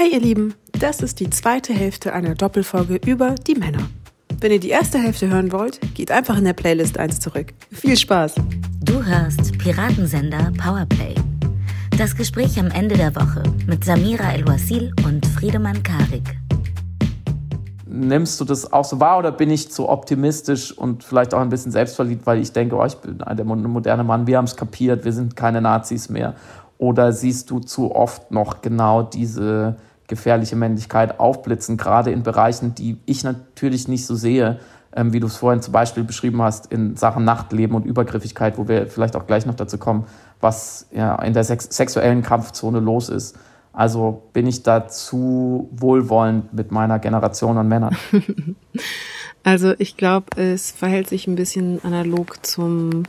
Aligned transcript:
Hi 0.00 0.14
ihr 0.14 0.20
Lieben, 0.20 0.54
das 0.80 1.02
ist 1.02 1.20
die 1.20 1.28
zweite 1.28 1.74
Hälfte 1.74 2.14
einer 2.14 2.34
Doppelfolge 2.34 2.98
über 3.04 3.34
die 3.34 3.54
Männer. 3.54 3.82
Wenn 4.40 4.50
ihr 4.50 4.58
die 4.58 4.70
erste 4.70 4.98
Hälfte 4.98 5.28
hören 5.28 5.52
wollt, 5.52 5.78
geht 5.94 6.10
einfach 6.10 6.38
in 6.38 6.44
der 6.44 6.54
Playlist 6.54 6.96
1 6.96 7.20
zurück. 7.20 7.52
Viel 7.70 7.98
Spaß! 7.98 8.36
Du 8.82 9.04
hörst 9.04 9.58
Piratensender 9.58 10.52
Powerplay. 10.56 11.14
Das 11.98 12.16
Gespräch 12.16 12.58
am 12.58 12.68
Ende 12.68 12.96
der 12.96 13.14
Woche 13.14 13.42
mit 13.66 13.84
Samira 13.84 14.32
El-Wasil 14.32 14.94
und 15.04 15.26
Friedemann 15.26 15.82
Karik. 15.82 16.34
Nimmst 17.84 18.40
du 18.40 18.46
das 18.46 18.72
auch 18.72 18.86
so 18.86 19.00
wahr 19.00 19.18
oder 19.18 19.32
bin 19.32 19.50
ich 19.50 19.70
zu 19.70 19.86
optimistisch 19.86 20.72
und 20.72 21.04
vielleicht 21.04 21.34
auch 21.34 21.40
ein 21.40 21.50
bisschen 21.50 21.72
selbstverliebt, 21.72 22.26
weil 22.26 22.40
ich 22.40 22.52
denke, 22.52 22.74
oh, 22.74 22.86
ich 22.86 22.96
bin 22.96 23.18
der 23.18 23.44
moderne 23.44 24.04
Mann, 24.04 24.26
wir 24.26 24.38
haben 24.38 24.46
es 24.46 24.56
kapiert, 24.56 25.04
wir 25.04 25.12
sind 25.12 25.36
keine 25.36 25.60
Nazis 25.60 26.08
mehr? 26.08 26.36
Oder 26.78 27.12
siehst 27.12 27.50
du 27.50 27.60
zu 27.60 27.94
oft 27.94 28.30
noch 28.30 28.62
genau 28.62 29.02
diese 29.02 29.76
gefährliche 30.10 30.56
Männlichkeit 30.56 31.18
aufblitzen, 31.18 31.78
gerade 31.78 32.10
in 32.10 32.22
Bereichen, 32.22 32.74
die 32.74 32.98
ich 33.06 33.24
natürlich 33.24 33.88
nicht 33.88 34.04
so 34.04 34.14
sehe, 34.14 34.60
ähm, 34.94 35.14
wie 35.14 35.20
du 35.20 35.28
es 35.28 35.36
vorhin 35.36 35.62
zum 35.62 35.72
Beispiel 35.72 36.04
beschrieben 36.04 36.42
hast, 36.42 36.70
in 36.70 36.96
Sachen 36.96 37.24
Nachtleben 37.24 37.74
und 37.74 37.86
Übergriffigkeit, 37.86 38.58
wo 38.58 38.68
wir 38.68 38.88
vielleicht 38.88 39.16
auch 39.16 39.26
gleich 39.26 39.46
noch 39.46 39.54
dazu 39.54 39.78
kommen, 39.78 40.04
was 40.40 40.88
ja 40.92 41.14
in 41.22 41.32
der 41.32 41.44
sex 41.44 41.68
sexuellen 41.70 42.22
Kampfzone 42.22 42.80
los 42.80 43.08
ist. 43.08 43.38
Also 43.72 44.24
bin 44.32 44.46
ich 44.46 44.64
da 44.64 44.88
zu 44.88 45.68
wohlwollend 45.70 46.52
mit 46.52 46.72
meiner 46.72 46.98
Generation 46.98 47.56
an 47.56 47.68
Männern. 47.68 47.96
Also 49.42 49.72
ich 49.78 49.96
glaube, 49.96 50.26
es 50.36 50.70
verhält 50.70 51.08
sich 51.08 51.26
ein 51.26 51.34
bisschen 51.34 51.82
analog 51.82 52.44
zum 52.44 53.04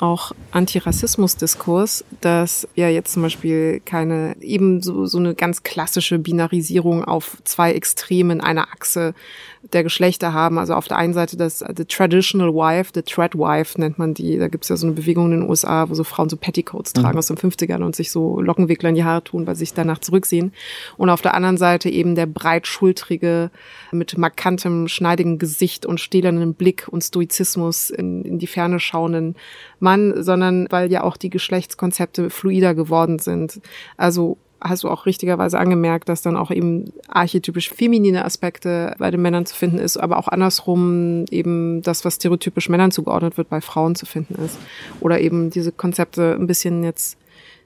auch 0.00 0.32
Antirassismus-Diskurs, 0.52 2.04
dass 2.20 2.66
ja 2.74 2.88
jetzt 2.88 3.12
zum 3.12 3.22
Beispiel 3.22 3.80
keine, 3.84 4.36
eben 4.40 4.82
so, 4.82 5.06
so 5.06 5.18
eine 5.18 5.34
ganz 5.34 5.62
klassische 5.62 6.18
Binarisierung 6.18 7.04
auf 7.04 7.36
zwei 7.44 7.72
Extremen 7.72 8.40
einer 8.40 8.68
Achse 8.72 9.14
der 9.62 9.82
Geschlechter 9.82 10.32
haben. 10.32 10.58
Also 10.58 10.74
auf 10.74 10.88
der 10.88 10.96
einen 10.96 11.12
Seite 11.12 11.36
das 11.36 11.58
the 11.58 11.84
traditional 11.84 12.52
wife, 12.54 12.92
the 12.94 13.02
thread 13.02 13.34
wife 13.34 13.78
nennt 13.78 13.98
man 13.98 14.14
die. 14.14 14.38
Da 14.38 14.48
gibt's 14.48 14.68
ja 14.68 14.76
so 14.76 14.86
eine 14.86 14.94
Bewegung 14.94 15.26
in 15.26 15.40
den 15.40 15.48
USA, 15.48 15.88
wo 15.88 15.94
so 15.94 16.02
Frauen 16.02 16.30
so 16.30 16.36
Petticoats 16.36 16.92
tragen 16.92 17.12
mhm. 17.12 17.18
aus 17.18 17.26
den 17.26 17.36
50ern 17.36 17.82
und 17.82 17.94
sich 17.94 18.10
so 18.10 18.40
Lockenwickler 18.40 18.88
in 18.88 18.94
die 18.94 19.04
Haare 19.04 19.22
tun, 19.22 19.46
weil 19.46 19.54
sie 19.54 19.60
sich 19.60 19.74
danach 19.74 19.98
zurücksehen. 19.98 20.52
Und 20.96 21.10
auf 21.10 21.20
der 21.20 21.34
anderen 21.34 21.58
Seite 21.58 21.90
eben 21.90 22.14
der 22.14 22.26
breitschultrige, 22.26 23.50
mit 23.92 24.16
markantem, 24.16 24.88
schneidigen 24.88 25.38
Gesicht 25.38 25.84
und 25.84 26.00
stählernen 26.00 26.54
Blick 26.54 26.88
und 26.88 27.02
Stoizismus 27.02 27.90
in, 27.90 28.24
in 28.24 28.38
die 28.38 28.46
Ferne 28.46 28.80
schauenden 28.80 29.36
Mann, 29.78 30.22
sondern 30.22 30.66
weil 30.70 30.90
ja 30.90 31.02
auch 31.02 31.16
die 31.16 31.30
Geschlechtskonzepte 31.30 32.30
fluider 32.30 32.74
geworden 32.74 33.18
sind. 33.18 33.60
Also 33.96 34.38
hast 34.60 34.84
du 34.84 34.88
auch 34.88 35.06
richtigerweise 35.06 35.58
angemerkt, 35.58 36.08
dass 36.08 36.22
dann 36.22 36.36
auch 36.36 36.50
eben 36.50 36.92
archetypisch 37.08 37.70
feminine 37.70 38.24
Aspekte 38.24 38.94
bei 38.98 39.10
den 39.10 39.22
Männern 39.22 39.46
zu 39.46 39.54
finden 39.54 39.78
ist, 39.78 39.96
aber 39.96 40.18
auch 40.18 40.28
andersrum 40.28 41.24
eben 41.30 41.82
das, 41.82 42.04
was 42.04 42.16
stereotypisch 42.16 42.68
Männern 42.68 42.90
zugeordnet 42.90 43.36
wird, 43.36 43.48
bei 43.48 43.60
Frauen 43.60 43.94
zu 43.94 44.06
finden 44.06 44.34
ist. 44.44 44.58
Oder 45.00 45.20
eben 45.20 45.50
diese 45.50 45.72
Konzepte 45.72 46.36
ein 46.38 46.46
bisschen 46.46 46.84
jetzt 46.84 47.16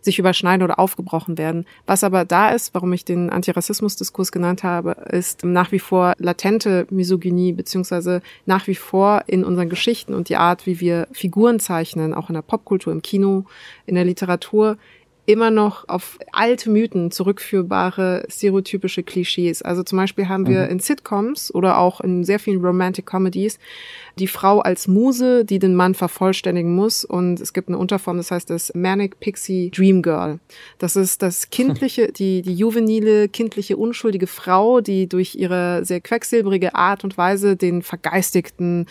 sich 0.04 0.18
überschneiden 0.18 0.62
oder 0.62 0.78
aufgebrochen 0.78 1.38
werden. 1.38 1.66
Was 1.86 2.04
aber 2.04 2.24
da 2.24 2.50
ist, 2.50 2.74
warum 2.74 2.92
ich 2.92 3.04
den 3.04 3.30
Antirassismus-Diskurs 3.30 4.32
genannt 4.32 4.62
habe, 4.62 4.92
ist 5.10 5.44
nach 5.44 5.72
wie 5.72 5.78
vor 5.78 6.12
latente 6.18 6.86
Misogynie, 6.90 7.52
beziehungsweise 7.52 8.22
nach 8.46 8.66
wie 8.66 8.74
vor 8.74 9.22
in 9.26 9.44
unseren 9.44 9.68
Geschichten 9.68 10.14
und 10.14 10.28
die 10.28 10.36
Art, 10.36 10.66
wie 10.66 10.80
wir 10.80 11.08
Figuren 11.12 11.58
zeichnen, 11.58 12.14
auch 12.14 12.28
in 12.28 12.34
der 12.34 12.42
Popkultur, 12.42 12.92
im 12.92 13.02
Kino, 13.02 13.44
in 13.86 13.94
der 13.94 14.04
Literatur, 14.04 14.76
immer 15.27 15.50
noch 15.50 15.89
auf 15.89 16.19
alte 16.33 16.70
Mythen 16.70 17.11
zurückführbare 17.11 18.27
stereotypische 18.28 19.03
Klischees. 19.03 19.62
Also 19.62 19.83
zum 19.83 19.98
Beispiel 19.98 20.28
haben 20.28 20.47
wir 20.47 20.64
mhm. 20.64 20.70
in 20.70 20.80
Sitcoms 20.80 21.55
oder 21.55 21.78
auch 21.78 22.00
in 22.00 22.25
sehr 22.25 22.39
vielen 22.39 22.64
Romantic 22.64 23.06
Comedies 23.06 23.58
die 24.19 24.28
Frau 24.28 24.61
als 24.61 24.86
Muse, 24.86 25.45
die 25.45 25.58
den 25.58 25.75
Mann 25.75 25.95
vervollständigen 25.95 26.74
muss. 26.74 27.05
Und 27.05 27.40
es 27.40 27.52
gibt 27.52 27.68
eine 27.68 27.79
Unterform, 27.79 28.17
das 28.17 28.30
heißt 28.30 28.48
das 28.51 28.73
Manic 28.74 29.18
Pixie 29.18 29.70
Dream 29.70 30.02
Girl. 30.02 30.39
Das 30.79 30.95
ist 30.95 31.23
das 31.23 31.51
kindliche, 31.51 32.13
die, 32.13 32.42
die 32.42 32.55
juvenile, 32.55 33.29
kindliche, 33.29 33.77
unschuldige 33.77 34.27
Frau, 34.27 34.80
die 34.80 35.08
durch 35.08 35.34
ihre 35.34 35.84
sehr 35.84 36.01
quecksilbrige 36.01 36.74
Art 36.74 37.02
und 37.02 37.17
Weise 37.18 37.57
den 37.57 37.83
vergeistigten, 37.83 38.86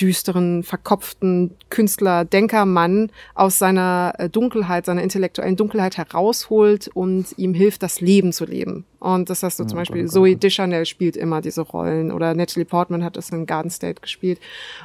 düsteren, 0.00 0.62
verkopften 0.62 1.52
Künstler, 1.70 2.24
Denkermann 2.24 3.10
aus 3.34 3.58
seiner 3.58 4.14
äh, 4.18 4.28
Dunkelheit, 4.28 4.86
seiner 4.86 5.02
intellektuellen 5.02 5.56
Dunkelheit 5.56 5.96
herausholt 5.96 6.88
und 6.88 7.26
ihm 7.36 7.54
hilft, 7.54 7.82
das 7.82 8.00
Leben 8.00 8.32
zu 8.32 8.44
leben. 8.44 8.84
Und 9.00 9.30
das 9.30 9.42
hast 9.42 9.58
du 9.58 9.64
ja, 9.64 9.68
zum 9.68 9.78
Beispiel, 9.78 10.06
Zoe 10.06 10.36
Deschanel 10.36 10.84
spielt 10.86 11.16
immer 11.16 11.40
diese 11.40 11.62
Rollen 11.62 12.10
oder 12.10 12.34
Natalie 12.34 12.64
Portman 12.64 13.04
hat 13.04 13.16
das 13.16 13.30
in 13.30 13.46
Garden 13.46 13.70
State 13.70 14.00
gespielt 14.00 14.40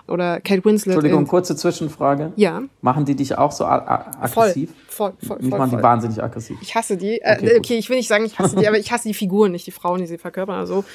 oder 0.07 0.39
Kate 0.39 0.63
Winslet. 0.65 0.95
Entschuldigung, 0.95 1.27
kurze 1.27 1.55
Zwischenfrage. 1.55 2.31
Ja. 2.35 2.61
Machen 2.81 3.05
die 3.05 3.15
dich 3.15 3.37
auch 3.37 3.51
so 3.51 3.65
aggressiv? 3.65 4.69
Voll, 4.69 4.82
voll, 4.93 5.13
voll. 5.25 5.37
Mich 5.39 5.49
machen 5.49 5.69
voll. 5.69 5.79
die 5.79 5.83
wahnsinnig 5.83 6.23
aggressiv. 6.23 6.57
Ich 6.61 6.75
hasse 6.75 6.97
die. 6.97 7.19
Äh, 7.21 7.37
okay, 7.37 7.57
okay, 7.57 7.77
ich 7.77 7.89
will 7.89 7.97
nicht 7.97 8.07
sagen, 8.07 8.25
ich 8.25 8.37
hasse 8.39 8.55
die, 8.55 8.67
aber 8.67 8.77
ich 8.77 8.91
hasse 8.91 9.07
die 9.07 9.13
Figuren, 9.13 9.51
nicht 9.51 9.67
die 9.67 9.71
Frauen, 9.71 9.99
die 9.99 10.07
sie 10.07 10.17
verkörpern 10.17 10.57
oder 10.57 10.67
so. 10.67 10.85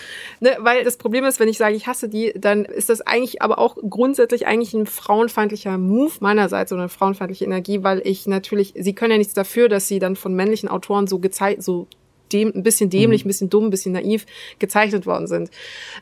Ne, 0.40 0.56
weil 0.60 0.84
das 0.84 0.96
Problem 0.96 1.24
ist, 1.24 1.40
wenn 1.40 1.48
ich 1.48 1.58
sage, 1.58 1.74
ich 1.74 1.86
hasse 1.86 2.08
die, 2.08 2.32
dann 2.36 2.64
ist 2.64 2.88
das 2.88 3.00
eigentlich 3.00 3.42
aber 3.42 3.58
auch 3.58 3.76
grundsätzlich 3.88 4.46
eigentlich 4.46 4.74
ein 4.74 4.86
frauenfeindlicher 4.86 5.76
Move 5.76 6.12
meinerseits 6.20 6.72
oder 6.72 6.82
eine 6.82 6.88
frauenfeindliche 6.88 7.44
Energie, 7.44 7.82
weil 7.82 8.00
ich 8.04 8.26
natürlich, 8.26 8.74
sie 8.76 8.94
können 8.94 9.12
ja 9.12 9.18
nichts 9.18 9.34
dafür, 9.34 9.68
dass 9.68 9.88
sie 9.88 9.98
dann 9.98 10.16
von 10.16 10.34
männlichen 10.34 10.68
Autoren 10.68 11.06
so 11.06 11.18
gezeigt, 11.18 11.62
so 11.62 11.86
dem, 12.32 12.52
ein 12.54 12.62
bisschen 12.62 12.90
dämlich, 12.90 13.24
mhm. 13.24 13.26
ein 13.26 13.30
bisschen 13.30 13.50
dumm, 13.50 13.64
ein 13.64 13.70
bisschen 13.70 13.92
naiv 13.92 14.26
gezeichnet 14.58 15.06
worden 15.06 15.26
sind. 15.26 15.50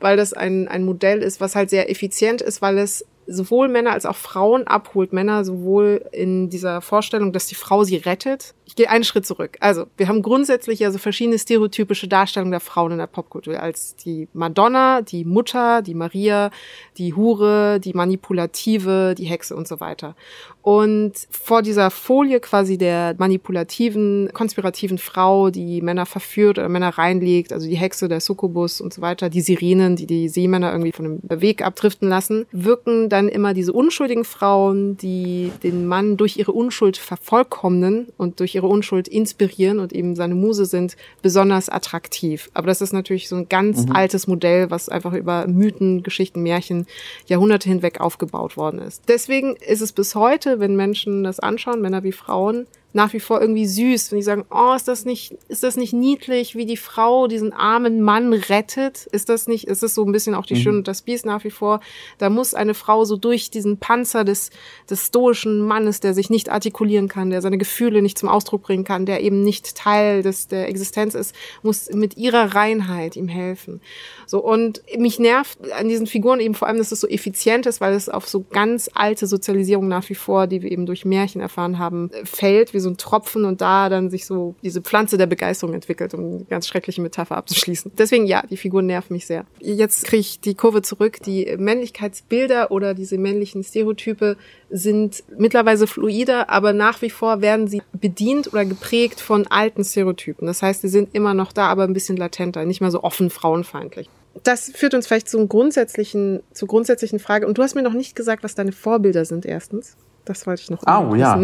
Weil 0.00 0.16
das 0.16 0.32
ein, 0.32 0.68
ein 0.68 0.84
Modell 0.84 1.22
ist, 1.22 1.40
was 1.40 1.54
halt 1.54 1.70
sehr 1.70 1.90
effizient 1.90 2.42
ist, 2.42 2.62
weil 2.62 2.78
es 2.78 3.04
sowohl 3.26 3.68
Männer 3.68 3.92
als 3.92 4.06
auch 4.06 4.16
Frauen 4.16 4.66
abholt. 4.66 5.12
Männer 5.12 5.44
sowohl 5.44 6.04
in 6.12 6.48
dieser 6.48 6.80
Vorstellung, 6.80 7.32
dass 7.32 7.46
die 7.46 7.54
Frau 7.54 7.84
sie 7.84 7.96
rettet. 7.96 8.54
Ich 8.68 8.74
gehe 8.74 8.90
einen 8.90 9.04
Schritt 9.04 9.24
zurück. 9.24 9.56
Also, 9.60 9.86
wir 9.96 10.08
haben 10.08 10.22
grundsätzlich 10.22 10.80
ja 10.80 10.90
so 10.90 10.98
verschiedene 10.98 11.38
stereotypische 11.38 12.08
Darstellungen 12.08 12.50
der 12.50 12.60
Frauen 12.60 12.92
in 12.92 12.98
der 12.98 13.06
Popkultur. 13.06 13.60
Als 13.60 13.94
die 13.94 14.26
Madonna, 14.32 15.02
die 15.02 15.24
Mutter, 15.24 15.82
die 15.82 15.94
Maria, 15.94 16.50
die 16.98 17.14
Hure, 17.14 17.78
die 17.78 17.92
Manipulative, 17.92 19.14
die 19.16 19.24
Hexe 19.24 19.54
und 19.54 19.68
so 19.68 19.78
weiter. 19.78 20.16
Und 20.62 21.12
vor 21.30 21.62
dieser 21.62 21.92
Folie 21.92 22.40
quasi 22.40 22.76
der 22.76 23.14
manipulativen, 23.18 24.30
konspirativen 24.32 24.98
Frau, 24.98 25.50
die 25.50 25.80
Männer 25.80 26.06
verführt 26.06 26.58
oder 26.58 26.68
Männer 26.68 26.88
reinlegt, 26.88 27.52
also 27.52 27.68
die 27.68 27.76
Hexe, 27.76 28.08
der 28.08 28.18
Succubus 28.18 28.80
und 28.80 28.92
so 28.92 29.00
weiter, 29.00 29.30
die 29.30 29.42
Sirenen, 29.42 29.94
die 29.94 30.06
die 30.06 30.28
Seemänner 30.28 30.72
irgendwie 30.72 30.90
von 30.90 31.20
dem 31.20 31.40
Weg 31.40 31.64
abdriften 31.64 32.08
lassen, 32.08 32.46
wirken 32.50 33.08
dann 33.08 33.28
immer 33.28 33.54
diese 33.54 33.72
unschuldigen 33.72 34.24
Frauen, 34.24 34.96
die 34.96 35.52
den 35.62 35.86
Mann 35.86 36.16
durch 36.16 36.36
ihre 36.36 36.50
Unschuld 36.50 36.96
vervollkommnen 36.96 38.08
und 38.16 38.40
durch 38.40 38.55
ihre 38.56 38.66
Unschuld 38.66 39.06
inspirieren 39.06 39.78
und 39.78 39.92
eben 39.92 40.16
seine 40.16 40.34
Muse 40.34 40.64
sind, 40.64 40.96
besonders 41.22 41.68
attraktiv. 41.68 42.50
Aber 42.54 42.66
das 42.66 42.80
ist 42.80 42.92
natürlich 42.92 43.28
so 43.28 43.36
ein 43.36 43.48
ganz 43.48 43.86
mhm. 43.86 43.92
altes 43.92 44.26
Modell, 44.26 44.70
was 44.70 44.88
einfach 44.88 45.12
über 45.12 45.46
Mythen, 45.46 46.02
Geschichten, 46.02 46.42
Märchen 46.42 46.86
Jahrhunderte 47.26 47.68
hinweg 47.68 48.00
aufgebaut 48.00 48.56
worden 48.56 48.80
ist. 48.80 49.04
Deswegen 49.08 49.54
ist 49.56 49.82
es 49.82 49.92
bis 49.92 50.14
heute, 50.14 50.58
wenn 50.58 50.74
Menschen 50.74 51.22
das 51.22 51.38
anschauen, 51.38 51.80
Männer 51.82 52.02
wie 52.02 52.12
Frauen, 52.12 52.66
nach 52.96 53.12
wie 53.12 53.20
vor 53.20 53.42
irgendwie 53.42 53.66
süß, 53.66 54.10
wenn 54.10 54.16
die 54.16 54.22
sagen, 54.22 54.46
oh, 54.50 54.72
ist 54.74 54.88
das 54.88 55.04
nicht, 55.04 55.36
ist 55.48 55.62
das 55.62 55.76
nicht 55.76 55.92
niedlich, 55.92 56.56
wie 56.56 56.64
die 56.64 56.78
Frau 56.78 57.26
diesen 57.26 57.52
armen 57.52 58.00
Mann 58.00 58.32
rettet? 58.32 59.06
Ist 59.12 59.28
das 59.28 59.46
nicht, 59.46 59.68
ist 59.68 59.82
das 59.82 59.94
so 59.94 60.02
ein 60.02 60.12
bisschen 60.12 60.34
auch 60.34 60.46
die 60.46 60.54
mhm. 60.54 60.60
Schön 60.60 60.76
und 60.76 60.88
das 60.88 61.02
Biest 61.02 61.26
nach 61.26 61.44
wie 61.44 61.50
vor? 61.50 61.80
Da 62.16 62.30
muss 62.30 62.54
eine 62.54 62.72
Frau 62.72 63.04
so 63.04 63.18
durch 63.18 63.50
diesen 63.50 63.76
Panzer 63.76 64.24
des, 64.24 64.48
des 64.88 65.08
stoischen 65.08 65.60
Mannes, 65.60 66.00
der 66.00 66.14
sich 66.14 66.30
nicht 66.30 66.48
artikulieren 66.48 67.08
kann, 67.08 67.28
der 67.28 67.42
seine 67.42 67.58
Gefühle 67.58 68.00
nicht 68.00 68.16
zum 68.16 68.30
Ausdruck 68.30 68.62
bringen 68.62 68.84
kann, 68.84 69.04
der 69.04 69.20
eben 69.20 69.42
nicht 69.42 69.76
Teil 69.76 70.22
des, 70.22 70.48
der 70.48 70.66
Existenz 70.66 71.14
ist, 71.14 71.34
muss 71.62 71.90
mit 71.92 72.16
ihrer 72.16 72.54
Reinheit 72.54 73.14
ihm 73.14 73.28
helfen. 73.28 73.82
So, 74.26 74.42
und 74.42 74.80
mich 74.96 75.18
nervt 75.18 75.70
an 75.72 75.88
diesen 75.88 76.06
Figuren 76.06 76.40
eben 76.40 76.54
vor 76.54 76.66
allem, 76.66 76.78
dass 76.78 76.92
es 76.92 77.00
so 77.00 77.08
effizient 77.08 77.66
ist, 77.66 77.82
weil 77.82 77.92
es 77.92 78.08
auf 78.08 78.26
so 78.26 78.46
ganz 78.50 78.88
alte 78.94 79.26
Sozialisierung 79.26 79.86
nach 79.86 80.08
wie 80.08 80.14
vor, 80.14 80.46
die 80.46 80.62
wir 80.62 80.72
eben 80.72 80.86
durch 80.86 81.04
Märchen 81.04 81.42
erfahren 81.42 81.78
haben, 81.78 82.10
fällt, 82.24 82.72
wie 82.72 82.80
so 82.80 82.85
ein 82.88 82.96
Tropfen 82.96 83.44
und 83.44 83.60
da 83.60 83.88
dann 83.88 84.10
sich 84.10 84.26
so 84.26 84.54
diese 84.62 84.80
Pflanze 84.82 85.16
der 85.18 85.26
Begeisterung 85.26 85.74
entwickelt, 85.74 86.14
um 86.14 86.20
eine 86.20 86.44
ganz 86.44 86.66
schreckliche 86.68 87.00
Metapher 87.00 87.36
abzuschließen. 87.36 87.92
Deswegen 87.96 88.26
ja, 88.26 88.42
die 88.48 88.56
Figuren 88.56 88.86
nerven 88.86 89.14
mich 89.14 89.26
sehr. 89.26 89.44
Jetzt 89.60 90.04
kriege 90.04 90.20
ich 90.20 90.40
die 90.40 90.54
Kurve 90.54 90.82
zurück. 90.82 91.18
Die 91.24 91.56
Männlichkeitsbilder 91.58 92.70
oder 92.70 92.94
diese 92.94 93.18
männlichen 93.18 93.62
Stereotype 93.62 94.36
sind 94.70 95.22
mittlerweile 95.38 95.86
fluider, 95.86 96.50
aber 96.50 96.72
nach 96.72 97.02
wie 97.02 97.10
vor 97.10 97.40
werden 97.40 97.68
sie 97.68 97.82
bedient 97.92 98.52
oder 98.52 98.64
geprägt 98.64 99.20
von 99.20 99.46
alten 99.46 99.84
Stereotypen. 99.84 100.46
Das 100.46 100.62
heißt, 100.62 100.82
sie 100.82 100.88
sind 100.88 101.14
immer 101.14 101.34
noch 101.34 101.52
da, 101.52 101.68
aber 101.68 101.84
ein 101.84 101.92
bisschen 101.92 102.16
latenter, 102.16 102.64
nicht 102.64 102.80
mehr 102.80 102.90
so 102.90 103.02
offen 103.02 103.30
frauenfeindlich. 103.30 104.08
Das 104.42 104.70
führt 104.74 104.94
uns 104.94 105.06
vielleicht 105.06 105.28
zum 105.28 105.48
grundsätzlichen, 105.48 106.42
zur 106.52 106.68
grundsätzlichen 106.68 107.18
Frage. 107.18 107.46
Und 107.46 107.58
du 107.58 107.62
hast 107.62 107.74
mir 107.74 107.82
noch 107.82 107.94
nicht 107.94 108.14
gesagt, 108.14 108.42
was 108.44 108.54
deine 108.54 108.72
Vorbilder 108.72 109.24
sind, 109.24 109.46
erstens. 109.46 109.96
Das 110.26 110.46
wollte 110.46 110.62
ich 110.62 110.70
noch. 110.70 110.82
Oh, 110.86 111.14
ja. 111.14 111.40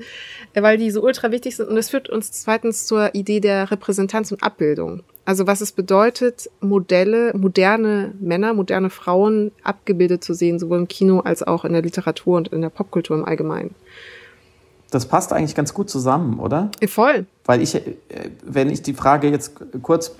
Weil 0.54 0.78
die 0.78 0.90
so 0.90 1.02
ultra 1.02 1.30
wichtig 1.30 1.54
sind. 1.54 1.68
Und 1.68 1.76
es 1.76 1.90
führt 1.90 2.08
uns 2.08 2.32
zweitens 2.32 2.86
zur 2.86 3.14
Idee 3.14 3.40
der 3.40 3.70
Repräsentanz 3.70 4.32
und 4.32 4.42
Abbildung. 4.42 5.02
Also 5.24 5.46
was 5.46 5.60
es 5.60 5.70
bedeutet, 5.70 6.50
Modelle, 6.60 7.32
moderne 7.36 8.12
Männer, 8.20 8.54
moderne 8.54 8.90
Frauen 8.90 9.52
abgebildet 9.62 10.24
zu 10.24 10.34
sehen, 10.34 10.58
sowohl 10.58 10.78
im 10.78 10.88
Kino 10.88 11.20
als 11.20 11.42
auch 11.42 11.64
in 11.64 11.72
der 11.72 11.82
Literatur 11.82 12.38
und 12.38 12.48
in 12.48 12.62
der 12.62 12.70
Popkultur 12.70 13.16
im 13.16 13.24
Allgemeinen. 13.24 13.74
Das 14.90 15.06
passt 15.06 15.32
eigentlich 15.32 15.54
ganz 15.54 15.72
gut 15.72 15.88
zusammen, 15.88 16.38
oder? 16.38 16.70
Voll. 16.86 17.26
Weil 17.44 17.62
ich, 17.62 17.74
äh, 17.74 17.82
wenn 18.44 18.68
ich 18.68 18.82
die 18.82 18.94
Frage 18.94 19.30
jetzt 19.30 19.52
kurz 19.82 20.14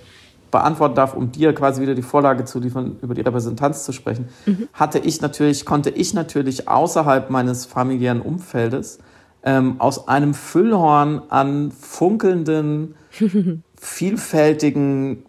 beantworten 0.53 0.95
darf, 0.95 1.15
um 1.15 1.33
dir 1.33 1.53
quasi 1.53 1.83
wieder 1.83 1.97
die 1.97 2.03
Vorlage 2.03 2.45
zu 2.45 2.61
liefern, 2.61 2.97
über 3.03 3.15
die 3.15 3.23
Repräsentanz 3.23 3.85
zu 3.85 3.93
sprechen, 3.93 4.29
mhm. 4.47 4.69
hatte 4.73 5.01
ich 5.01 5.21
natürlich, 5.21 5.65
konnte 5.65 5.91
ich 5.91 6.15
natürlich 6.15 6.69
außerhalb 6.69 7.31
meines 7.31 7.67
familiären 7.67 8.21
Umfeldes 8.21 9.01
ähm, 9.43 9.81
aus 9.81 10.07
einem 10.07 10.35
Füllhorn 10.35 11.23
an 11.31 11.73
funkelnden, 11.73 12.95
vielfältigen, 13.81 15.25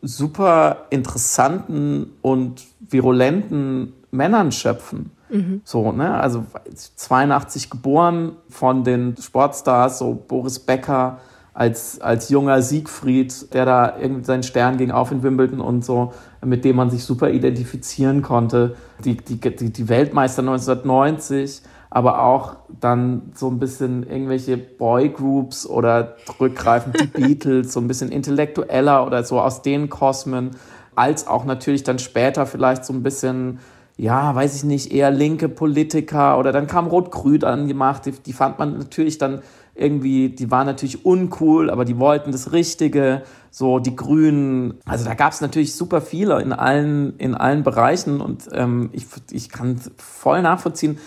super 0.00 0.86
interessanten 0.90 2.12
und 2.22 2.64
virulenten 2.88 3.92
Männern 4.10 4.52
schöpfen. 4.52 5.10
Mhm. 5.28 5.60
So, 5.64 5.92
ne? 5.92 6.14
Also 6.14 6.46
82 6.94 7.68
geboren 7.68 8.36
von 8.48 8.84
den 8.84 9.16
Sportstars, 9.20 9.98
so 9.98 10.14
Boris 10.14 10.60
Becker, 10.60 11.18
als, 11.58 12.00
als 12.00 12.28
junger 12.28 12.62
Siegfried, 12.62 13.52
der 13.52 13.64
da 13.64 13.98
irgendwie 14.00 14.24
seinen 14.24 14.44
Stern 14.44 14.76
ging 14.76 14.92
auf 14.92 15.10
in 15.10 15.24
Wimbledon 15.24 15.60
und 15.60 15.84
so, 15.84 16.12
mit 16.40 16.64
dem 16.64 16.76
man 16.76 16.88
sich 16.88 17.02
super 17.02 17.30
identifizieren 17.30 18.22
konnte. 18.22 18.76
Die, 19.04 19.16
die, 19.16 19.40
die, 19.40 19.72
die 19.72 19.88
Weltmeister 19.88 20.42
1990, 20.42 21.62
aber 21.90 22.22
auch 22.22 22.58
dann 22.78 23.32
so 23.34 23.48
ein 23.48 23.58
bisschen 23.58 24.08
irgendwelche 24.08 24.56
Boygroups 24.56 25.66
oder 25.66 26.14
rückgreifend 26.38 27.00
die 27.00 27.06
Beatles, 27.20 27.72
so 27.72 27.80
ein 27.80 27.88
bisschen 27.88 28.12
intellektueller 28.12 29.04
oder 29.04 29.24
so 29.24 29.40
aus 29.40 29.60
den 29.60 29.90
Kosmen, 29.90 30.50
als 30.94 31.26
auch 31.26 31.44
natürlich 31.44 31.82
dann 31.82 31.98
später 31.98 32.46
vielleicht 32.46 32.84
so 32.84 32.92
ein 32.92 33.02
bisschen 33.02 33.58
ja, 34.00 34.32
weiß 34.32 34.54
ich 34.54 34.62
nicht, 34.62 34.92
eher 34.92 35.10
linke 35.10 35.48
Politiker 35.48 36.38
oder 36.38 36.52
dann 36.52 36.68
kam 36.68 36.86
Rot-Grün 36.86 37.42
angemacht, 37.42 38.06
die, 38.06 38.12
die 38.12 38.32
fand 38.32 38.56
man 38.60 38.78
natürlich 38.78 39.18
dann 39.18 39.42
irgendwie, 39.78 40.28
die 40.28 40.50
waren 40.50 40.66
natürlich 40.66 41.04
uncool, 41.04 41.70
aber 41.70 41.84
die 41.84 41.98
wollten 41.98 42.32
das 42.32 42.52
Richtige, 42.52 43.22
so 43.50 43.78
die 43.78 43.96
Grünen. 43.96 44.74
Also 44.84 45.04
da 45.04 45.14
gab 45.14 45.32
es 45.32 45.40
natürlich 45.40 45.74
super 45.74 46.00
viele 46.00 46.40
in 46.42 46.52
allen, 46.52 47.16
in 47.18 47.34
allen 47.34 47.62
Bereichen 47.62 48.20
und 48.20 48.48
ähm, 48.52 48.90
ich, 48.92 49.06
ich 49.30 49.48
kann 49.48 49.80
voll 49.96 50.42
nachvollziehen, 50.42 50.98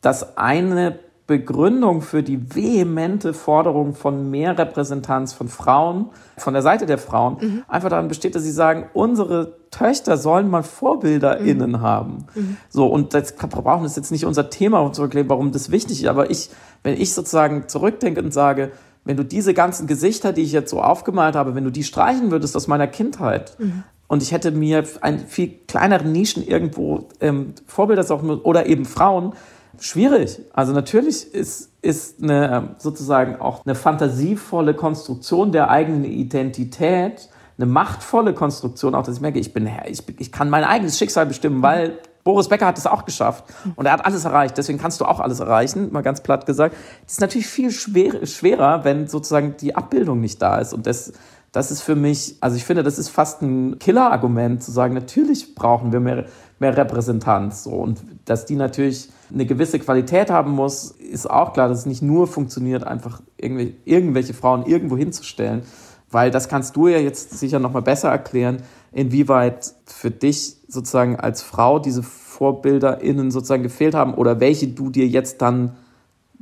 dass 0.00 0.36
eine 0.36 0.98
Begründung 1.26 2.02
für 2.02 2.22
die 2.22 2.54
vehemente 2.54 3.32
Forderung 3.32 3.94
von 3.94 4.30
mehr 4.30 4.58
Repräsentanz 4.58 5.32
von 5.32 5.48
Frauen, 5.48 6.10
von 6.36 6.52
der 6.52 6.62
Seite 6.62 6.84
der 6.84 6.98
Frauen, 6.98 7.38
mhm. 7.40 7.62
einfach 7.66 7.88
daran 7.88 8.08
besteht, 8.08 8.34
dass 8.34 8.42
sie 8.42 8.52
sagen, 8.52 8.90
unsere 8.92 9.56
Töchter 9.70 10.18
sollen 10.18 10.50
mal 10.50 10.62
VorbilderInnen 10.62 11.72
mhm. 11.72 11.80
haben. 11.80 12.26
Mhm. 12.34 12.58
So, 12.68 12.86
und 12.86 13.14
das 13.14 13.34
brauchen 13.36 13.84
das 13.84 13.96
jetzt 13.96 14.12
nicht 14.12 14.26
unser 14.26 14.50
Thema 14.50 14.80
um 14.80 14.92
zu 14.92 15.00
erklären, 15.00 15.30
warum 15.30 15.50
das 15.50 15.70
wichtig 15.70 16.02
ist, 16.02 16.08
aber 16.08 16.30
ich, 16.30 16.50
wenn 16.84 17.00
ich 17.00 17.12
sozusagen 17.12 17.68
zurückdenke 17.68 18.22
und 18.22 18.32
sage, 18.32 18.70
wenn 19.04 19.16
du 19.16 19.24
diese 19.24 19.52
ganzen 19.52 19.86
Gesichter, 19.86 20.32
die 20.32 20.42
ich 20.42 20.52
jetzt 20.52 20.70
so 20.70 20.80
aufgemalt 20.80 21.34
habe, 21.34 21.54
wenn 21.54 21.64
du 21.64 21.70
die 21.70 21.82
streichen 21.82 22.30
würdest 22.30 22.56
aus 22.56 22.68
meiner 22.68 22.86
Kindheit, 22.86 23.56
mhm. 23.58 23.82
und 24.06 24.22
ich 24.22 24.32
hätte 24.32 24.52
mir 24.52 24.84
einen 25.00 25.18
viel 25.18 25.58
kleineren 25.66 26.12
Nischen 26.12 26.46
irgendwo 26.46 27.08
ähm, 27.20 27.54
Vorbilder 27.66 28.04
suchen 28.04 28.30
oder 28.30 28.66
eben 28.66 28.84
Frauen, 28.84 29.32
schwierig. 29.80 30.40
Also 30.52 30.72
natürlich 30.72 31.34
ist, 31.34 31.70
ist 31.82 32.22
eine, 32.22 32.52
ähm, 32.52 32.68
sozusagen 32.78 33.36
auch 33.40 33.64
eine 33.64 33.74
fantasievolle 33.74 34.74
Konstruktion 34.74 35.52
der 35.52 35.70
eigenen 35.70 36.04
Identität, 36.04 37.28
eine 37.56 37.66
machtvolle 37.66 38.34
Konstruktion, 38.34 38.94
auch 38.94 39.04
dass 39.04 39.16
ich 39.16 39.20
merke, 39.20 39.38
ich 39.38 39.52
bin 39.52 39.68
ich, 39.86 40.02
ich 40.18 40.32
kann 40.32 40.50
mein 40.50 40.64
eigenes 40.64 40.98
Schicksal 40.98 41.26
bestimmen, 41.26 41.62
weil 41.62 41.98
Boris 42.24 42.48
Becker 42.48 42.66
hat 42.66 42.78
es 42.78 42.86
auch 42.86 43.04
geschafft 43.04 43.44
und 43.76 43.84
er 43.84 43.92
hat 43.92 44.06
alles 44.06 44.24
erreicht. 44.24 44.56
Deswegen 44.56 44.78
kannst 44.78 45.00
du 45.00 45.04
auch 45.04 45.20
alles 45.20 45.40
erreichen, 45.40 45.92
mal 45.92 46.02
ganz 46.02 46.22
platt 46.22 46.46
gesagt. 46.46 46.74
Das 47.04 47.12
ist 47.12 47.20
natürlich 47.20 47.46
viel 47.46 47.70
schwer, 47.70 48.26
schwerer, 48.26 48.84
wenn 48.84 49.06
sozusagen 49.06 49.56
die 49.60 49.76
Abbildung 49.76 50.20
nicht 50.20 50.40
da 50.40 50.58
ist. 50.58 50.72
Und 50.72 50.86
das, 50.86 51.12
das 51.52 51.70
ist 51.70 51.82
für 51.82 51.94
mich, 51.94 52.36
also 52.40 52.56
ich 52.56 52.64
finde, 52.64 52.82
das 52.82 52.98
ist 52.98 53.10
fast 53.10 53.42
ein 53.42 53.78
Killer-Argument 53.78 54.62
zu 54.62 54.72
sagen, 54.72 54.94
natürlich 54.94 55.54
brauchen 55.54 55.92
wir 55.92 56.00
mehr, 56.00 56.24
mehr 56.58 56.74
Repräsentanz. 56.74 57.62
So. 57.64 57.72
Und 57.72 58.00
dass 58.24 58.46
die 58.46 58.56
natürlich 58.56 59.10
eine 59.32 59.44
gewisse 59.44 59.78
Qualität 59.78 60.30
haben 60.30 60.52
muss, 60.52 60.92
ist 60.92 61.28
auch 61.28 61.52
klar, 61.52 61.68
dass 61.68 61.80
es 61.80 61.86
nicht 61.86 62.02
nur 62.02 62.26
funktioniert, 62.26 62.84
einfach 62.84 63.20
irgendwelche, 63.36 63.74
irgendwelche 63.84 64.34
Frauen 64.34 64.64
irgendwo 64.64 64.96
hinzustellen. 64.96 65.62
Weil 66.10 66.30
das 66.30 66.48
kannst 66.48 66.74
du 66.76 66.88
ja 66.88 66.98
jetzt 66.98 67.38
sicher 67.38 67.58
nochmal 67.58 67.82
besser 67.82 68.08
erklären, 68.08 68.62
inwieweit 68.92 69.74
für 69.84 70.10
dich 70.10 70.56
sozusagen 70.74 71.16
als 71.16 71.42
Frau 71.42 71.78
diese 71.78 72.02
VorbilderInnen 72.02 73.30
sozusagen 73.30 73.62
gefehlt 73.62 73.94
haben 73.94 74.14
oder 74.14 74.40
welche 74.40 74.68
du 74.68 74.90
dir 74.90 75.06
jetzt 75.06 75.40
dann 75.40 75.76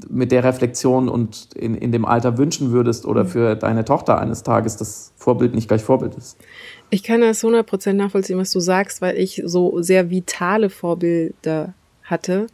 mit 0.08 0.32
der 0.32 0.42
Reflexion 0.42 1.08
und 1.08 1.50
in, 1.54 1.74
in 1.74 1.92
dem 1.92 2.04
Alter 2.04 2.38
wünschen 2.38 2.72
würdest 2.72 3.04
oder 3.04 3.24
mhm. 3.24 3.28
für 3.28 3.56
deine 3.56 3.84
Tochter 3.84 4.18
eines 4.18 4.42
Tages 4.42 4.76
das 4.76 5.12
Vorbild 5.16 5.54
nicht 5.54 5.68
gleich 5.68 5.82
Vorbild 5.82 6.14
ist? 6.14 6.38
Ich 6.90 7.02
kann 7.02 7.20
das 7.20 7.44
100% 7.44 7.92
nachvollziehen, 7.92 8.38
was 8.38 8.50
du 8.50 8.60
sagst, 8.60 9.02
weil 9.02 9.16
ich 9.16 9.42
so 9.44 9.80
sehr 9.82 10.10
vitale 10.10 10.70
Vorbilder 10.70 11.74
hatte, 12.02 12.46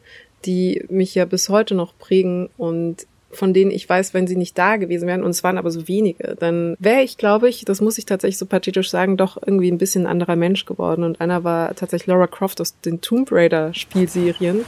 die 0.44 0.84
mich 0.88 1.14
ja 1.14 1.24
bis 1.24 1.48
heute 1.48 1.74
noch 1.74 1.96
prägen 1.98 2.48
und 2.56 3.06
von 3.30 3.52
denen 3.52 3.70
ich 3.70 3.88
weiß, 3.88 4.14
wenn 4.14 4.26
sie 4.26 4.36
nicht 4.36 4.56
da 4.56 4.76
gewesen 4.76 5.06
wären, 5.06 5.22
und 5.22 5.30
es 5.30 5.44
waren 5.44 5.58
aber 5.58 5.70
so 5.70 5.86
wenige, 5.88 6.36
dann 6.38 6.76
wäre 6.78 7.02
ich, 7.02 7.18
glaube 7.18 7.48
ich, 7.48 7.64
das 7.64 7.80
muss 7.80 7.98
ich 7.98 8.06
tatsächlich 8.06 8.38
so 8.38 8.46
pathetisch 8.46 8.90
sagen, 8.90 9.16
doch 9.16 9.36
irgendwie 9.44 9.70
ein 9.70 9.78
bisschen 9.78 10.06
anderer 10.06 10.36
Mensch 10.36 10.64
geworden. 10.64 11.04
Und 11.04 11.20
einer 11.20 11.44
war 11.44 11.74
tatsächlich 11.74 12.06
Laura 12.06 12.26
Croft 12.26 12.60
aus 12.60 12.80
den 12.80 13.00
Tomb 13.00 13.30
Raider 13.30 13.74
Spielserien. 13.74 14.64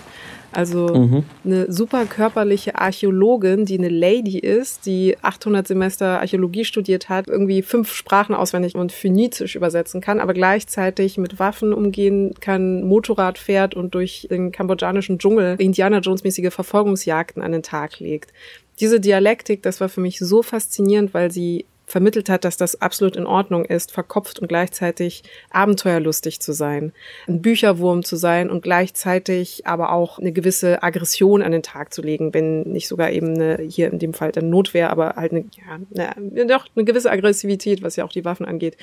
Also 0.53 0.89
mhm. 0.89 1.25
eine 1.45 1.71
super 1.71 2.07
körperliche 2.07 2.77
Archäologin, 2.77 3.65
die 3.65 3.79
eine 3.79 3.89
Lady 3.89 4.39
ist, 4.39 4.87
die 4.87 5.17
800 5.23 5.67
Semester 5.67 6.21
Archäologie 6.21 6.65
studiert 6.65 7.09
hat, 7.09 7.29
irgendwie 7.29 7.63
fünf 7.63 7.93
Sprachen 7.93 8.35
auswendig 8.35 8.75
und 8.75 8.93
phönizisch 8.93 9.55
übersetzen 9.55 10.01
kann, 10.01 10.21
aber 10.21 10.35
gleichzeitig 10.35 11.19
mit 11.19 11.39
Waffen 11.39 11.73
umgehen 11.73 12.35
kann, 12.41 12.85
Motorrad 12.85 13.39
fährt 13.39 13.75
und 13.75 13.95
durch 13.95 14.27
den 14.31 14.53
kambodschanischen 14.53 15.19
Dschungel 15.19 15.57
Indiana 15.59 15.99
Jones 15.99 16.25
mäßige 16.25 16.53
Verfolgungsjagden 16.53 17.43
an 17.43 17.53
den 17.53 17.63
Tag 17.63 18.01
legt. 18.01 18.33
Diese 18.81 18.99
Dialektik, 18.99 19.63
das 19.63 19.81
war 19.81 19.89
für 19.89 20.01
mich 20.01 20.19
so 20.19 20.43
faszinierend, 20.43 21.13
weil 21.13 21.31
sie 21.31 21.67
vermittelt 21.91 22.29
hat, 22.29 22.45
dass 22.45 22.57
das 22.57 22.81
absolut 22.81 23.17
in 23.17 23.27
Ordnung 23.27 23.65
ist, 23.65 23.91
verkopft 23.91 24.39
und 24.39 24.47
gleichzeitig 24.47 25.25
abenteuerlustig 25.51 26.41
zu 26.41 26.53
sein, 26.53 26.93
ein 27.27 27.43
Bücherwurm 27.43 28.05
zu 28.05 28.15
sein 28.15 28.49
und 28.49 28.63
gleichzeitig 28.63 29.67
aber 29.67 29.93
auch 29.93 30.21
eine 30.21 30.31
gewisse 30.31 30.85
Aggression 30.85 31.43
an 31.43 31.51
den 31.51 31.65
Tag 31.65 31.93
zu 31.93 32.01
legen, 32.01 32.33
wenn 32.33 32.63
nicht 32.63 32.87
sogar 32.87 33.11
eben 33.11 33.35
eine, 33.35 33.61
hier 33.63 33.93
in 33.93 33.99
dem 33.99 34.15
Fall 34.15 34.31
dann 34.31 34.51
Notwehr, 34.51 34.91
aber 34.91 35.15
halt 35.17 35.33
eine, 35.33 35.45
ja, 35.93 36.13
eine, 36.17 36.47
doch 36.47 36.67
eine 36.77 36.85
gewisse 36.85 37.11
Aggressivität, 37.11 37.83
was 37.83 37.97
ja 37.97 38.05
auch 38.05 38.13
die 38.13 38.25
Waffen 38.25 38.47
angeht. 38.47 38.77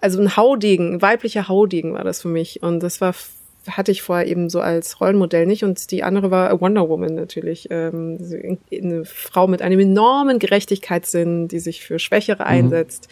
Also 0.00 0.18
ein 0.18 0.34
Haudegen, 0.34 0.94
ein 0.94 1.02
weiblicher 1.02 1.46
Haudegen 1.46 1.92
war 1.92 2.04
das 2.04 2.22
für 2.22 2.28
mich 2.28 2.62
und 2.62 2.82
das 2.82 3.02
war 3.02 3.14
hatte 3.70 3.92
ich 3.92 4.02
vorher 4.02 4.26
eben 4.26 4.48
so 4.48 4.60
als 4.60 5.00
Rollenmodell 5.00 5.46
nicht. 5.46 5.64
Und 5.64 5.90
die 5.90 6.02
andere 6.02 6.30
war 6.30 6.60
Wonder 6.60 6.88
Woman 6.88 7.14
natürlich. 7.14 7.68
Ähm, 7.70 8.18
eine 8.72 9.04
Frau 9.04 9.46
mit 9.46 9.62
einem 9.62 9.80
enormen 9.80 10.38
Gerechtigkeitssinn, 10.38 11.48
die 11.48 11.58
sich 11.58 11.82
für 11.82 11.98
Schwächere 11.98 12.42
mhm. 12.42 12.48
einsetzt, 12.48 13.08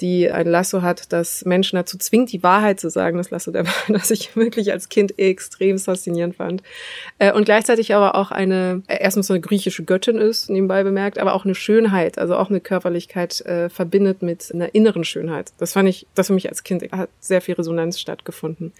die 0.00 0.30
ein 0.30 0.46
Lasso 0.46 0.82
hat, 0.82 1.12
das 1.12 1.44
Menschen 1.44 1.76
dazu 1.76 1.98
zwingt, 1.98 2.32
die 2.32 2.42
Wahrheit 2.42 2.80
zu 2.80 2.90
sagen. 2.90 3.18
Das 3.18 3.30
Lasso 3.30 3.50
der 3.50 3.66
Wahrheit, 3.66 3.94
das 3.96 4.10
ich 4.10 4.34
wirklich 4.36 4.72
als 4.72 4.88
Kind 4.88 5.18
extrem 5.18 5.78
faszinierend 5.78 6.36
fand. 6.36 6.62
Äh, 7.18 7.32
und 7.32 7.44
gleichzeitig 7.44 7.94
aber 7.94 8.14
auch 8.14 8.30
eine, 8.30 8.82
äh, 8.86 8.98
erstens 9.00 9.26
so 9.26 9.34
eine 9.34 9.40
griechische 9.40 9.84
Göttin 9.84 10.18
ist, 10.18 10.50
nebenbei 10.50 10.82
bemerkt, 10.82 11.18
aber 11.18 11.34
auch 11.34 11.44
eine 11.44 11.54
Schönheit, 11.54 12.18
also 12.18 12.36
auch 12.36 12.50
eine 12.50 12.60
Körperlichkeit 12.60 13.40
äh, 13.42 13.68
verbindet 13.68 14.22
mit 14.22 14.52
einer 14.52 14.74
inneren 14.74 15.04
Schönheit. 15.04 15.52
Das 15.58 15.72
fand 15.72 15.88
ich, 15.88 16.06
das 16.14 16.28
für 16.28 16.32
mich 16.32 16.48
als 16.48 16.62
Kind 16.62 16.84
hat 16.92 17.10
sehr 17.20 17.40
viel 17.40 17.54
Resonanz 17.54 18.00
stattgefunden. 18.00 18.72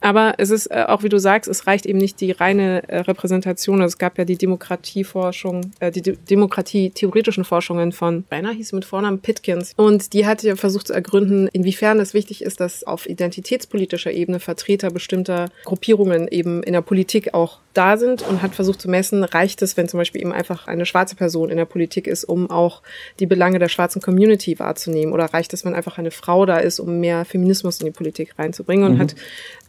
Aber 0.00 0.34
es 0.38 0.50
ist 0.50 0.61
äh, 0.70 0.84
auch, 0.86 1.02
wie 1.02 1.08
du 1.08 1.18
sagst, 1.18 1.48
es 1.48 1.66
reicht 1.66 1.86
eben 1.86 1.98
nicht 1.98 2.20
die 2.20 2.30
reine 2.30 2.88
äh, 2.88 2.98
Repräsentation. 2.98 3.80
Also 3.80 3.94
es 3.94 3.98
gab 3.98 4.18
ja 4.18 4.24
die 4.24 4.36
Demokratieforschung, 4.36 5.72
äh, 5.80 5.90
die 5.90 6.02
De 6.02 6.16
Demokratie-theoretischen 6.28 7.44
Forschungen 7.44 7.92
von, 7.92 8.24
Rainer 8.30 8.52
hieß 8.52 8.72
mit 8.72 8.84
Vornamen 8.84 9.20
Pitkins. 9.20 9.72
Und 9.76 10.12
die 10.12 10.26
hat 10.26 10.42
ja 10.42 10.56
versucht 10.56 10.88
zu 10.88 10.92
ergründen, 10.92 11.48
inwiefern 11.52 12.00
es 12.00 12.14
wichtig 12.14 12.42
ist, 12.42 12.60
dass 12.60 12.84
auf 12.84 13.08
identitätspolitischer 13.08 14.12
Ebene 14.12 14.40
Vertreter 14.40 14.90
bestimmter 14.90 15.50
Gruppierungen 15.64 16.28
eben 16.28 16.62
in 16.62 16.72
der 16.72 16.82
Politik 16.82 17.34
auch 17.34 17.58
da 17.74 17.96
sind 17.96 18.22
und 18.22 18.42
hat 18.42 18.54
versucht 18.54 18.80
zu 18.80 18.90
messen, 18.90 19.24
reicht 19.24 19.62
es, 19.62 19.76
wenn 19.76 19.88
zum 19.88 19.98
Beispiel 19.98 20.20
eben 20.20 20.32
einfach 20.32 20.66
eine 20.66 20.86
schwarze 20.86 21.16
Person 21.16 21.50
in 21.50 21.56
der 21.56 21.64
Politik 21.64 22.06
ist, 22.06 22.24
um 22.24 22.50
auch 22.50 22.82
die 23.18 23.26
Belange 23.26 23.58
der 23.58 23.68
schwarzen 23.68 24.02
Community 24.02 24.58
wahrzunehmen? 24.58 25.12
Oder 25.12 25.26
reicht 25.26 25.52
es, 25.54 25.64
wenn 25.64 25.74
einfach 25.74 25.98
eine 25.98 26.10
Frau 26.10 26.46
da 26.46 26.58
ist, 26.58 26.80
um 26.80 27.00
mehr 27.00 27.24
Feminismus 27.24 27.80
in 27.80 27.86
die 27.86 27.92
Politik 27.92 28.38
reinzubringen? 28.38 28.84
Und 28.84 28.94
mhm. 28.94 29.00
hat 29.00 29.14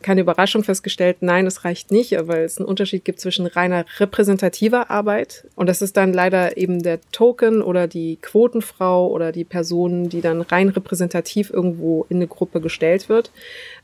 keine 0.03 0.21
Überraschung 0.21 0.63
festgestellt, 0.63 1.17
nein, 1.21 1.47
es 1.47 1.65
reicht 1.65 1.91
nicht, 1.91 2.15
weil 2.27 2.43
es 2.43 2.57
einen 2.57 2.67
Unterschied 2.67 3.03
gibt 3.03 3.19
zwischen 3.19 3.47
reiner 3.47 3.85
repräsentativer 3.97 4.91
Arbeit 4.91 5.47
und 5.55 5.67
das 5.67 5.81
ist 5.81 5.97
dann 5.97 6.13
leider 6.13 6.57
eben 6.57 6.83
der 6.83 6.99
Token 7.11 7.61
oder 7.61 7.87
die 7.87 8.17
Quotenfrau 8.21 9.07
oder 9.07 9.31
die 9.31 9.45
Person, 9.45 10.09
die 10.09 10.21
dann 10.21 10.41
rein 10.41 10.69
repräsentativ 10.69 11.49
irgendwo 11.49 12.05
in 12.09 12.17
eine 12.17 12.27
Gruppe 12.27 12.61
gestellt 12.61 13.09
wird 13.09 13.31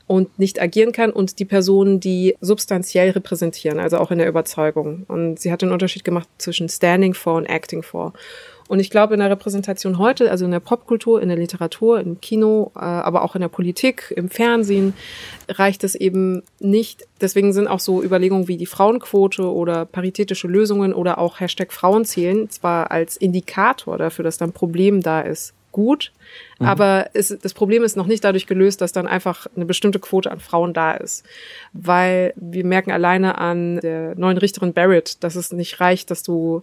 und 0.06 0.38
nicht 0.38 0.60
agieren 0.60 0.92
kann 0.92 1.12
und 1.12 1.38
die 1.38 1.44
Personen, 1.44 2.00
die 2.00 2.36
substanziell 2.40 3.10
repräsentieren, 3.10 3.78
also 3.78 3.98
auch 3.98 4.10
in 4.10 4.18
der 4.18 4.28
Überzeugung. 4.28 5.04
Und 5.06 5.38
sie 5.38 5.52
hat 5.52 5.62
den 5.62 5.70
Unterschied 5.70 6.04
gemacht 6.04 6.28
zwischen 6.38 6.68
Standing 6.68 7.14
for 7.14 7.34
und 7.34 7.46
Acting 7.46 7.82
for. 7.82 8.12
Und 8.70 8.78
ich 8.78 8.88
glaube, 8.88 9.14
in 9.14 9.20
der 9.20 9.30
Repräsentation 9.30 9.98
heute, 9.98 10.30
also 10.30 10.44
in 10.44 10.52
der 10.52 10.60
Popkultur, 10.60 11.20
in 11.20 11.28
der 11.28 11.36
Literatur, 11.36 11.98
im 11.98 12.20
Kino, 12.20 12.70
äh, 12.76 12.78
aber 12.78 13.24
auch 13.24 13.34
in 13.34 13.40
der 13.40 13.48
Politik, 13.48 14.14
im 14.16 14.30
Fernsehen, 14.30 14.94
reicht 15.48 15.82
es 15.82 15.96
eben 15.96 16.44
nicht. 16.60 17.02
Deswegen 17.20 17.52
sind 17.52 17.66
auch 17.66 17.80
so 17.80 18.00
Überlegungen 18.00 18.46
wie 18.46 18.56
die 18.56 18.66
Frauenquote 18.66 19.52
oder 19.52 19.86
paritätische 19.86 20.46
Lösungen 20.46 20.94
oder 20.94 21.18
auch 21.18 21.40
Hashtag 21.40 21.72
Frauenzählen 21.72 22.48
zwar 22.48 22.92
als 22.92 23.16
Indikator 23.16 23.98
dafür, 23.98 24.22
dass 24.22 24.38
da 24.38 24.44
ein 24.44 24.52
Problem 24.52 25.00
da 25.00 25.20
ist, 25.20 25.52
gut, 25.72 26.12
Mhm. 26.60 26.66
Aber 26.66 27.10
es, 27.14 27.36
das 27.40 27.54
Problem 27.54 27.82
ist 27.82 27.96
noch 27.96 28.06
nicht 28.06 28.22
dadurch 28.22 28.46
gelöst, 28.46 28.80
dass 28.80 28.92
dann 28.92 29.06
einfach 29.06 29.46
eine 29.56 29.64
bestimmte 29.64 29.98
Quote 29.98 30.30
an 30.30 30.40
Frauen 30.40 30.74
da 30.74 30.92
ist. 30.92 31.24
Weil 31.72 32.34
wir 32.36 32.64
merken 32.64 32.90
alleine 32.92 33.38
an 33.38 33.80
der 33.80 34.14
neuen 34.16 34.36
Richterin 34.36 34.74
Barrett, 34.74 35.22
dass 35.24 35.36
es 35.36 35.52
nicht 35.52 35.80
reicht, 35.80 36.10
dass 36.10 36.22
du 36.22 36.62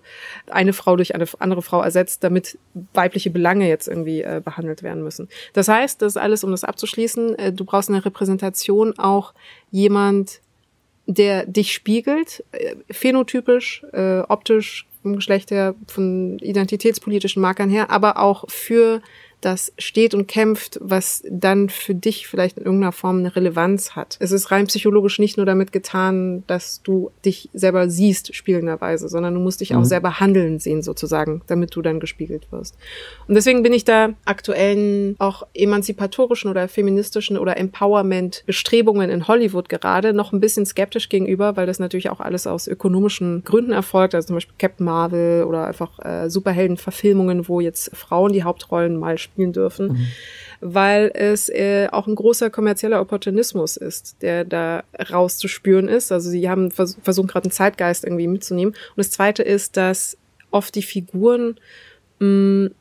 eine 0.49 0.73
Frau 0.73 0.95
durch 0.95 1.15
eine 1.15 1.25
andere 1.39 1.61
Frau 1.61 1.81
ersetzt, 1.81 2.23
damit 2.23 2.57
weibliche 2.93 3.31
Belange 3.31 3.67
jetzt 3.67 3.87
irgendwie 3.87 4.21
äh, 4.21 4.41
behandelt 4.43 4.83
werden 4.83 5.03
müssen. 5.03 5.29
Das 5.53 5.67
heißt, 5.67 6.01
das 6.01 6.13
ist 6.13 6.17
alles, 6.17 6.43
um 6.43 6.51
das 6.51 6.63
abzuschließen, 6.63 7.37
äh, 7.39 7.53
du 7.53 7.65
brauchst 7.65 7.89
eine 7.89 8.05
Repräsentation 8.05 8.97
auch 8.99 9.33
jemand, 9.71 10.41
der 11.07 11.45
dich 11.45 11.73
spiegelt, 11.73 12.43
äh, 12.51 12.75
phänotypisch, 12.91 13.83
äh, 13.93 14.19
optisch, 14.19 14.85
vom 15.07 15.15
Geschlecht 15.15 15.51
her, 15.51 15.75
von 15.87 16.37
identitätspolitischen 16.39 17.41
Markern 17.41 17.69
her, 17.69 17.89
aber 17.89 18.19
auch 18.19 18.45
für 18.49 19.01
das 19.41 19.71
steht 19.77 20.15
und 20.15 20.27
kämpft, 20.27 20.79
was 20.81 21.23
dann 21.29 21.69
für 21.69 21.93
dich 21.93 22.27
vielleicht 22.27 22.57
in 22.57 22.65
irgendeiner 22.65 22.91
Form 22.91 23.19
eine 23.19 23.35
Relevanz 23.35 23.91
hat. 23.95 24.17
Es 24.19 24.31
ist 24.31 24.51
rein 24.51 24.65
psychologisch 24.65 25.19
nicht 25.19 25.37
nur 25.37 25.45
damit 25.45 25.71
getan, 25.71 26.43
dass 26.47 26.81
du 26.81 27.11
dich 27.23 27.49
selber 27.53 27.89
siehst, 27.89 28.35
spielenderweise, 28.35 29.07
sondern 29.07 29.35
du 29.35 29.39
musst 29.39 29.61
dich 29.61 29.71
mhm. 29.71 29.77
auch 29.77 29.85
selber 29.85 30.19
handeln 30.19 30.59
sehen, 30.59 30.81
sozusagen, 30.81 31.43
damit 31.47 31.75
du 31.75 31.83
dann 31.83 31.99
gespiegelt 31.99 32.51
wirst. 32.51 32.75
Und 33.27 33.35
deswegen 33.35 33.61
bin 33.61 33.73
ich 33.73 33.85
da 33.85 34.09
aktuellen 34.25 35.15
auch 35.19 35.45
emanzipatorischen 35.53 36.49
oder 36.49 36.67
feministischen 36.67 37.37
oder 37.37 37.57
Empowerment-Bestrebungen 37.57 39.09
in 39.09 39.27
Hollywood 39.27 39.69
gerade 39.69 40.13
noch 40.13 40.33
ein 40.33 40.39
bisschen 40.39 40.65
skeptisch 40.65 41.09
gegenüber, 41.09 41.55
weil 41.55 41.67
das 41.67 41.79
natürlich 41.79 42.09
auch 42.09 42.19
alles 42.19 42.47
aus 42.47 42.67
ökonomischen 42.67 43.43
Gründen 43.43 43.71
erfolgt, 43.71 44.15
also 44.15 44.27
zum 44.27 44.35
Beispiel 44.35 44.55
Captain 44.57 44.85
Marvel 44.85 45.43
oder 45.43 45.67
einfach 45.67 45.99
äh, 46.03 46.29
Superhelden-Verfilmungen, 46.29 47.47
wo 47.47 47.59
jetzt 47.59 47.95
Frauen 47.95 48.33
die 48.33 48.43
Hauptrollen 48.43 48.97
mal 48.97 49.17
spielen 49.17 49.36
dürfen, 49.45 49.87
mhm. 49.87 50.07
weil 50.61 51.11
es 51.13 51.49
äh, 51.49 51.87
auch 51.91 52.07
ein 52.07 52.15
großer 52.15 52.49
kommerzieller 52.49 53.01
Opportunismus 53.01 53.77
ist, 53.77 54.17
der 54.21 54.43
da 54.45 54.83
rauszuspüren 55.11 55.87
ist. 55.87 56.11
Also 56.11 56.29
sie 56.29 56.49
haben 56.49 56.71
vers 56.71 56.97
versucht 57.01 57.29
gerade 57.29 57.45
einen 57.45 57.51
Zeitgeist 57.51 58.03
irgendwie 58.03 58.27
mitzunehmen. 58.27 58.73
Und 58.73 58.97
das 58.97 59.11
Zweite 59.11 59.43
ist, 59.43 59.77
dass 59.77 60.17
oft 60.51 60.75
die 60.75 60.83
Figuren 60.83 61.55
mh, 62.19 62.71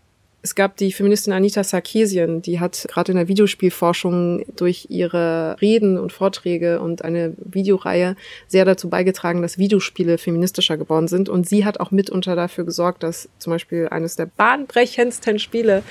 es 0.47 0.55
gab 0.55 0.77
die 0.77 0.93
Feministin 0.93 1.33
Anita 1.33 1.65
Sarkeesian, 1.65 2.41
die 2.41 2.61
hat 2.61 2.87
gerade 2.89 3.11
in 3.11 3.19
der 3.19 3.27
Videospielforschung 3.27 4.45
durch 4.55 4.87
ihre 4.91 5.57
Reden 5.61 5.99
und 5.99 6.13
Vorträge 6.13 6.81
und 6.81 7.05
eine 7.05 7.35
Videoreihe 7.39 8.15
sehr 8.47 8.65
dazu 8.65 8.89
beigetragen, 8.89 9.43
dass 9.43 9.59
Videospiele 9.59 10.19
feministischer 10.19 10.77
geworden 10.77 11.09
sind. 11.09 11.29
Und 11.29 11.49
sie 11.49 11.65
hat 11.65 11.81
auch 11.81 11.91
mitunter 11.91 12.37
dafür 12.37 12.63
gesorgt, 12.63 13.03
dass 13.03 13.29
zum 13.41 13.55
Beispiel 13.55 13.89
eines 13.91 14.15
der 14.15 14.27
bahnbrechendsten 14.27 15.41
Spiele 15.41 15.83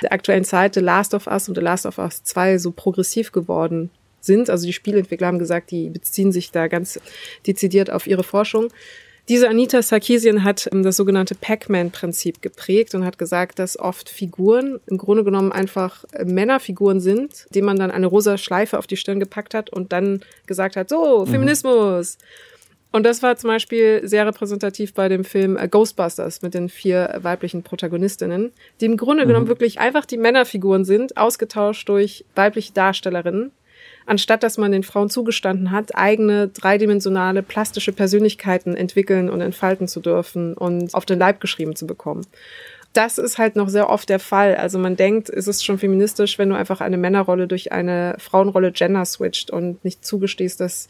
der 0.00 0.12
aktuellen 0.12 0.44
Zeit, 0.44 0.74
The 0.74 0.80
Last 0.80 1.12
of 1.12 1.26
Us 1.26 1.48
und 1.48 1.56
The 1.56 1.60
Last 1.60 1.84
of 1.84 1.98
Us 1.98 2.22
2, 2.22 2.58
so 2.58 2.70
progressiv 2.70 3.32
geworden 3.32 3.90
sind. 4.20 4.48
Also 4.48 4.64
die 4.64 4.72
Spieleentwickler 4.72 5.26
haben 5.26 5.40
gesagt, 5.40 5.72
die 5.72 5.90
beziehen 5.90 6.30
sich 6.30 6.52
da 6.52 6.68
ganz 6.68 7.00
dezidiert 7.48 7.90
auf 7.90 8.06
ihre 8.06 8.22
Forschung. 8.22 8.68
Diese 9.28 9.48
Anita 9.48 9.80
Sarkeesian 9.80 10.44
hat 10.44 10.68
ähm, 10.70 10.82
das 10.82 10.96
sogenannte 10.96 11.34
Pac-Man-Prinzip 11.34 12.42
geprägt 12.42 12.94
und 12.94 13.06
hat 13.06 13.16
gesagt, 13.16 13.58
dass 13.58 13.78
oft 13.78 14.10
Figuren 14.10 14.80
im 14.86 14.98
Grunde 14.98 15.24
genommen 15.24 15.50
einfach 15.50 16.04
äh, 16.12 16.24
Männerfiguren 16.24 17.00
sind, 17.00 17.46
denen 17.54 17.66
man 17.66 17.78
dann 17.78 17.90
eine 17.90 18.06
rosa 18.06 18.36
Schleife 18.36 18.78
auf 18.78 18.86
die 18.86 18.98
Stirn 18.98 19.20
gepackt 19.20 19.54
hat 19.54 19.70
und 19.70 19.92
dann 19.92 20.20
gesagt 20.46 20.76
hat, 20.76 20.90
so, 20.90 21.24
mhm. 21.24 21.30
Feminismus. 21.30 22.18
Mhm. 22.18 22.24
Und 22.92 23.02
das 23.02 23.24
war 23.24 23.34
zum 23.36 23.48
Beispiel 23.48 24.02
sehr 24.04 24.24
repräsentativ 24.24 24.94
bei 24.94 25.08
dem 25.08 25.24
Film 25.24 25.56
äh, 25.56 25.68
Ghostbusters 25.68 26.42
mit 26.42 26.52
den 26.52 26.68
vier 26.68 27.18
weiblichen 27.22 27.62
Protagonistinnen, 27.62 28.52
die 28.80 28.84
im 28.84 28.98
Grunde 28.98 29.24
mhm. 29.24 29.28
genommen 29.28 29.48
wirklich 29.48 29.80
einfach 29.80 30.04
die 30.04 30.18
Männerfiguren 30.18 30.84
sind, 30.84 31.16
ausgetauscht 31.16 31.88
durch 31.88 32.26
weibliche 32.34 32.74
Darstellerinnen 32.74 33.52
anstatt 34.06 34.42
dass 34.42 34.58
man 34.58 34.72
den 34.72 34.82
Frauen 34.82 35.10
zugestanden 35.10 35.70
hat, 35.70 35.94
eigene 35.94 36.48
dreidimensionale 36.48 37.42
plastische 37.42 37.92
Persönlichkeiten 37.92 38.76
entwickeln 38.76 39.30
und 39.30 39.40
entfalten 39.40 39.88
zu 39.88 40.00
dürfen 40.00 40.54
und 40.54 40.94
auf 40.94 41.06
den 41.06 41.18
Leib 41.18 41.40
geschrieben 41.40 41.76
zu 41.76 41.86
bekommen. 41.86 42.26
Das 42.92 43.18
ist 43.18 43.38
halt 43.38 43.56
noch 43.56 43.68
sehr 43.68 43.90
oft 43.90 44.08
der 44.08 44.20
Fall. 44.20 44.54
Also 44.54 44.78
man 44.78 44.94
denkt, 44.94 45.28
es 45.28 45.48
ist 45.48 45.64
schon 45.64 45.78
feministisch, 45.78 46.38
wenn 46.38 46.50
du 46.50 46.56
einfach 46.56 46.80
eine 46.80 46.96
Männerrolle 46.96 47.48
durch 47.48 47.72
eine 47.72 48.14
Frauenrolle 48.18 48.70
gender 48.70 49.04
switcht 49.04 49.50
und 49.50 49.84
nicht 49.84 50.04
zugestehst, 50.04 50.60
dass 50.60 50.88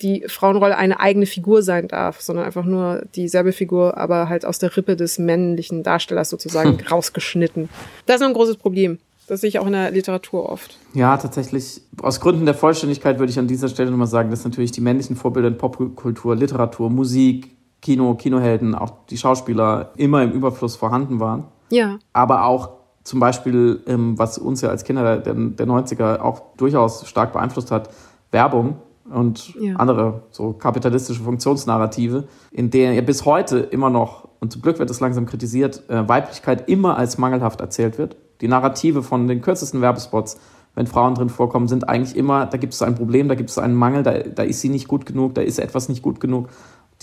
die 0.00 0.24
Frauenrolle 0.28 0.76
eine 0.76 1.00
eigene 1.00 1.26
Figur 1.26 1.62
sein 1.62 1.88
darf, 1.88 2.20
sondern 2.20 2.46
einfach 2.46 2.64
nur 2.64 3.04
dieselbe 3.16 3.52
Figur, 3.52 3.96
aber 3.98 4.28
halt 4.28 4.44
aus 4.44 4.60
der 4.60 4.76
Rippe 4.76 4.94
des 4.94 5.18
männlichen 5.18 5.82
Darstellers 5.82 6.30
sozusagen 6.30 6.78
hm. 6.78 6.86
rausgeschnitten. 6.90 7.68
Das 8.06 8.20
ist 8.20 8.26
ein 8.26 8.32
großes 8.32 8.56
Problem. 8.56 8.98
Das 9.28 9.42
sehe 9.42 9.48
ich 9.48 9.58
auch 9.58 9.66
in 9.66 9.72
der 9.72 9.90
Literatur 9.90 10.48
oft. 10.48 10.78
Ja, 10.94 11.16
tatsächlich. 11.18 11.82
Aus 12.02 12.18
Gründen 12.18 12.46
der 12.46 12.54
Vollständigkeit 12.54 13.18
würde 13.18 13.30
ich 13.30 13.38
an 13.38 13.46
dieser 13.46 13.68
Stelle 13.68 13.90
nochmal 13.90 14.06
sagen, 14.06 14.30
dass 14.30 14.42
natürlich 14.42 14.72
die 14.72 14.80
männlichen 14.80 15.16
Vorbilder 15.16 15.48
in 15.48 15.58
Popkultur, 15.58 16.34
Literatur, 16.34 16.88
Musik, 16.88 17.54
Kino, 17.82 18.14
Kinohelden, 18.14 18.74
auch 18.74 19.06
die 19.10 19.18
Schauspieler 19.18 19.92
immer 19.96 20.22
im 20.22 20.32
Überfluss 20.32 20.76
vorhanden 20.76 21.20
waren. 21.20 21.44
Ja. 21.70 21.98
Aber 22.14 22.46
auch 22.46 22.70
zum 23.04 23.20
Beispiel, 23.20 23.82
ähm, 23.86 24.18
was 24.18 24.38
uns 24.38 24.62
ja 24.62 24.70
als 24.70 24.84
Kinder 24.84 25.18
der, 25.18 25.34
der 25.34 25.66
90er 25.66 26.20
auch 26.20 26.42
durchaus 26.56 27.06
stark 27.06 27.34
beeinflusst 27.34 27.70
hat, 27.70 27.90
Werbung 28.30 28.78
und 29.10 29.54
ja. 29.60 29.76
andere 29.76 30.22
so 30.30 30.54
kapitalistische 30.54 31.22
Funktionsnarrative, 31.22 32.24
in 32.50 32.70
denen 32.70 32.94
ja 32.94 33.02
bis 33.02 33.26
heute 33.26 33.58
immer 33.58 33.90
noch, 33.90 34.28
und 34.40 34.52
zum 34.52 34.62
Glück 34.62 34.78
wird 34.78 34.90
es 34.90 35.00
langsam 35.00 35.26
kritisiert, 35.26 35.88
äh, 35.88 36.08
Weiblichkeit 36.08 36.68
immer 36.68 36.96
als 36.96 37.18
mangelhaft 37.18 37.60
erzählt 37.60 37.98
wird. 37.98 38.16
Die 38.40 38.48
Narrative 38.48 39.02
von 39.02 39.26
den 39.26 39.40
kürzesten 39.40 39.80
Werbespots, 39.80 40.38
wenn 40.74 40.86
Frauen 40.86 41.14
drin 41.14 41.28
vorkommen, 41.28 41.68
sind 41.68 41.88
eigentlich 41.88 42.16
immer, 42.16 42.46
da 42.46 42.56
gibt 42.56 42.72
es 42.74 42.82
ein 42.82 42.94
Problem, 42.94 43.28
da 43.28 43.34
gibt 43.34 43.50
es 43.50 43.58
einen 43.58 43.74
Mangel, 43.74 44.02
da, 44.02 44.12
da 44.18 44.42
ist 44.42 44.60
sie 44.60 44.68
nicht 44.68 44.88
gut 44.88 45.06
genug, 45.06 45.34
da 45.34 45.40
ist 45.40 45.58
etwas 45.58 45.88
nicht 45.88 46.02
gut 46.02 46.20
genug. 46.20 46.48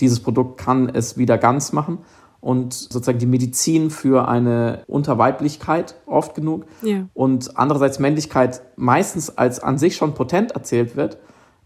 Dieses 0.00 0.20
Produkt 0.20 0.58
kann 0.58 0.88
es 0.88 1.18
wieder 1.18 1.38
ganz 1.38 1.72
machen 1.72 1.98
und 2.40 2.74
sozusagen 2.74 3.18
die 3.18 3.26
Medizin 3.26 3.90
für 3.90 4.28
eine 4.28 4.84
Unterweiblichkeit 4.86 5.96
oft 6.06 6.34
genug 6.34 6.66
ja. 6.82 7.06
und 7.14 7.56
andererseits 7.58 7.98
Männlichkeit 7.98 8.62
meistens 8.76 9.36
als 9.36 9.58
an 9.58 9.78
sich 9.78 9.96
schon 9.96 10.14
potent 10.14 10.52
erzählt 10.52 10.96
wird 10.96 11.18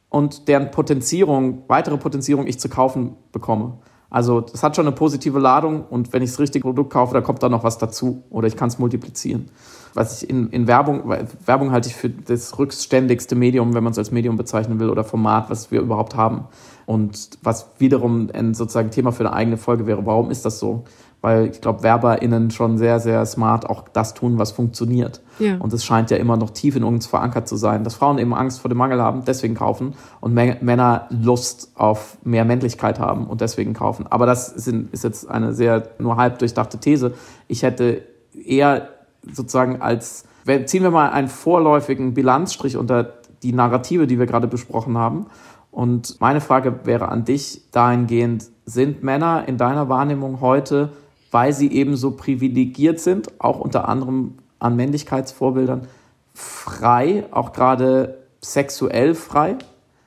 und 0.09 0.49
deren 0.49 0.71
Potenzierung, 0.71 1.63
weitere 1.69 1.97
Potenzierung 1.97 2.47
ich 2.47 2.59
zu 2.59 2.69
kaufen 2.69 3.17
bekomme. 3.33 3.79
Also 4.11 4.41
das 4.41 4.63
hat 4.65 4.75
schon 4.75 4.87
eine 4.87 4.95
positive 4.95 5.39
Ladung 5.39 5.85
und 5.89 6.13
wenn 6.13 6.23
ich 6.23 6.31
das 6.31 6.41
richtige 6.41 6.63
Produkt 6.65 6.93
kaufe, 6.93 7.15
da 7.15 7.21
kommt 7.21 7.43
da 7.43 7.49
noch 7.49 7.63
was 7.63 7.79
dazu 7.79 8.25
oder 8.29 8.49
ich 8.49 8.57
kann 8.57 8.69
es 8.69 8.79
multiplizieren. 8.79 9.49
Was 9.95 10.23
ich 10.23 10.31
in, 10.31 10.51
in 10.51 10.67
Werbung, 10.67 11.09
Werbung 11.47 11.71
halte 11.71 11.89
ich 11.89 11.97
für 11.97 12.11
das 12.11 12.59
rückständigste 12.59 13.35
Medium, 13.35 13.75
wenn 13.75 13.85
man 13.85 13.93
es 13.93 13.99
als 13.99 14.11
Medium 14.11 14.37
bezeichnen 14.37 14.79
will 14.81 14.91
oder 14.91 15.05
Format, 15.05 15.49
was 15.49 15.71
wir 15.71 15.81
überhaupt 15.81 16.17
haben. 16.17 16.45
Und 16.87 17.31
was 17.43 17.69
wiederum 17.79 18.31
ein 18.33 18.55
sozusagen 18.55 18.91
Thema 18.91 19.13
für 19.13 19.21
eine 19.21 19.33
eigene 19.33 19.57
Folge 19.57 19.87
wäre. 19.87 20.05
Warum 20.07 20.31
ist 20.31 20.45
das 20.45 20.59
so? 20.59 20.85
Weil 21.21 21.47
ich 21.49 21.61
glaube, 21.61 21.83
WerberInnen 21.83 22.51
schon 22.51 22.79
sehr, 22.79 22.99
sehr 22.99 23.25
smart 23.27 23.69
auch 23.69 23.85
das 23.93 24.15
tun, 24.15 24.39
was 24.39 24.53
funktioniert. 24.53 25.21
Ja. 25.39 25.57
Und 25.59 25.73
es 25.73 25.85
scheint 25.85 26.11
ja 26.11 26.17
immer 26.17 26.37
noch 26.37 26.51
tief 26.51 26.77
in 26.77 26.85
uns 26.85 27.07
verankert 27.07 27.47
zu 27.47 27.57
sein, 27.57 27.85
dass 27.85 27.95
Frauen 27.95 28.19
eben 28.19 28.35
Angst 28.35 28.61
vor 28.61 28.69
dem 28.69 28.79
Mangel 28.79 29.03
haben, 29.03 29.25
deswegen 29.27 29.55
kaufen 29.55 29.95
und 30.21 30.33
Männer 30.35 31.07
Lust 31.11 31.73
auf 31.75 32.17
mehr 32.25 32.45
Männlichkeit 32.45 32.99
haben 32.99 33.27
und 33.27 33.41
deswegen 33.41 33.75
kaufen. 33.75 34.07
Aber 34.09 34.27
das 34.27 34.47
sind, 34.47 34.93
ist 34.93 35.05
jetzt 35.05 35.29
eine 35.29 35.53
sehr 35.53 35.89
nur 35.99 36.17
halb 36.17 36.39
durchdachte 36.39 36.79
These. 36.79 37.13
Ich 37.49 37.63
hätte 37.63 38.03
eher 38.33 38.89
sozusagen 39.31 39.83
als, 39.83 40.25
ziehen 40.65 40.83
wir 40.83 40.91
mal 40.91 41.11
einen 41.11 41.29
vorläufigen 41.29 42.15
Bilanzstrich 42.15 42.77
unter 42.77 43.15
die 43.43 43.53
Narrative, 43.53 44.07
die 44.07 44.19
wir 44.19 44.27
gerade 44.27 44.47
besprochen 44.47 44.97
haben. 44.97 45.27
Und 45.71 46.21
meine 46.21 46.41
Frage 46.41 46.81
wäre 46.85 47.09
an 47.09 47.25
dich 47.25 47.71
dahingehend, 47.71 48.47
sind 48.65 49.03
Männer 49.03 49.45
in 49.47 49.57
deiner 49.57 49.89
Wahrnehmung 49.89 50.41
heute 50.41 50.91
weil 51.31 51.53
sie 51.53 51.73
eben 51.73 51.97
so 51.97 52.13
privilegiert 52.13 53.01
sind, 53.01 53.41
auch 53.41 53.61
unter 53.61 53.89
anderem 53.89 54.35
an 54.59 54.77
Männlichkeitsvorbildern, 54.77 55.87
frei, 56.35 57.25
auch 57.31 57.53
gerade 57.53 58.19
sexuell 58.41 59.15
frei? 59.15 59.57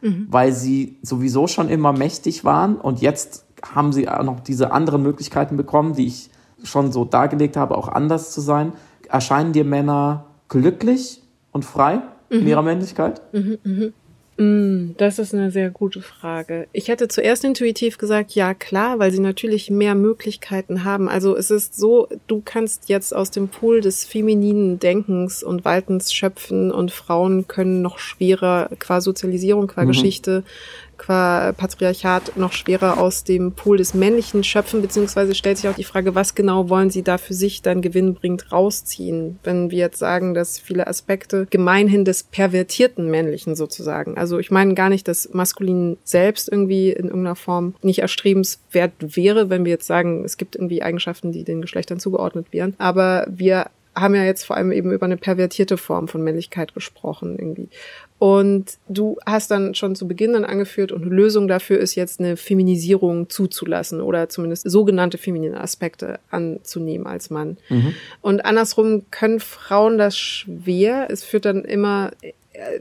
mhm. 0.03 0.27
weil 0.30 0.51
sie 0.51 0.98
sowieso 1.01 1.48
schon 1.48 1.70
immer 1.70 1.94
mächtig 1.94 2.46
waren 2.46 2.75
und 2.75 3.01
jetzt 3.01 3.46
haben 3.63 3.94
sie 3.94 4.10
auch 4.10 4.24
noch 4.24 4.42
diese 4.42 4.72
anderen 4.72 5.01
Möglichkeiten 5.01 5.58
bekommen, 5.58 5.96
die 5.96 6.08
ich 6.08 6.30
schon 6.63 6.92
so 6.92 7.06
dargelegt 7.06 7.58
habe, 7.58 7.77
auch 7.77 7.88
anders 7.88 8.32
zu 8.32 8.42
sein. 8.42 8.74
Erscheinen 9.10 9.53
dir 9.53 9.63
Männer 9.63 10.25
glücklich 10.50 11.22
und 11.51 11.65
frei 11.65 12.01
mhm. 12.30 12.39
in 12.39 12.48
ihrer 12.48 12.62
Männlichkeit? 12.62 13.22
Mhm, 13.34 13.58
mh. 13.63 13.86
Mm, 13.86 13.94
das 14.38 15.20
ist 15.20 15.34
eine 15.34 15.52
sehr 15.52 15.70
gute 15.70 16.02
Frage. 16.02 16.68
Ich 16.74 16.88
hätte 16.88 17.08
zuerst 17.08 17.44
intuitiv 17.44 18.00
gesagt, 18.00 18.32
ja 18.32 18.56
klar, 18.56 18.98
weil 18.98 19.12
sie 19.12 19.20
natürlich 19.20 19.70
mehr 19.70 19.94
Möglichkeiten 19.94 20.84
haben. 20.84 21.08
Also 21.08 21.38
es 21.38 21.52
ist 21.52 21.75
so, 21.75 22.08
du 22.25 22.42
kannst 22.44 22.90
jetzt 22.90 23.16
aus 23.16 23.30
dem 23.30 23.48
Pool 23.48 23.82
des 23.82 24.06
femininen 24.06 24.80
Denkens 24.80 25.44
und 25.44 25.66
Waltens 25.66 26.12
schöpfen 26.13 26.72
und 26.72 26.92
Frauen 26.92 27.48
können 27.48 27.84
noch 27.84 28.00
schwerer 28.00 28.70
qua 28.80 29.02
Sozialisierung, 29.02 29.68
qua 29.68 29.84
mhm. 29.84 29.90
Geschichte 29.90 30.44
qua 30.98 31.52
Patriarchat 31.52 32.38
noch 32.38 32.54
schwerer 32.54 32.98
aus 32.98 33.24
dem 33.24 33.54
Pool 33.54 33.78
des 33.78 33.94
Männlichen 33.94 34.44
schöpfen, 34.44 34.82
beziehungsweise 34.82 35.36
stellt 35.36 35.58
sich 35.58 35.70
auch 35.70 35.76
die 35.76 35.84
Frage, 35.84 36.16
was 36.16 36.36
genau 36.36 36.70
wollen 36.70 36.90
sie 36.90 37.04
da 37.04 37.18
für 37.18 37.34
sich 37.34 37.62
dann 37.62 37.82
gewinnbringend 37.82 38.52
rausziehen, 38.52 39.40
wenn 39.44 39.72
wir 39.72 39.80
jetzt 39.80 40.00
sagen, 40.00 40.34
dass 40.34 40.60
viele 40.60 40.88
Aspekte 40.88 41.48
gemeinhin 41.50 42.06
des 42.06 42.24
pervertierten 42.24 43.10
Männlichen 43.10 43.56
sozusagen, 43.56 44.18
also 44.18 44.40
ich 44.40 44.52
meine 44.52 44.74
gar 44.74 44.90
nicht, 44.90 45.08
dass 45.08 45.34
Maskulin 45.34 45.98
selbst 46.04 46.50
irgendwie 46.50 46.92
in 46.92 47.06
irgendeiner 47.06 47.36
Form 47.36 47.76
nicht 47.82 48.00
erstrebenswert 48.00 48.94
wäre, 49.00 49.50
wenn 49.50 49.66
wir 49.66 49.72
jetzt 49.72 49.88
sagen, 49.88 50.24
es 50.24 50.38
gibt 50.38 50.56
irgendwie 50.56 50.84
Eigenschaften, 50.84 51.32
die 51.32 51.44
den 51.44 51.62
Geschlechtern 51.62 52.00
zugeordnet 52.00 52.48
wären, 52.52 52.76
aber 52.78 53.26
wir 53.30 53.68
haben 53.96 54.16
ja 54.16 54.24
jetzt 54.24 54.44
vor 54.44 54.58
allem 54.58 54.72
eben 54.72 54.92
über 54.92 55.06
eine 55.06 55.18
pervertierte 55.18 55.78
Form 55.78 56.08
von 56.08 56.24
Männlichkeit 56.24 56.74
gesprochen 56.74 57.38
irgendwie. 57.38 57.70
Und 58.24 58.77
du 58.88 59.18
hast 59.25 59.51
dann 59.51 59.75
schon 59.75 59.96
zu 59.96 60.08
Beginn 60.08 60.32
dann 60.32 60.46
angeführt 60.46 60.94
und 60.94 61.01
eine 61.01 61.13
Lösung 61.13 61.50
dafür 61.50 61.80
ist 61.80 61.96
jetzt 61.96 62.22
eine 62.22 62.38
Feminisierung 62.38 63.30
zuzulassen 63.30 64.00
oder 64.00 64.30
zumindest 64.30 64.72
sogenannte 64.72 65.18
feminine 65.18 65.60
Aspekte 65.60 66.22
anzunehmen 66.30 67.06
als 67.06 67.30
Mann. 67.30 67.58
Mhm. 67.68 67.94
Und 68.22 68.46
andersrum 68.46 69.03
können 69.12 69.42
Frauen 69.42 69.98
das 69.98 70.18
schwer. 70.18 71.08
Es 71.10 71.25
führt 71.25 71.44
dann 71.44 71.65
immer 71.65 72.12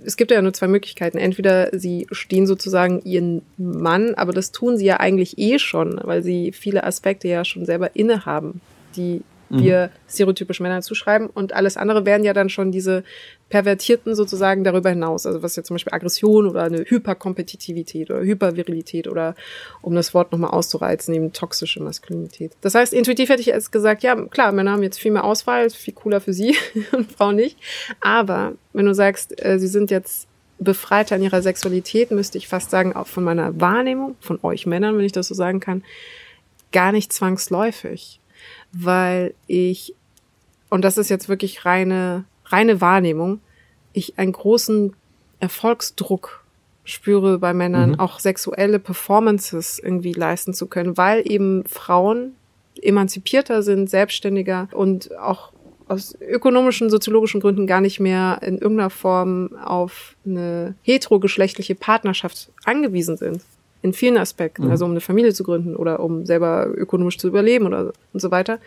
es 0.05 0.17
gibt 0.17 0.31
ja 0.31 0.41
nur 0.43 0.53
zwei 0.53 0.69
Möglichkeiten. 0.69 1.19
Entweder 1.19 1.77
sie 1.77 2.07
stehen 2.13 2.47
sozusagen 2.47 3.03
ihren 3.03 3.43
Mann, 3.57 4.15
aber 4.15 4.33
das 4.33 4.53
tun 4.53 4.77
sie 4.77 4.85
ja 4.85 5.01
eigentlich 5.01 5.39
eh 5.39 5.59
schon, 5.59 5.99
weil 6.05 6.23
sie 6.23 6.53
viele 6.53 6.85
Aspekte 6.85 7.27
ja 7.27 7.45
schon 7.45 7.67
selber 7.67 7.97
innehaben, 7.97 8.61
die 8.95 9.23
wir 9.59 9.87
mhm. 9.89 10.11
stereotypisch 10.11 10.61
Männern 10.61 10.83
zuschreiben. 10.83 11.29
Und 11.29 11.53
alles 11.53 11.77
andere 11.77 12.07
wären 12.07 12.25
ja 12.25 12.33
dann 12.33 12.49
schon 12.49 12.73
diese 12.73 13.05
pervertierten 13.49 14.15
sozusagen 14.15 14.65
darüber 14.65 14.91
hinaus. 14.91 15.27
Also 15.27 15.43
was 15.43 15.57
ja 15.57 15.63
zum 15.63 15.75
Beispiel 15.75 15.93
Aggression 15.93 16.47
oder 16.49 16.63
eine 16.63 16.85
Hyperkompetitivität 16.87 18.11
oder 18.11 18.21
Hypervirilität 18.21 19.09
oder 19.09 19.35
um 19.83 19.95
das 19.95 20.15
Wort 20.15 20.33
nochmal 20.33 20.51
auszureizen, 20.51 21.15
eben 21.15 21.33
toxische 21.33 21.83
Maskulinität. 21.83 22.53
Das 22.63 22.75
heißt, 22.75 22.95
intuitiv 22.95 23.29
hätte 23.29 23.43
ich 23.43 23.49
jetzt 23.49 23.71
gesagt, 23.71 24.03
ja 24.03 24.17
klar, 24.27 24.53
Männer 24.53 24.73
haben 24.73 24.83
jetzt 24.83 24.99
viel 24.99 25.13
mehr 25.13 25.25
Auswahl, 25.25 25.69
viel 25.71 25.95
cooler 25.95 26.21
für 26.21 26.33
sie 26.33 26.57
und 26.93 27.13
Frauen 27.13 27.37
nicht. 27.37 27.59
Aber 28.01 28.55
wenn 28.73 28.87
du 28.87 28.95
sagst, 28.95 29.45
äh, 29.45 29.59
sie 29.59 29.69
sind 29.69 29.91
jetzt 29.91 30.29
befreiter 30.59 31.17
in 31.17 31.23
ihrer 31.23 31.43
Sexualität, 31.43 32.11
müsste 32.11 32.39
ich 32.39 32.49
fast 32.49 32.71
sagen, 32.71 32.95
auch 32.95 33.07
von 33.07 33.25
meiner 33.25 33.61
Wahrnehmung, 33.61 34.17
von 34.21 34.39
euch 34.43 34.67
Männern, 34.67 34.97
wenn 34.97 35.05
ich 35.05 35.13
das 35.13 35.29
so 35.29 35.35
sagen 35.35 35.61
kann, 35.61 35.83
gar 36.73 36.93
nicht 36.93 37.13
zwangsläufig 37.13 38.21
weil 38.73 39.35
ich, 39.47 39.95
und 40.71 40.83
das 40.83 40.99
ist 40.99 41.11
jetzt 41.11 41.29
wirklich 41.29 41.65
reine, 41.65 42.25
reine 42.47 42.81
Wahrnehmung, 42.81 43.41
ich 43.93 44.19
einen 44.19 44.33
großen 44.33 44.95
Erfolgsdruck 45.41 46.45
spüre 46.85 47.39
bei 47.39 47.55
Männern, 47.55 47.91
mhm. 47.91 48.01
auch 48.01 48.19
sexuelle 48.19 48.79
Performances 48.79 49.79
irgendwie 49.79 50.13
leisten 50.13 50.55
zu 50.55 50.67
können, 50.67 50.97
weil 50.97 51.23
eben 51.31 51.65
Frauen 51.65 52.35
emanzipierter 52.81 53.63
sind, 53.63 53.89
selbstständiger 53.89 54.69
und 54.73 55.17
auch 55.17 55.53
aus 55.89 56.17
ökonomischen, 56.21 56.91
soziologischen 56.91 57.41
Gründen 57.41 57.67
gar 57.67 57.81
nicht 57.81 58.01
mehr 58.01 58.41
in 58.43 58.59
irgendeiner 58.59 58.91
Form 58.91 59.51
auf 59.63 60.17
eine 60.25 60.75
heterogeschlechtliche 60.83 61.75
Partnerschaft 61.75 62.51
angewiesen 62.65 63.17
sind 63.17 63.43
in 63.83 63.93
vielen 63.93 64.17
Aspekten, 64.17 64.65
mhm. 64.65 64.71
also 64.71 64.85
um 64.85 64.93
eine 64.93 65.01
Familie 65.01 65.35
zu 65.35 65.43
gründen 65.45 65.77
oder 65.77 66.01
um 66.01 66.25
selber 66.25 66.69
ökonomisch 66.75 67.19
zu 67.19 67.29
überleben 67.29 67.67
oder 67.67 67.93
und 68.13 68.21
so 68.21 68.31
weiter. 68.31 68.59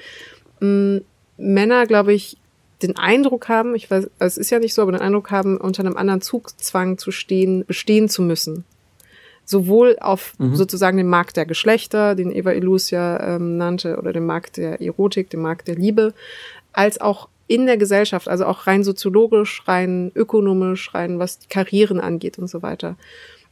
Mhm. 0.60 1.02
Männer, 1.38 1.86
glaube 1.86 2.14
ich, 2.14 2.38
den 2.82 2.98
Eindruck 2.98 3.48
haben, 3.50 3.76
ich 3.76 3.90
weiß, 3.90 4.10
es 4.20 4.38
ist 4.38 4.50
ja 4.50 4.60
nicht 4.60 4.74
so, 4.74 4.82
aber 4.82 4.92
den 4.92 5.02
Eindruck 5.02 5.32
haben, 5.32 5.58
unter 5.58 5.84
einem 5.84 5.98
anderen 5.98 6.22
Zugzwang 6.22 6.98
zu 6.98 7.12
stehen, 7.12 7.66
bestehen 7.66 8.10
zu 8.10 8.22
müssen. 8.22 8.66
Sowohl 9.46 9.98
auf 10.00 10.34
mhm. 10.38 10.56
sozusagen 10.56 10.98
den 10.98 11.08
Markt 11.08 11.38
der 11.38 11.46
Geschlechter, 11.46 12.16
den 12.16 12.32
Eva 12.32 12.52
Illus 12.52 12.90
ja 12.90 13.36
ähm, 13.36 13.58
nannte, 13.58 13.98
oder 13.98 14.12
den 14.12 14.26
Markt 14.26 14.58
der 14.58 14.82
Erotik, 14.82 15.30
den 15.30 15.42
Markt 15.42 15.68
der 15.68 15.76
Liebe, 15.76 16.14
als 16.74 17.00
auch 17.00 17.30
in 17.48 17.66
der 17.66 17.78
Gesellschaft, 17.78 18.28
also 18.28 18.46
auch 18.46 18.68
rein 18.68 18.84
soziologisch, 18.84 19.64
rein 19.68 20.12
ökonomisch, 20.16 20.94
rein 20.94 21.20
was 21.20 21.40
Karrieren 21.50 22.00
angeht 22.00 22.40
und 22.40 22.48
so 22.48 22.64
weiter. 22.64 22.98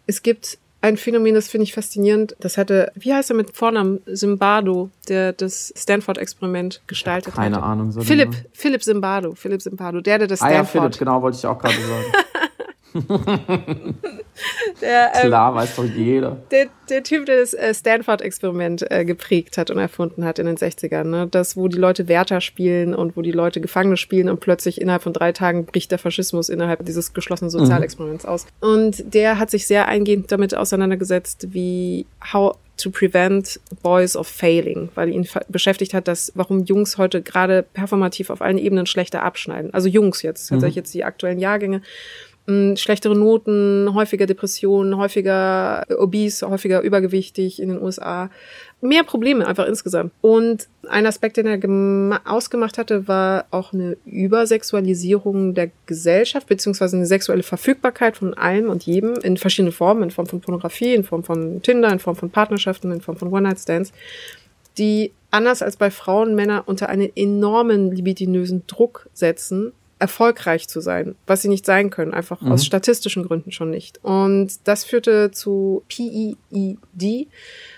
Es 0.07 0.23
gibt 0.23 0.57
ein 0.83 0.97
Phänomen, 0.97 1.33
das 1.33 1.47
finde 1.47 1.63
ich 1.63 1.73
faszinierend. 1.73 2.35
Das 2.41 2.57
hatte, 2.57 2.91
wie 2.95 3.13
heißt 3.13 3.31
er 3.31 3.37
mit 3.37 3.55
Vornamen? 3.55 4.01
Zimbardo, 4.13 4.89
der 5.07 5.31
das 5.31 5.73
Stanford-Experiment 5.77 6.81
gestaltet 6.87 7.27
hat. 7.27 7.35
Keine 7.35 7.55
hatte. 7.55 7.65
Ahnung. 7.65 7.91
So 7.93 8.01
Philipp, 8.01 8.31
genau. 8.31 8.43
Philipp 8.51 8.83
Zimbardo, 8.83 9.33
Philipp 9.33 9.61
Zimbardo, 9.61 10.01
der, 10.01 10.19
der 10.19 10.27
das 10.27 10.39
Stanford. 10.39 10.59
Ah 10.59 10.61
ja, 10.61 10.65
Philipp, 10.65 10.99
genau, 10.99 11.21
wollte 11.21 11.37
ich 11.37 11.45
auch 11.45 11.57
gerade 11.57 11.75
sagen. 11.75 12.03
der, 14.81 15.11
ähm, 15.15 15.27
Klar, 15.27 15.55
weiß 15.55 15.75
doch 15.75 15.85
jeder. 15.85 16.37
Der, 16.51 16.67
der 16.89 17.03
Typ, 17.03 17.25
der 17.25 17.39
das 17.39 17.53
äh, 17.53 17.73
Stanford-Experiment 17.73 18.89
äh, 18.91 19.05
geprägt 19.05 19.57
hat 19.57 19.71
und 19.71 19.79
erfunden 19.79 20.25
hat 20.25 20.39
in 20.39 20.45
den 20.45 20.57
60ern, 20.57 21.05
ne? 21.05 21.27
das, 21.29 21.57
wo 21.57 21.67
die 21.67 21.77
Leute 21.77 22.07
Wärter 22.07 22.41
spielen 22.41 22.93
und 22.93 23.17
wo 23.17 23.21
die 23.21 23.31
Leute 23.31 23.61
Gefangene 23.61 23.97
spielen 23.97 24.29
und 24.29 24.39
plötzlich 24.39 24.79
innerhalb 24.79 25.03
von 25.03 25.13
drei 25.13 25.31
Tagen 25.31 25.65
bricht 25.65 25.91
der 25.91 25.99
Faschismus 25.99 26.49
innerhalb 26.49 26.85
dieses 26.85 27.13
geschlossenen 27.13 27.49
Sozialexperiments 27.49 28.25
mhm. 28.25 28.29
aus. 28.29 28.45
Und 28.59 29.13
der 29.13 29.39
hat 29.39 29.49
sich 29.49 29.65
sehr 29.67 29.87
eingehend 29.87 30.31
damit 30.31 30.55
auseinandergesetzt, 30.55 31.47
wie 31.53 32.05
how 32.31 32.55
to 32.77 32.89
prevent 32.89 33.59
boys 33.81 34.15
of 34.15 34.27
failing, 34.27 34.89
weil 34.95 35.09
ihn 35.09 35.27
beschäftigt 35.47 35.93
hat, 35.93 36.07
dass 36.07 36.31
warum 36.35 36.63
Jungs 36.63 36.97
heute 36.97 37.21
gerade 37.21 37.63
performativ 37.63 38.29
auf 38.29 38.41
allen 38.41 38.57
Ebenen 38.57 38.85
schlechter 38.85 39.23
abschneiden. 39.23 39.73
Also 39.73 39.87
Jungs 39.87 40.21
jetzt, 40.21 40.47
tatsächlich 40.47 40.75
mhm. 40.75 40.79
jetzt 40.79 40.93
die 40.93 41.03
aktuellen 41.03 41.39
Jahrgänge 41.39 41.81
schlechtere 42.45 43.15
Noten, 43.15 43.93
häufiger 43.93 44.25
Depressionen, 44.25 44.97
häufiger 44.97 45.85
obese, 45.97 46.49
häufiger 46.49 46.81
übergewichtig 46.81 47.61
in 47.61 47.69
den 47.69 47.81
USA. 47.81 48.29
Mehr 48.81 49.03
Probleme 49.03 49.47
einfach 49.47 49.65
insgesamt. 49.65 50.11
Und 50.19 50.67
ein 50.89 51.05
Aspekt, 51.05 51.37
den 51.37 51.45
er 51.45 52.21
ausgemacht 52.25 52.77
hatte, 52.77 53.07
war 53.07 53.45
auch 53.51 53.71
eine 53.71 53.95
Übersexualisierung 54.05 55.53
der 55.53 55.71
Gesellschaft, 55.85 56.47
beziehungsweise 56.47 56.97
eine 56.97 57.05
sexuelle 57.05 57.43
Verfügbarkeit 57.43 58.17
von 58.17 58.33
allem 58.33 58.69
und 58.69 58.83
jedem 58.83 59.13
in 59.23 59.37
verschiedenen 59.37 59.71
Formen, 59.71 60.03
in 60.03 60.11
Form 60.11 60.27
von 60.27 60.41
Pornografie, 60.41 60.93
in 60.93 61.05
Form 61.05 61.23
von 61.23 61.61
Tinder, 61.61 61.93
in 61.93 61.99
Form 61.99 62.17
von 62.17 62.29
Partnerschaften, 62.29 62.91
in 62.91 62.99
Form 62.99 63.15
von 63.15 63.31
One-Night-Stands, 63.31 63.93
die 64.77 65.13
anders 65.31 65.61
als 65.61 65.77
bei 65.77 65.89
Frauen 65.89 66.35
Männer 66.35 66.63
unter 66.65 66.89
einen 66.89 67.09
enormen 67.15 67.91
libidinösen 67.95 68.67
Druck 68.67 69.07
setzen, 69.13 69.71
erfolgreich 70.03 70.67
zu 70.67 70.81
sein, 70.81 71.15
was 71.27 71.41
sie 71.41 71.47
nicht 71.47 71.65
sein 71.65 71.89
können, 71.89 72.13
einfach 72.13 72.41
mhm. 72.41 72.51
aus 72.51 72.65
statistischen 72.65 73.23
Gründen 73.23 73.53
schon 73.53 73.69
nicht. 73.69 74.03
Und 74.03 74.51
das 74.65 74.83
führte 74.83 75.31
zu 75.31 75.83
PEED. 75.87 77.29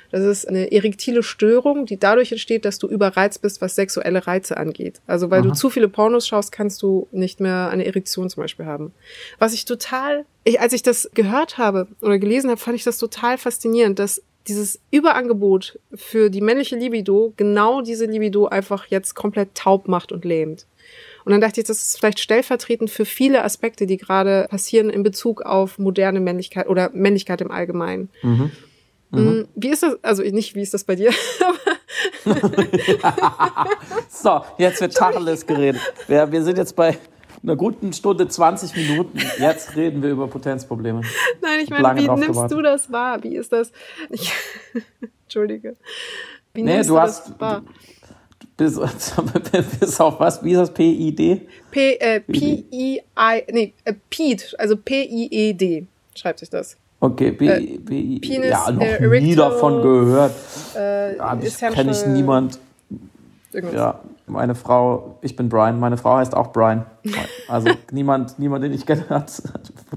Das 0.10 0.24
ist 0.24 0.48
eine 0.48 0.72
erektile 0.72 1.22
Störung, 1.22 1.86
die 1.86 1.98
dadurch 1.98 2.32
entsteht, 2.32 2.66
dass 2.66 2.80
du 2.80 2.88
überreizt 2.88 3.44
bist, 3.44 3.62
was 3.62 3.76
sexuelle 3.76 4.26
Reize 4.26 4.58
angeht. 4.58 5.02
Also 5.06 5.30
weil 5.30 5.42
Aha. 5.42 5.50
du 5.50 5.54
zu 5.54 5.70
viele 5.70 5.88
Pornos 5.88 6.28
schaust, 6.28 6.52
kannst 6.52 6.82
du 6.82 7.08
nicht 7.12 7.40
mehr 7.40 7.70
eine 7.70 7.86
Erektion 7.86 8.28
zum 8.28 8.42
Beispiel 8.42 8.66
haben. 8.66 8.92
Was 9.38 9.54
ich 9.54 9.66
total, 9.66 10.26
ich, 10.44 10.60
als 10.60 10.74
ich 10.74 10.82
das 10.82 11.12
gehört 11.14 11.60
habe 11.60 11.88
oder 12.02 12.18
gelesen 12.18 12.50
habe, 12.50 12.60
fand 12.60 12.76
ich 12.76 12.84
das 12.84 12.98
total 12.98 13.38
faszinierend, 13.38 14.00
dass 14.00 14.24
dieses 14.48 14.80
Überangebot 14.90 15.80
für 15.94 16.32
die 16.32 16.42
männliche 16.42 16.76
Libido 16.76 17.34
genau 17.38 17.82
diese 17.82 18.06
Libido 18.06 18.48
einfach 18.48 18.88
jetzt 18.88 19.14
komplett 19.14 19.54
taub 19.54 19.88
macht 19.88 20.12
und 20.12 20.26
lähmt. 20.26 20.66
Und 21.26 21.32
dann 21.32 21.42
dachte 21.42 21.60
ich, 21.60 21.68
das 21.68 21.82
ist 21.82 21.98
vielleicht 21.98 22.20
stellvertretend 22.20 22.92
für 22.92 23.04
viele 23.04 23.44
Aspekte, 23.44 23.88
die 23.88 23.98
gerade 23.98 24.48
passieren 24.50 24.92
in 24.92 25.02
Bezug 25.04 25.42
auf 25.42 25.80
moderne 25.80 26.20
Männlichkeit 26.20 26.68
oder 26.68 26.92
Männlichkeit 26.94 27.42
im 27.42 27.52
Allgemeinen. 27.52 28.10
Mhm. 28.22 28.52
Mm, 29.10 29.20
mhm. 29.20 29.48
Wie 29.56 29.70
ist 29.70 29.84
das, 29.84 29.98
also 30.04 30.22
nicht, 30.22 30.56
wie 30.56 30.62
ist 30.62 30.74
das 30.74 30.84
bei 30.84 30.96
dir? 30.96 31.12
so, 34.10 34.42
jetzt 34.58 34.82
wird 34.82 34.94
Tacheles 34.94 35.46
geredet. 35.46 35.82
Wir, 36.08 36.32
wir 36.32 36.44
sind 36.44 36.58
jetzt 36.58 36.76
bei 36.76 36.98
einer 37.42 37.56
guten 37.56 37.94
Stunde 37.94 38.28
20 38.28 38.76
Minuten. 38.76 39.20
Jetzt 39.40 39.76
reden 39.76 40.04
wir 40.04 40.12
über 40.12 40.28
Potenzprobleme. 40.28 41.02
Nein, 41.42 41.60
ich 41.64 41.70
meine, 41.70 41.96
wie 41.96 42.08
nimmst 42.08 42.28
gewartet. 42.28 42.58
du 42.58 42.62
das 42.62 42.92
wahr? 42.92 43.24
Wie 43.24 43.36
ist 43.36 43.52
das? 43.52 43.72
Ich, 44.10 44.32
Entschuldige. 45.24 45.76
Wie 46.54 46.64
nee, 46.64 46.82
du, 46.82 46.88
du 46.90 47.00
hast, 47.00 47.40
wahr? 47.40 47.64
Bis, 48.58 48.80
bis 49.80 50.00
auf 50.00 50.20
was? 50.20 50.44
Wie 50.44 50.52
ist 50.52 50.60
das? 50.60 50.74
P-I-D? 50.74 51.42
P, 51.72 51.96
äh, 51.96 52.22
P-I-I, 52.22 53.44
nee, 53.52 53.74
äh, 53.84 53.94
PID, 54.10 54.56
also 54.58 54.78
P-I-E-D 54.78 55.86
schreibt 56.16 56.40
sich 56.40 56.50
das. 56.50 56.78
Okay, 57.02 57.32
B, 57.32 57.48
äh, 57.48 57.78
B, 57.78 58.20
Penis, 58.20 58.50
ja, 58.50 58.72
noch 58.72 58.82
äh, 58.82 59.22
nie 59.22 59.36
davon 59.36 59.82
gehört. 59.82 60.32
Äh, 60.76 61.18
ja, 61.18 61.36
kenne 61.72 61.92
ich 61.92 62.06
niemand. 62.08 62.60
Irgendwas. 63.52 63.76
Ja, 63.76 64.00
meine 64.28 64.56
Frau, 64.56 65.18
ich 65.22 65.36
bin 65.36 65.50
Brian, 65.50 65.80
meine 65.80 65.98
Frau 65.98 66.16
heißt 66.18 66.36
auch 66.36 66.52
Brian. 66.52 66.86
Also 67.48 67.70
niemand, 67.92 68.40
niemand, 68.40 68.64
den 68.64 68.74
ich 68.74 68.86
kenne, 68.86 69.08
hat 69.10 69.42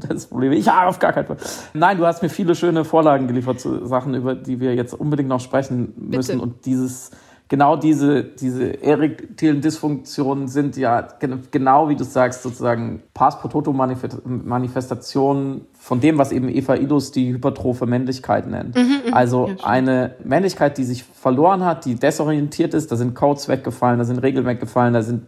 das 0.09 0.27
Problem. 0.27 0.53
Ich 0.53 0.69
habe 0.69 0.89
auf 0.89 0.99
gar 0.99 1.13
keinen 1.13 1.27
Fall. 1.27 1.39
Nein, 1.75 1.99
du 1.99 2.07
hast 2.07 2.23
mir 2.23 2.29
viele 2.29 2.55
schöne 2.55 2.85
Vorlagen 2.85 3.27
geliefert 3.27 3.61
zu 3.61 3.87
Sachen, 3.87 4.15
über 4.15 4.35
die 4.35 4.61
wir 4.61 4.75
jetzt 4.75 4.95
unbedingt 4.95 5.29
noch 5.29 5.41
sprechen 5.41 5.95
müssen. 5.97 6.33
Bitte. 6.33 6.43
Und 6.43 6.67
dieses, 6.67 7.11
genau 7.49 7.77
diese, 7.77 8.25
diese 8.25 8.83
erektilen 8.83 9.61
Dysfunktionen 9.61 10.49
sind 10.49 10.77
ja 10.77 11.09
genau 11.51 11.89
wie 11.89 11.97
du 11.97 12.05
sagst, 12.05 12.43
sozusagen 12.43 13.03
Pass 13.15 13.41
pro 13.41 13.49
Toto 13.49 13.73
Manifestationen 13.73 15.67
von 15.81 16.01
dem, 16.01 16.19
was 16.19 16.33
eben 16.33 16.49
Eva 16.49 16.75
Idus 16.75 17.13
die 17.13 17.33
hypertrophe 17.33 17.87
Männlichkeit 17.87 18.49
nennt. 18.49 18.77
Mhm, 18.77 18.83
mhm. 19.07 19.15
also 19.15 19.51
eine 19.63 20.17
Männlichkeit, 20.25 20.77
die 20.77 20.85
sich 20.85 21.05
verloren 21.05 21.65
hat, 21.65 21.85
die 21.85 21.95
desorientiert 21.95 22.75
ist, 22.75 22.91
da 22.91 22.97
sind 22.97 23.15
Codes 23.15 23.49
weggefallen, 23.49 23.99
da 23.99 24.05
sind 24.05 24.19
Regeln 24.19 24.45
weggefallen, 24.45 24.93
da 24.93 25.03
sind 25.03 25.23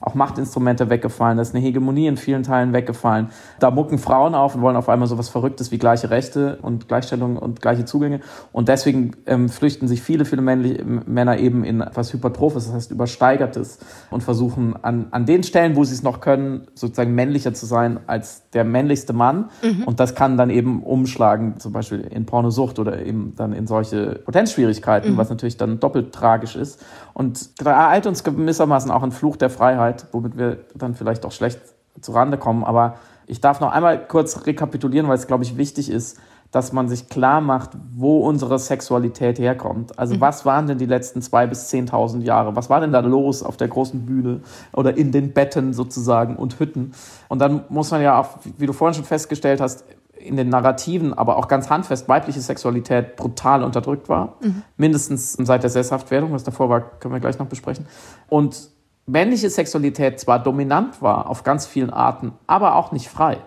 auch 0.00 0.14
Machtinstrumente 0.14 0.88
weggefallen, 0.88 1.36
da 1.36 1.42
ist 1.42 1.54
eine 1.54 1.64
Hegemonie 1.64 2.06
in 2.06 2.16
vielen 2.16 2.44
Teilen 2.44 2.72
weggefallen. 2.72 3.28
Da 3.58 3.70
mucken 3.72 3.98
Frauen 3.98 4.34
auf 4.34 4.54
und 4.54 4.62
wollen 4.62 4.76
auf 4.76 4.88
einmal 4.88 5.08
so 5.08 5.18
was 5.18 5.28
Verrücktes 5.28 5.72
wie 5.72 5.78
gleiche 5.78 6.10
Rechte 6.10 6.58
und 6.62 6.88
Gleichstellung 6.88 7.36
und 7.36 7.60
gleiche 7.60 7.84
Zugänge. 7.84 8.20
Und 8.52 8.68
deswegen 8.68 9.12
ähm, 9.26 9.48
flüchten 9.48 9.88
sich 9.88 10.00
viele, 10.00 10.24
viele 10.24 10.42
männliche, 10.42 10.84
Männer 10.84 11.38
eben 11.38 11.64
in 11.64 11.80
etwas 11.80 12.12
Hypertrophes, 12.12 12.66
das 12.66 12.74
heißt 12.74 12.90
Übersteigertes 12.92 13.78
und 14.10 14.22
versuchen 14.22 14.76
an, 14.82 15.08
an 15.10 15.26
den 15.26 15.42
Stellen, 15.42 15.74
wo 15.74 15.82
sie 15.82 15.94
es 15.94 16.02
noch 16.02 16.20
können, 16.20 16.68
sozusagen 16.74 17.14
männlicher 17.14 17.52
zu 17.52 17.66
sein 17.66 17.98
als 18.06 18.47
der 18.54 18.64
männlichste 18.64 19.12
Mann. 19.12 19.50
Mhm. 19.62 19.84
Und 19.84 20.00
das 20.00 20.14
kann 20.14 20.36
dann 20.36 20.50
eben 20.50 20.82
umschlagen, 20.82 21.58
zum 21.58 21.72
Beispiel 21.72 22.00
in 22.00 22.26
Pornosucht 22.26 22.78
oder 22.78 23.04
eben 23.04 23.34
dann 23.36 23.52
in 23.52 23.66
solche 23.66 24.20
Potenzschwierigkeiten, 24.24 25.12
mhm. 25.12 25.16
was 25.16 25.30
natürlich 25.30 25.56
dann 25.56 25.80
doppelt 25.80 26.12
tragisch 26.12 26.56
ist. 26.56 26.84
Und 27.14 27.60
da 27.60 27.72
ereilt 27.72 28.06
uns 28.06 28.24
gewissermaßen 28.24 28.90
auch 28.90 29.02
ein 29.02 29.12
Fluch 29.12 29.36
der 29.36 29.50
Freiheit, 29.50 30.06
womit 30.12 30.38
wir 30.38 30.58
dann 30.74 30.94
vielleicht 30.94 31.26
auch 31.26 31.32
schlecht 31.32 31.60
zu 32.00 32.12
Rande 32.12 32.38
kommen. 32.38 32.64
Aber 32.64 32.96
ich 33.26 33.40
darf 33.40 33.60
noch 33.60 33.72
einmal 33.72 34.06
kurz 34.06 34.46
rekapitulieren, 34.46 35.08
weil 35.08 35.16
es, 35.16 35.26
glaube 35.26 35.44
ich, 35.44 35.56
wichtig 35.56 35.90
ist, 35.90 36.18
dass 36.50 36.72
man 36.72 36.88
sich 36.88 37.08
klar 37.08 37.40
macht, 37.40 37.70
wo 37.94 38.20
unsere 38.20 38.58
Sexualität 38.58 39.38
herkommt. 39.38 39.98
Also 39.98 40.14
mhm. 40.14 40.20
was 40.20 40.46
waren 40.46 40.66
denn 40.66 40.78
die 40.78 40.86
letzten 40.86 41.20
zwei 41.20 41.46
bis 41.46 41.68
zehntausend 41.68 42.24
Jahre? 42.24 42.56
Was 42.56 42.70
war 42.70 42.80
denn 42.80 42.92
da 42.92 43.00
los 43.00 43.42
auf 43.42 43.56
der 43.56 43.68
großen 43.68 44.06
Bühne 44.06 44.40
oder 44.72 44.96
in 44.96 45.12
den 45.12 45.32
Betten 45.32 45.74
sozusagen 45.74 46.36
und 46.36 46.58
Hütten? 46.58 46.92
Und 47.28 47.40
dann 47.40 47.64
muss 47.68 47.90
man 47.90 48.00
ja 48.00 48.18
auch, 48.18 48.38
wie 48.56 48.66
du 48.66 48.72
vorhin 48.72 48.94
schon 48.94 49.04
festgestellt 49.04 49.60
hast, 49.60 49.84
in 50.18 50.36
den 50.36 50.48
Narrativen, 50.48 51.14
aber 51.14 51.36
auch 51.36 51.48
ganz 51.48 51.70
handfest 51.70 52.08
weibliche 52.08 52.40
Sexualität 52.40 53.16
brutal 53.16 53.62
unterdrückt 53.62 54.08
war. 54.08 54.36
Mhm. 54.40 54.62
Mindestens 54.76 55.34
seit 55.34 55.62
der 55.62 55.70
Sesshaftwerdung, 55.70 56.32
was 56.32 56.44
davor 56.44 56.68
war, 56.68 56.80
können 56.80 57.14
wir 57.14 57.20
gleich 57.20 57.38
noch 57.38 57.46
besprechen. 57.46 57.86
Und 58.28 58.70
männliche 59.06 59.50
Sexualität 59.50 60.18
zwar 60.18 60.42
dominant 60.42 61.00
war 61.02 61.28
auf 61.28 61.44
ganz 61.44 61.66
vielen 61.66 61.90
Arten, 61.90 62.32
aber 62.46 62.74
auch 62.76 62.92
nicht 62.92 63.08
frei. 63.08 63.38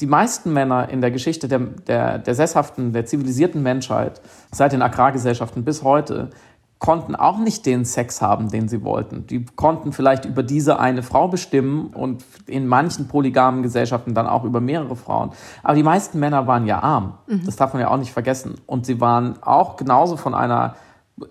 Die 0.00 0.06
meisten 0.06 0.52
Männer 0.52 0.88
in 0.88 1.00
der 1.00 1.10
Geschichte 1.10 1.48
der, 1.48 1.58
der, 1.58 2.18
der 2.18 2.34
sesshaften, 2.34 2.92
der 2.92 3.06
zivilisierten 3.06 3.62
Menschheit, 3.62 4.20
seit 4.52 4.72
den 4.72 4.82
Agrargesellschaften 4.82 5.64
bis 5.64 5.82
heute, 5.82 6.30
konnten 6.78 7.16
auch 7.16 7.38
nicht 7.38 7.66
den 7.66 7.84
Sex 7.84 8.22
haben, 8.22 8.50
den 8.50 8.68
sie 8.68 8.84
wollten. 8.84 9.26
Die 9.26 9.44
konnten 9.44 9.92
vielleicht 9.92 10.24
über 10.24 10.44
diese 10.44 10.78
eine 10.78 11.02
Frau 11.02 11.26
bestimmen 11.26 11.88
und 11.88 12.24
in 12.46 12.68
manchen 12.68 13.08
polygamen 13.08 13.62
Gesellschaften 13.62 14.14
dann 14.14 14.28
auch 14.28 14.44
über 14.44 14.60
mehrere 14.60 14.94
Frauen. 14.94 15.30
Aber 15.64 15.74
die 15.74 15.82
meisten 15.82 16.20
Männer 16.20 16.46
waren 16.46 16.66
ja 16.66 16.80
arm. 16.80 17.14
Mhm. 17.26 17.44
Das 17.46 17.56
darf 17.56 17.72
man 17.72 17.82
ja 17.82 17.90
auch 17.90 17.96
nicht 17.96 18.12
vergessen. 18.12 18.60
Und 18.66 18.86
sie 18.86 19.00
waren 19.00 19.42
auch 19.42 19.76
genauso 19.76 20.16
von 20.16 20.34
einer 20.34 20.76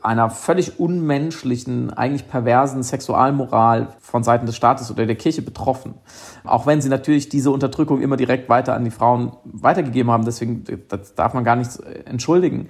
einer 0.02 0.30
völlig 0.30 0.80
unmenschlichen, 0.80 1.92
eigentlich 1.94 2.28
perversen 2.28 2.84
Sexualmoral 2.84 3.96
von 4.00 4.24
Seiten 4.24 4.46
des 4.46 4.56
Staates 4.56 4.92
oder 4.92 5.06
der 5.06 5.16
Kirche 5.16 5.42
betroffen. 5.42 5.96
Auch 6.44 6.66
wenn 6.66 6.82
sie 6.82 6.90
natürlich 6.90 7.30
diese 7.30 7.52
Unterdrückung 7.52 8.02
immer 8.02 8.18
direkt 8.18 8.50
weiter 8.50 8.74
an 8.74 8.84
die 8.84 8.92
Frauen 8.92 9.32
weitergegeben 9.46 10.12
haben. 10.12 10.26
Deswegen 10.26 10.64
das 10.88 11.16
darf 11.16 11.34
man 11.34 11.44
gar 11.44 11.56
nicht 11.56 11.80
entschuldigen. 12.06 12.70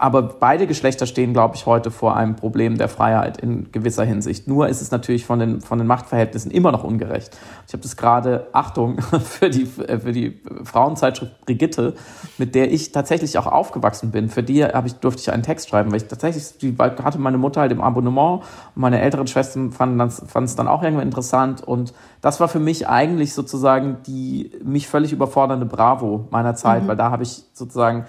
Aber 0.00 0.22
beide 0.22 0.68
Geschlechter 0.68 1.06
stehen, 1.06 1.32
glaube 1.32 1.56
ich, 1.56 1.66
heute 1.66 1.90
vor 1.90 2.16
einem 2.16 2.36
Problem 2.36 2.78
der 2.78 2.88
Freiheit 2.88 3.38
in 3.38 3.72
gewisser 3.72 4.04
Hinsicht. 4.04 4.46
Nur 4.46 4.68
ist 4.68 4.80
es 4.80 4.92
natürlich 4.92 5.26
von 5.26 5.40
den, 5.40 5.60
von 5.60 5.78
den 5.78 5.88
Machtverhältnissen 5.88 6.52
immer 6.52 6.70
noch 6.70 6.84
ungerecht. 6.84 7.36
Ich 7.66 7.72
habe 7.72 7.82
das 7.82 7.96
gerade, 7.96 8.46
Achtung, 8.52 9.00
für 9.02 9.50
die, 9.50 9.66
für 9.66 10.12
die 10.12 10.40
Frauenzeitschrift 10.62 11.40
Brigitte, 11.44 11.94
mit 12.38 12.54
der 12.54 12.72
ich 12.72 12.92
tatsächlich 12.92 13.38
auch 13.38 13.48
aufgewachsen 13.48 14.12
bin. 14.12 14.28
Für 14.28 14.44
die 14.44 14.64
habe 14.64 14.86
ich, 14.86 14.94
durfte 14.94 15.20
ich 15.20 15.32
einen 15.32 15.42
Text 15.42 15.68
schreiben, 15.68 15.90
weil 15.90 15.96
ich 15.96 16.06
tatsächlich, 16.06 16.58
die 16.58 16.76
hatte 16.78 17.18
meine 17.18 17.38
Mutter 17.38 17.62
halt 17.62 17.72
im 17.72 17.80
Abonnement 17.80 18.42
und 18.76 18.80
meine 18.80 19.00
älteren 19.00 19.26
Schwestern 19.26 19.72
fanden 19.72 20.00
es 20.00 20.54
dann 20.54 20.68
auch 20.68 20.84
irgendwie 20.84 21.02
interessant. 21.02 21.66
Und 21.66 21.92
das 22.20 22.38
war 22.38 22.46
für 22.46 22.60
mich 22.60 22.86
eigentlich 22.86 23.34
sozusagen 23.34 23.96
die 24.06 24.52
mich 24.62 24.86
völlig 24.86 25.12
überfordernde 25.12 25.66
Bravo 25.66 26.28
meiner 26.30 26.54
Zeit, 26.54 26.84
mhm. 26.84 26.88
weil 26.88 26.96
da 26.96 27.10
habe 27.10 27.24
ich 27.24 27.42
sozusagen 27.52 28.06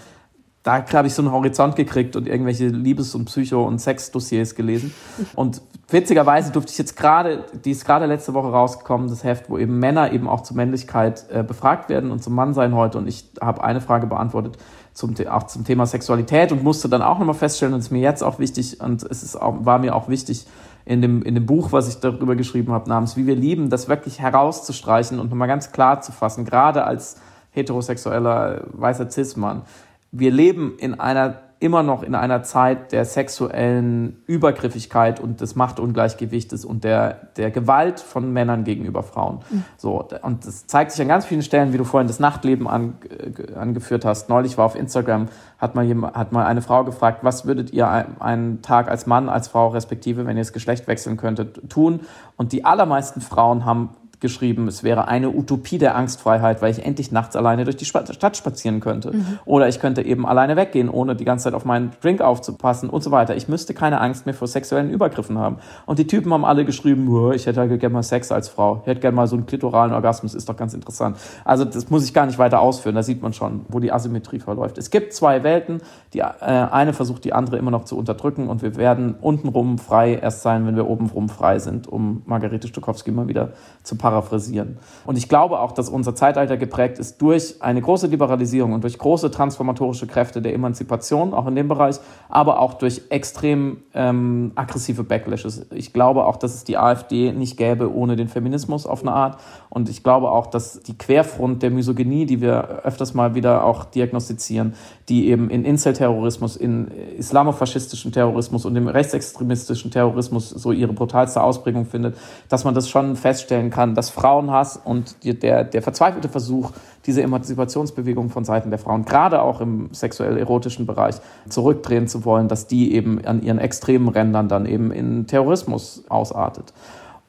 da 0.63 0.85
habe 0.93 1.07
ich 1.07 1.13
so 1.13 1.21
einen 1.21 1.31
Horizont 1.31 1.75
gekriegt 1.77 2.15
und 2.15 2.27
irgendwelche 2.27 2.67
Liebes- 2.67 3.15
und 3.15 3.25
Psycho- 3.25 3.65
und 3.65 3.79
Sex-Dossiers 3.79 4.55
gelesen. 4.55 4.93
Und 5.35 5.61
witzigerweise 5.87 6.51
durfte 6.51 6.71
ich 6.71 6.77
jetzt 6.77 6.97
gerade, 6.97 7.45
die 7.63 7.71
ist 7.71 7.85
gerade 7.85 8.05
letzte 8.05 8.33
Woche 8.33 8.49
rausgekommen, 8.49 9.07
das 9.07 9.23
Heft, 9.23 9.49
wo 9.49 9.57
eben 9.57 9.79
Männer 9.79 10.11
eben 10.11 10.27
auch 10.27 10.41
zur 10.41 10.57
Männlichkeit 10.57 11.25
äh, 11.31 11.43
befragt 11.43 11.87
werden 11.87 12.11
und 12.11 12.21
zum 12.21 12.35
Mannsein 12.35 12.75
heute. 12.75 12.97
Und 12.97 13.07
ich 13.07 13.31
habe 13.39 13.63
eine 13.63 13.79
Frage 13.79 14.05
beantwortet 14.05 14.57
zum, 14.93 15.15
auch 15.29 15.43
zum 15.43 15.63
Thema 15.63 15.85
Sexualität 15.85 16.51
und 16.51 16.61
musste 16.61 16.89
dann 16.89 17.01
auch 17.01 17.19
nochmal 17.19 17.35
feststellen, 17.35 17.73
und 17.73 17.79
es 17.79 17.85
ist 17.85 17.91
mir 17.91 18.01
jetzt 18.01 18.21
auch 18.21 18.37
wichtig, 18.37 18.81
und 18.81 19.03
es 19.03 19.23
ist 19.23 19.37
auch, 19.37 19.65
war 19.65 19.79
mir 19.79 19.95
auch 19.95 20.09
wichtig, 20.09 20.45
in 20.83 21.01
dem, 21.01 21.21
in 21.21 21.35
dem 21.35 21.45
Buch, 21.45 21.71
was 21.71 21.87
ich 21.87 21.99
darüber 21.99 22.35
geschrieben 22.35 22.73
habe, 22.73 22.89
namens 22.89 23.15
Wie 23.15 23.27
wir 23.27 23.35
lieben, 23.35 23.69
das 23.69 23.87
wirklich 23.87 24.19
herauszustreichen 24.19 25.19
und 25.19 25.29
nochmal 25.29 25.47
ganz 25.47 25.71
klar 25.71 26.01
zu 26.01 26.11
fassen, 26.11 26.43
gerade 26.43 26.83
als 26.83 27.17
heterosexueller 27.51 28.65
weißer 28.73 29.09
Cis-Mann 29.09 29.63
wir 30.11 30.31
leben 30.31 30.77
in 30.79 30.99
einer 30.99 31.49
immer 31.59 31.83
noch 31.83 32.03
in 32.03 32.15
einer 32.15 32.41
Zeit 32.41 32.93
der 32.93 33.03
sexuellen 33.03 34.23
Übergriffigkeit 34.27 35.19
und 35.19 35.41
des 35.41 35.55
Machtungleichgewichtes 35.55 36.63
und 36.63 36.85
der, 36.85 37.31
der 37.35 37.51
Gewalt 37.51 37.99
von 37.99 38.31
Männern 38.31 38.63
gegenüber 38.63 39.03
Frauen. 39.03 39.39
Mhm. 39.49 39.65
So, 39.75 40.07
und 40.21 40.47
das 40.47 40.67
zeigt 40.67 40.91
sich 40.91 41.01
an 41.01 41.09
ganz 41.09 41.25
vielen 41.25 41.41
Stellen, 41.41 41.73
wie 41.73 41.77
du 41.77 41.83
vorhin 41.83 42.07
das 42.07 42.21
Nachtleben 42.21 42.65
an, 42.65 42.93
äh, 43.09 43.55
angeführt 43.55 44.05
hast. 44.05 44.29
Neulich 44.29 44.57
war 44.57 44.65
auf 44.65 44.75
Instagram, 44.75 45.27
hat 45.57 45.75
mal, 45.75 45.83
jemand, 45.83 46.15
hat 46.15 46.31
mal 46.31 46.45
eine 46.45 46.61
Frau 46.61 46.85
gefragt, 46.85 47.19
was 47.23 47.45
würdet 47.45 47.73
ihr 47.73 47.89
einen 48.19 48.61
Tag 48.61 48.89
als 48.89 49.05
Mann, 49.05 49.27
als 49.27 49.49
Frau 49.49 49.67
respektive, 49.67 50.25
wenn 50.25 50.37
ihr 50.37 50.43
das 50.43 50.53
Geschlecht 50.53 50.87
wechseln 50.87 51.17
könntet, 51.17 51.69
tun? 51.69 52.01
Und 52.37 52.53
die 52.53 52.63
allermeisten 52.63 53.19
Frauen 53.19 53.65
haben 53.65 53.89
geschrieben, 54.19 54.67
es 54.67 54.83
wäre 54.83 55.07
eine 55.07 55.29
Utopie 55.29 55.77
der 55.77 55.95
Angstfreiheit, 55.95 56.61
weil 56.61 56.71
ich 56.71 56.85
endlich 56.85 57.11
nachts 57.11 57.35
alleine 57.35 57.63
durch 57.63 57.77
die 57.77 57.85
Stadt 57.85 58.37
spazieren 58.37 58.79
könnte. 58.79 59.11
Mhm. 59.11 59.39
Oder 59.45 59.67
ich 59.67 59.79
könnte 59.79 60.01
eben 60.01 60.25
alleine 60.25 60.55
weggehen, 60.55 60.89
ohne 60.89 61.15
die 61.15 61.25
ganze 61.25 61.45
Zeit 61.45 61.53
auf 61.53 61.65
meinen 61.65 61.91
Drink 62.01 62.21
aufzupassen 62.21 62.89
und 62.89 63.03
so 63.03 63.11
weiter. 63.11 63.35
Ich 63.35 63.47
müsste 63.47 63.73
keine 63.73 64.01
Angst 64.01 64.25
mehr 64.25 64.35
vor 64.35 64.47
sexuellen 64.47 64.89
Übergriffen 64.89 65.37
haben. 65.37 65.57
Und 65.85 65.99
die 65.99 66.07
Typen 66.07 66.33
haben 66.33 66.45
alle 66.45 66.65
geschrieben, 66.65 67.31
ich 67.33 67.45
hätte 67.45 67.59
halt 67.59 67.79
gerne 67.79 67.93
mal 67.93 68.03
Sex 68.03 68.31
als 68.31 68.49
Frau. 68.49 68.79
Ich 68.81 68.87
hätte 68.87 69.01
gerne 69.01 69.15
mal 69.15 69.27
so 69.27 69.35
einen 69.35 69.45
klitoralen 69.45 69.93
Orgasmus, 69.93 70.35
ist 70.35 70.49
doch 70.49 70.57
ganz 70.57 70.73
interessant. 70.73 71.17
Also 71.45 71.65
das 71.65 71.89
muss 71.89 72.03
ich 72.03 72.13
gar 72.13 72.25
nicht 72.25 72.37
weiter 72.39 72.59
ausführen, 72.61 72.95
da 72.95 73.03
sieht 73.03 73.21
man 73.21 73.33
schon, 73.33 73.65
wo 73.69 73.79
die 73.79 73.91
Asymmetrie 73.91 74.39
verläuft. 74.39 74.77
Es 74.77 74.89
gibt 74.89 75.13
zwei 75.13 75.43
Welten, 75.43 75.81
die 76.13 76.19
äh, 76.19 76.23
eine 76.41 76.93
versucht 76.93 77.23
die 77.23 77.33
andere 77.33 77.57
immer 77.57 77.71
noch 77.71 77.85
zu 77.85 77.97
unterdrücken 77.97 78.47
und 78.47 78.61
wir 78.61 78.75
werden 78.77 79.15
untenrum 79.21 79.77
frei 79.77 80.15
erst 80.15 80.41
sein, 80.41 80.65
wenn 80.65 80.75
wir 80.75 80.87
obenrum 80.87 81.29
frei 81.29 81.59
sind, 81.59 81.87
um 81.87 82.23
Margarete 82.25 82.67
Stokowski 82.67 83.11
mal 83.11 83.27
wieder 83.27 83.49
zu 83.83 83.95
paraphrasieren. 83.95 84.77
Und 85.05 85.17
ich 85.17 85.29
glaube 85.29 85.59
auch, 85.59 85.71
dass 85.71 85.87
unser 85.89 86.15
Zeitalter 86.15 86.57
geprägt 86.57 86.97
ist 86.97 87.21
durch 87.21 87.61
eine 87.61 87.81
große 87.81 88.07
Liberalisierung 88.07 88.73
und 88.73 88.83
durch 88.83 88.97
große 88.97 89.29
transformatorische 89.29 90.07
Kräfte 90.07 90.41
der 90.41 90.53
Emanzipation, 90.53 91.33
auch 91.33 91.47
in 91.47 91.55
dem 91.55 91.67
Bereich, 91.67 91.97
aber 92.27 92.59
auch 92.59 92.73
durch 92.73 93.03
extrem 93.09 93.77
ähm, 93.93 94.51
aggressive 94.55 95.03
Backlashes. 95.03 95.67
Ich 95.73 95.93
glaube 95.93 96.25
auch, 96.25 96.37
dass 96.37 96.55
es 96.55 96.63
die 96.63 96.77
AfD 96.77 97.31
nicht 97.33 97.57
gäbe 97.57 97.93
ohne 97.93 98.15
den 98.15 98.27
Feminismus 98.27 98.85
auf 98.85 99.01
eine 99.01 99.11
Art. 99.11 99.39
Und 99.69 99.89
ich 99.89 100.03
glaube 100.03 100.31
auch, 100.31 100.47
dass 100.47 100.81
die 100.81 100.97
Querfront 100.97 101.61
der 101.61 101.69
Misogynie, 101.69 102.25
die 102.25 102.41
wir 102.41 102.81
öfters 102.83 103.13
mal 103.13 103.35
wieder 103.35 103.63
auch 103.63 103.85
diagnostizieren, 103.85 104.73
die 105.09 105.27
eben 105.27 105.49
in 105.49 105.65
Incel-Terrorismus, 105.99 106.55
in 106.55 106.87
islamofaschistischen 107.17 108.11
Terrorismus 108.11 108.65
und 108.65 108.75
im 108.75 108.87
rechtsextremistischen 108.87 109.91
Terrorismus 109.91 110.49
so 110.49 110.71
ihre 110.71 110.93
brutalste 110.93 111.41
Ausprägung 111.41 111.85
findet, 111.85 112.17
dass 112.47 112.63
man 112.63 112.73
das 112.73 112.89
schon 112.89 113.15
feststellen 113.15 113.69
kann, 113.69 113.95
dass 113.95 114.09
Frauenhass 114.09 114.77
und 114.77 115.17
der, 115.23 115.63
der 115.63 115.81
verzweifelte 115.81 116.29
Versuch, 116.29 116.71
diese 117.05 117.21
Emanzipationsbewegung 117.21 118.29
von 118.29 118.45
Seiten 118.45 118.69
der 118.69 118.79
Frauen, 118.79 119.05
gerade 119.05 119.41
auch 119.41 119.61
im 119.61 119.89
sexuell-erotischen 119.93 120.85
Bereich, 120.85 121.15
zurückdrehen 121.47 122.07
zu 122.07 122.25
wollen, 122.25 122.47
dass 122.47 122.67
die 122.67 122.93
eben 122.93 123.23
an 123.25 123.41
ihren 123.41 123.59
extremen 123.59 124.09
Rändern 124.09 124.47
dann 124.47 124.65
eben 124.65 124.91
in 124.91 125.27
Terrorismus 125.27 126.03
ausartet. 126.09 126.73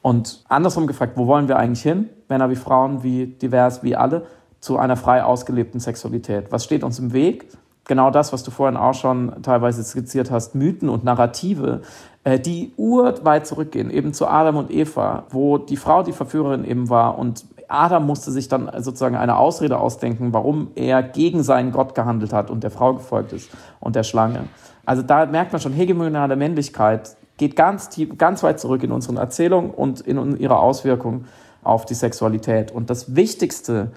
Und 0.01 0.43
andersrum 0.47 0.87
gefragt, 0.87 1.13
wo 1.15 1.27
wollen 1.27 1.47
wir 1.47 1.57
eigentlich 1.57 1.83
hin? 1.83 2.09
Männer 2.27 2.49
wie 2.49 2.55
Frauen, 2.55 3.03
wie 3.03 3.27
divers, 3.27 3.83
wie 3.83 3.95
alle. 3.95 4.25
zu 4.61 4.77
einer 4.77 4.95
frei 4.95 5.23
ausgelebten 5.23 5.79
Sexualität. 5.79 6.51
Was 6.51 6.63
steht 6.63 6.83
uns 6.83 6.99
im 6.99 7.13
Weg? 7.13 7.47
Genau 7.85 8.11
das, 8.11 8.31
was 8.31 8.43
du 8.43 8.51
vorhin 8.51 8.77
auch 8.77 8.93
schon 8.93 9.41
teilweise 9.41 9.83
skizziert 9.83 10.31
hast, 10.31 10.55
Mythen 10.55 10.87
und 10.87 11.03
Narrative, 11.03 11.81
äh, 12.23 12.39
die 12.39 12.73
urweit 12.77 13.47
zurückgehen, 13.47 13.89
eben 13.89 14.13
zu 14.13 14.27
Adam 14.27 14.57
und 14.57 14.71
Eva, 14.71 15.23
wo 15.29 15.57
die 15.57 15.77
Frau 15.77 16.03
die 16.03 16.11
Verführerin 16.11 16.63
eben 16.63 16.89
war 16.89 17.17
und 17.17 17.45
Adam 17.71 18.05
musste 18.05 18.31
sich 18.31 18.49
dann 18.49 18.69
sozusagen 18.79 19.15
eine 19.15 19.37
Ausrede 19.37 19.79
ausdenken, 19.79 20.33
warum 20.33 20.71
er 20.75 21.01
gegen 21.01 21.41
seinen 21.41 21.71
Gott 21.71 21.95
gehandelt 21.95 22.33
hat 22.33 22.51
und 22.51 22.63
der 22.63 22.71
Frau 22.71 22.93
gefolgt 22.93 23.31
ist 23.31 23.49
und 23.79 23.95
der 23.95 24.03
Schlange. 24.03 24.43
Also 24.85 25.01
da 25.01 25.25
merkt 25.25 25.53
man 25.53 25.61
schon, 25.61 25.71
hegemoniale 25.71 26.35
Männlichkeit 26.35 27.15
geht 27.37 27.55
ganz 27.55 27.89
tief, 27.89 28.17
ganz 28.17 28.43
weit 28.43 28.59
zurück 28.59 28.83
in 28.83 28.91
unseren 28.91 29.17
Erzählungen 29.17 29.71
und 29.71 30.01
in 30.01 30.37
ihrer 30.37 30.59
Auswirkung 30.59 31.25
auf 31.63 31.85
die 31.85 31.93
Sexualität. 31.93 32.71
Und 32.71 32.89
das 32.89 33.15
wichtigste 33.15 33.91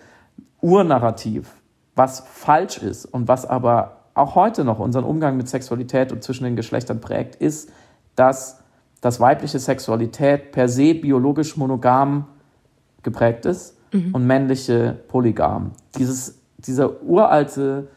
Urnarrativ, 0.62 1.50
was 1.94 2.20
falsch 2.20 2.78
ist 2.78 3.07
und 3.07 3.28
was 3.28 3.46
aber 3.46 3.96
auch 4.14 4.35
heute 4.35 4.64
noch 4.64 4.78
unseren 4.78 5.04
Umgang 5.04 5.37
mit 5.37 5.48
Sexualität 5.48 6.12
und 6.12 6.22
zwischen 6.22 6.44
den 6.44 6.57
Geschlechtern 6.57 7.00
prägt, 7.00 7.37
ist, 7.37 7.70
dass 8.16 8.61
das 9.00 9.20
weibliche 9.20 9.59
Sexualität 9.59 10.52
per 10.52 10.68
se 10.68 10.94
biologisch 10.94 11.57
monogam 11.57 12.26
geprägt 13.02 13.44
ist 13.44 13.76
mhm. 13.92 14.14
und 14.14 14.26
männliche 14.26 14.98
polygam. 15.09 15.72
Dieses, 15.98 16.38
dieser 16.59 17.02
uralte 17.02 17.88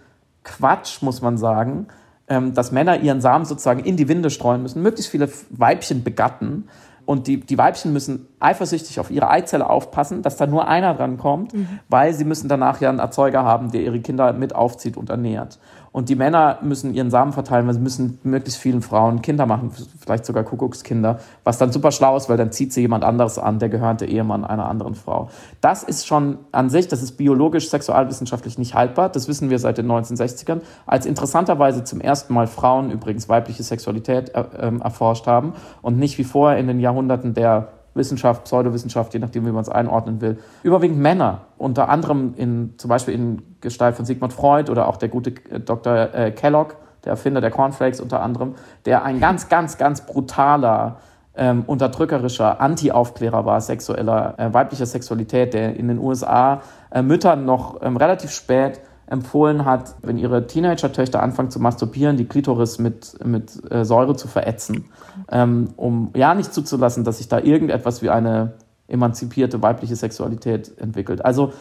Quatsch, 0.44 1.02
muss 1.02 1.22
man 1.22 1.38
sagen, 1.38 1.88
ähm, 2.28 2.54
dass 2.54 2.72
Männer 2.72 3.00
ihren 3.00 3.22
Samen 3.22 3.46
sozusagen 3.46 3.80
in 3.82 3.96
die 3.96 4.08
Winde 4.08 4.30
streuen 4.30 4.62
müssen, 4.62 4.82
möglichst 4.82 5.12
viele 5.12 5.30
Weibchen 5.50 6.04
begatten 6.04 6.66
und 7.08 7.28
die, 7.28 7.40
die 7.40 7.58
Weibchen 7.58 7.94
müssen 7.94 8.28
eifersüchtig 8.42 9.00
auf 9.00 9.10
ihre 9.10 9.30
Eizelle 9.30 9.70
aufpassen, 9.70 10.24
dass 10.24 10.36
da 10.36 10.46
nur 10.46 10.68
einer 10.68 10.94
dran 10.94 11.18
kommt, 11.18 11.54
mhm. 11.54 11.80
weil 11.88 12.14
sie 12.14 12.26
müssen 12.26 12.50
danach 12.50 12.82
ja 12.82 12.90
einen 12.90 13.00
Erzeuger 13.00 13.46
haben, 13.46 13.72
der 13.72 13.82
ihre 13.82 14.02
Kinder 14.02 14.34
mit 14.34 14.54
aufzieht 14.54 14.98
und 14.98 15.10
ernährt. 15.10 15.58
Und 15.98 16.10
die 16.10 16.16
Männer 16.16 16.60
müssen 16.62 16.94
ihren 16.94 17.10
Samen 17.10 17.34
verteilen, 17.34 17.66
weil 17.66 17.74
sie 17.74 17.80
müssen 17.80 18.20
möglichst 18.22 18.62
vielen 18.62 18.84
Frauen 18.84 19.24
Kinder 19.24 19.48
machen, 19.48 19.72
vielleicht 20.00 20.28
sogar 20.28 20.44
Kuckuckskinder, 20.44 21.18
was 21.44 21.58
dann 21.58 21.72
super 21.72 21.92
schlau 21.92 22.16
ist, 22.16 22.30
weil 22.30 22.38
dann 22.38 22.52
zieht 22.52 22.72
sie 22.72 22.82
jemand 22.82 23.04
anderes 23.04 23.40
an, 23.40 23.58
der 23.58 23.70
gehörte 23.70 24.06
Ehemann 24.06 24.46
einer 24.46 24.70
anderen 24.70 24.94
Frau. 24.94 25.32
Das 25.60 25.82
ist 25.82 26.06
schon 26.06 26.38
an 26.52 26.70
sich, 26.70 26.88
das 26.88 27.02
ist 27.02 27.14
biologisch, 27.14 27.72
sexualwissenschaftlich 27.72 28.60
nicht 28.60 28.76
haltbar. 28.76 29.10
Das 29.10 29.28
wissen 29.28 29.50
wir 29.50 29.58
seit 29.58 29.80
den 29.80 29.88
1960ern, 29.88 30.62
als 30.86 31.08
interessanterweise 31.08 31.84
zum 31.84 32.00
ersten 32.00 32.32
Mal 32.32 32.46
Frauen 32.46 32.92
übrigens 32.92 33.28
weibliche 33.28 33.64
Sexualität 33.64 34.36
äh, 34.36 34.42
äh, 34.42 34.80
erforscht 34.80 35.26
haben 35.26 35.54
und 35.82 35.98
nicht 35.98 36.20
wie 36.20 36.26
vorher 36.26 36.60
in 36.60 36.68
den 36.68 36.80
Jahrhunderten 36.80 37.34
der 37.34 37.70
Wissenschaft, 37.98 38.46
Pseudowissenschaft, 38.46 39.14
je 39.14 39.20
nachdem, 39.20 39.46
wie 39.46 39.52
man 39.52 39.62
es 39.62 39.70
einordnen 39.70 40.22
will, 40.22 40.38
überwiegend 40.64 41.00
Männer, 41.00 41.42
unter 41.58 41.90
anderem 41.90 42.34
in, 42.38 42.76
zum 42.78 42.90
Beispiel 42.90 43.14
in 43.14 43.42
Gestalt 43.62 43.96
von 43.96 44.06
Sigmund 44.06 44.34
Freud 44.34 44.72
oder 44.72 44.88
auch 44.88 44.98
der 44.98 45.10
gute 45.10 45.32
äh, 45.50 45.60
Dr. 45.60 46.14
Äh, 46.14 46.32
Kellogg, 46.32 46.76
der 47.04 47.12
Erfinder 47.12 47.42
der 47.42 47.52
Cornflakes 47.52 48.00
unter 48.00 48.22
anderem, 48.22 48.56
der 48.86 49.04
ein 49.04 49.20
ganz, 49.20 49.50
ganz, 49.50 49.78
ganz 49.78 50.06
brutaler, 50.06 50.98
ähm, 51.38 51.64
unterdrückerischer 51.68 52.60
Anti-Aufklärer 52.60 53.46
war, 53.46 53.62
sexueller, 53.62 54.34
äh, 54.38 54.54
weiblicher 54.54 54.86
Sexualität, 54.86 55.54
der 55.54 55.76
in 55.76 55.88
den 55.88 56.00
USA 56.00 56.62
äh, 56.92 57.02
Müttern 57.02 57.46
noch 57.46 57.82
ähm, 57.82 57.96
relativ 57.96 58.32
spät 58.32 58.82
empfohlen 59.08 59.66
hat, 59.66 59.96
wenn 60.02 60.18
ihre 60.18 60.48
Teenager-Töchter 60.48 61.24
anfangen 61.24 61.50
zu 61.50 61.60
masturbieren, 61.60 62.18
die 62.18 62.26
Klitoris 62.26 62.78
mit, 62.78 63.18
mit 63.26 63.72
äh, 63.72 63.86
Säure 63.86 64.16
zu 64.16 64.28
verätzen, 64.28 64.86
ähm, 65.32 65.70
um 65.78 66.12
ja 66.16 66.36
nicht 66.36 66.54
zuzulassen, 66.54 67.04
dass 67.04 67.18
sich 67.18 67.30
da 67.30 67.40
irgendetwas 67.40 68.02
wie 68.02 68.10
eine 68.10 68.54
emanzipierte 68.88 69.62
weibliche 69.62 69.96
Sexualität 69.96 70.78
entwickelt. 70.78 71.24
Also 71.24 71.54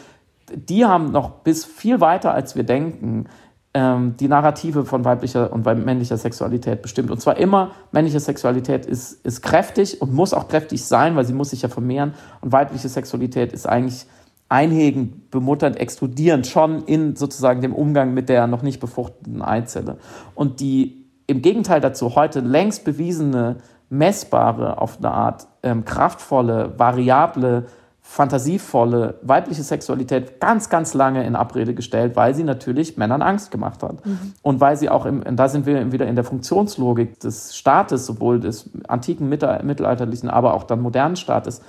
die 0.53 0.85
haben 0.85 1.11
noch 1.13 1.31
bis 1.31 1.65
viel 1.65 2.01
weiter, 2.01 2.33
als 2.33 2.57
wir 2.57 2.63
denken, 2.65 3.27
ähm, 3.75 4.17
die 4.19 4.29
Narrative 4.29 4.85
von 4.85 5.05
weiblicher 5.05 5.53
und 5.53 5.67
männlicher 5.67 6.17
Sexualität 6.17 6.83
bestimmt. 6.83 7.11
Und 7.11 7.21
zwar 7.21 7.37
immer, 7.37 7.73
männliche 7.93 8.21
Sexualität 8.21 8.87
ist, 8.87 9.25
ist 9.25 9.43
kräftig 9.43 10.01
und 10.01 10.15
muss 10.15 10.35
auch 10.35 10.49
kräftig 10.49 10.85
sein, 10.85 11.15
weil 11.15 11.25
sie 11.25 11.35
muss 11.35 11.51
sich 11.51 11.63
ja 11.63 11.69
vermehren. 11.69 12.15
Und 12.41 12.53
weibliche 12.53 12.89
Sexualität 12.89 13.53
ist 13.53 13.69
eigentlich 13.69 14.07
einhegend, 14.49 15.31
bemutternd, 15.31 15.77
explodierend, 15.77 16.47
schon 16.47 16.85
in 16.85 17.17
sozusagen 17.17 17.61
dem 17.61 17.75
Umgang 17.75 18.15
mit 18.15 18.29
der 18.29 18.47
noch 18.47 18.63
nicht 18.63 18.81
befruchteten 18.81 19.43
Eizelle. 19.43 19.99
Und 20.35 20.61
die 20.61 21.07
im 21.27 21.43
Gegenteil 21.43 21.81
dazu 21.81 22.15
heute 22.15 22.41
längst 22.41 22.85
bewiesene, 22.85 23.57
messbare, 23.89 24.81
auf 24.81 24.99
eine 24.99 25.11
Art 25.11 25.49
ähm, 25.63 25.85
kraftvolle, 25.85 26.75
variable, 26.77 27.67
fantasievolle 28.09 29.19
weibliche 29.23 29.65
Sexualität 29.65 30.41
ganz, 30.41 30.71
ganz 30.71 30.95
lange 30.95 31.27
in 31.27 31.35
Abrede 31.35 31.75
gestellt, 31.75 32.15
weil 32.15 32.37
sie 32.37 32.45
natürlich 32.45 32.97
Männern 32.97 33.21
Angst 33.21 33.51
gemacht 33.51 33.83
hat. 33.83 34.07
Mhm. 34.07 34.35
Und 34.43 34.61
weil 34.61 34.77
sie 34.77 34.89
auch, 34.89 35.07
im, 35.07 35.25
da 35.37 35.49
sind 35.49 35.67
wir 35.67 35.91
wieder 35.91 36.07
in 36.07 36.15
der 36.15 36.23
Funktionslogik 36.23 37.19
des 37.19 37.57
Staates, 37.57 38.07
sowohl 38.07 38.39
des 38.39 38.71
antiken, 38.87 39.29
mittelalterlichen, 39.29 40.31
aber 40.31 40.55
auch 40.55 40.63
dann 40.63 40.81
modernen 40.81 41.17
Staates, 41.17 41.63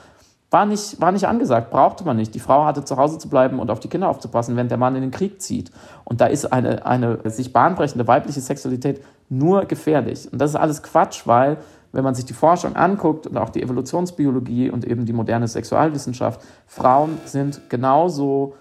war 0.49 0.65
nicht, 0.65 1.01
war 1.01 1.11
nicht 1.11 1.27
angesagt, 1.27 1.71
brauchte 1.71 2.05
man 2.05 2.15
nicht. 2.15 2.33
Die 2.33 2.39
Frau 2.39 2.65
hatte 2.65 2.85
zu 2.85 2.97
Hause 2.97 3.17
zu 3.17 3.29
bleiben 3.29 3.59
und 3.59 3.69
auf 3.69 3.79
die 3.79 3.89
Kinder 3.89 4.07
aufzupassen, 4.07 4.55
wenn 4.55 4.69
der 4.69 4.77
Mann 4.77 4.95
in 4.95 5.01
den 5.01 5.11
Krieg 5.11 5.41
zieht. 5.41 5.71
Und 6.05 6.21
da 6.21 6.27
ist 6.27 6.45
eine, 6.53 6.85
eine 6.85 7.19
sich 7.29 7.51
bahnbrechende 7.51 8.07
weibliche 8.07 8.39
Sexualität 8.39 9.03
nur 9.29 9.65
gefährlich. 9.65 10.31
Und 10.31 10.39
das 10.39 10.51
ist 10.51 10.55
alles 10.55 10.83
Quatsch, 10.83 11.27
weil 11.27 11.57
wenn 11.91 12.03
man 12.03 12.15
sich 12.15 12.25
die 12.25 12.33
Forschung 12.33 12.75
anguckt 12.75 13.27
und 13.27 13.37
auch 13.37 13.49
die 13.49 13.61
Evolutionsbiologie 13.61 14.69
und 14.69 14.85
eben 14.85 15.05
die 15.05 15.13
moderne 15.13 15.47
Sexualwissenschaft, 15.47 16.41
Frauen 16.65 17.17
sind 17.25 17.69
genauso 17.69 18.55